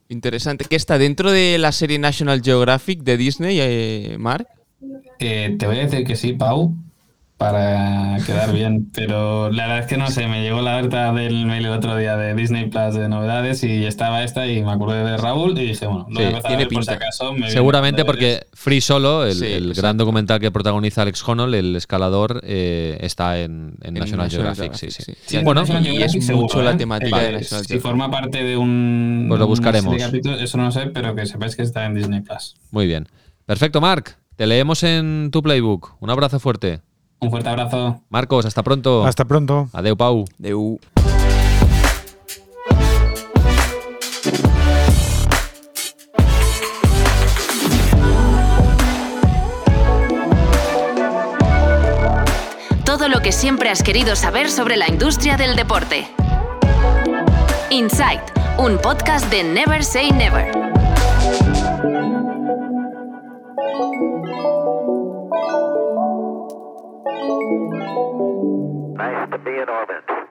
Interesante. 0.08 0.64
¿Qué 0.68 0.76
está 0.76 0.98
dentro 0.98 1.30
de 1.30 1.56
la 1.58 1.70
serie 1.72 1.98
National 1.98 2.42
Geographic 2.42 3.02
de 3.02 3.16
Disney, 3.16 3.58
eh, 3.60 4.16
Mark? 4.18 4.46
Eh, 5.18 5.54
te 5.58 5.66
voy 5.66 5.78
a 5.78 5.86
decir 5.86 6.04
que 6.04 6.16
sí, 6.16 6.32
Pau, 6.32 6.74
para 7.40 8.18
quedar 8.26 8.52
bien, 8.54 8.90
pero 8.94 9.50
la 9.50 9.62
verdad 9.62 9.78
es 9.80 9.86
que 9.86 9.96
no 9.96 10.08
sé, 10.10 10.26
me 10.28 10.42
llegó 10.42 10.60
la 10.60 10.76
alerta 10.76 11.10
del 11.14 11.46
mail 11.46 11.64
el 11.64 11.72
otro 11.72 11.96
día 11.96 12.18
de 12.18 12.34
Disney 12.34 12.68
Plus 12.68 12.94
de 12.94 13.08
novedades 13.08 13.64
y 13.64 13.86
estaba 13.86 14.22
esta 14.22 14.46
y 14.46 14.62
me 14.62 14.70
acordé 14.72 15.02
de 15.02 15.16
Raúl 15.16 15.58
y 15.58 15.68
dije, 15.68 15.86
bueno, 15.86 16.06
lo 16.10 16.14
voy 16.16 16.24
a 16.24 16.28
Sí, 16.28 16.34
empezar 16.36 16.44
a 16.44 16.48
tiene 16.48 16.64
ver 16.64 16.68
por 16.74 16.84
si 16.84 16.90
pinta. 16.90 17.04
acaso. 17.06 17.32
me 17.32 17.38
viene 17.38 17.50
Seguramente 17.52 18.04
porque. 18.04 18.46
Free 18.52 18.82
Solo, 18.82 19.24
el, 19.24 19.34
Sí, 19.36 19.46
el 19.46 19.62
exacto. 19.68 19.80
gran 19.80 19.96
documental 19.96 20.38
que 20.38 20.50
protagoniza 20.50 21.00
Alex 21.00 21.26
Honnold, 21.26 21.54
el 21.54 21.76
escalador, 21.76 22.42
eh, 22.44 22.98
está 23.00 23.38
en, 23.40 23.72
en 23.80 23.88
En 23.88 23.94
National, 23.94 24.26
National 24.26 24.54
Geographic. 24.54 24.74
sí, 24.74 24.86
Geographic, 24.90 24.90
sí. 24.90 25.12
sí. 25.26 25.38
Sí, 25.38 25.42
bueno, 25.42 25.64
y 25.80 26.02
es 26.02 26.12
seguro, 26.12 26.42
mucho 26.42 26.62
la 26.62 26.72
¿eh? 26.72 26.74
temática 26.76 27.22
Eh, 27.22 27.26
de 27.26 27.32
National 27.32 27.64
Si 27.64 27.78
forma 27.80 28.10
parte 28.10 28.44
de 28.44 28.58
un. 28.58 29.24
Pues 29.28 29.40
lo 29.40 29.46
buscaremos. 29.46 29.96
eso 29.96 30.58
no 30.58 30.64
lo 30.64 30.70
sé, 30.72 30.88
pero 30.92 31.14
que 31.14 31.24
sepáis 31.24 31.56
que 31.56 31.62
está 31.62 31.86
en 31.86 31.94
Disney 31.94 32.20
Plus. 32.20 32.54
Muy 32.70 32.86
bien. 32.86 33.08
Perfecto, 33.46 33.80
Marc. 33.80 34.18
Te 34.36 34.46
leemos 34.46 34.82
en 34.82 35.30
tu 35.32 35.42
playbook. 35.42 35.96
Un 36.00 36.10
abrazo 36.10 36.38
fuerte. 36.38 36.80
Un 37.20 37.30
fuerte 37.30 37.50
abrazo. 37.50 38.00
Marcos, 38.08 38.46
hasta 38.46 38.62
pronto. 38.62 39.04
Hasta 39.04 39.26
pronto. 39.26 39.68
Adeu, 39.72 39.96
Pau. 39.96 40.24
Deu. 40.38 40.78
Todo 52.84 53.08
lo 53.08 53.20
que 53.20 53.32
siempre 53.32 53.70
has 53.70 53.82
querido 53.82 54.16
saber 54.16 54.50
sobre 54.50 54.76
la 54.76 54.88
industria 54.88 55.36
del 55.36 55.56
deporte. 55.56 56.08
Insight, 57.70 58.20
un 58.58 58.78
podcast 58.78 59.30
de 59.30 59.44
Never 59.44 59.84
Say 59.84 60.10
Never. 60.10 60.50
Nice 67.90 69.30
to 69.30 69.38
be 69.38 69.50
in 69.50 69.68
orbit. 69.68 70.29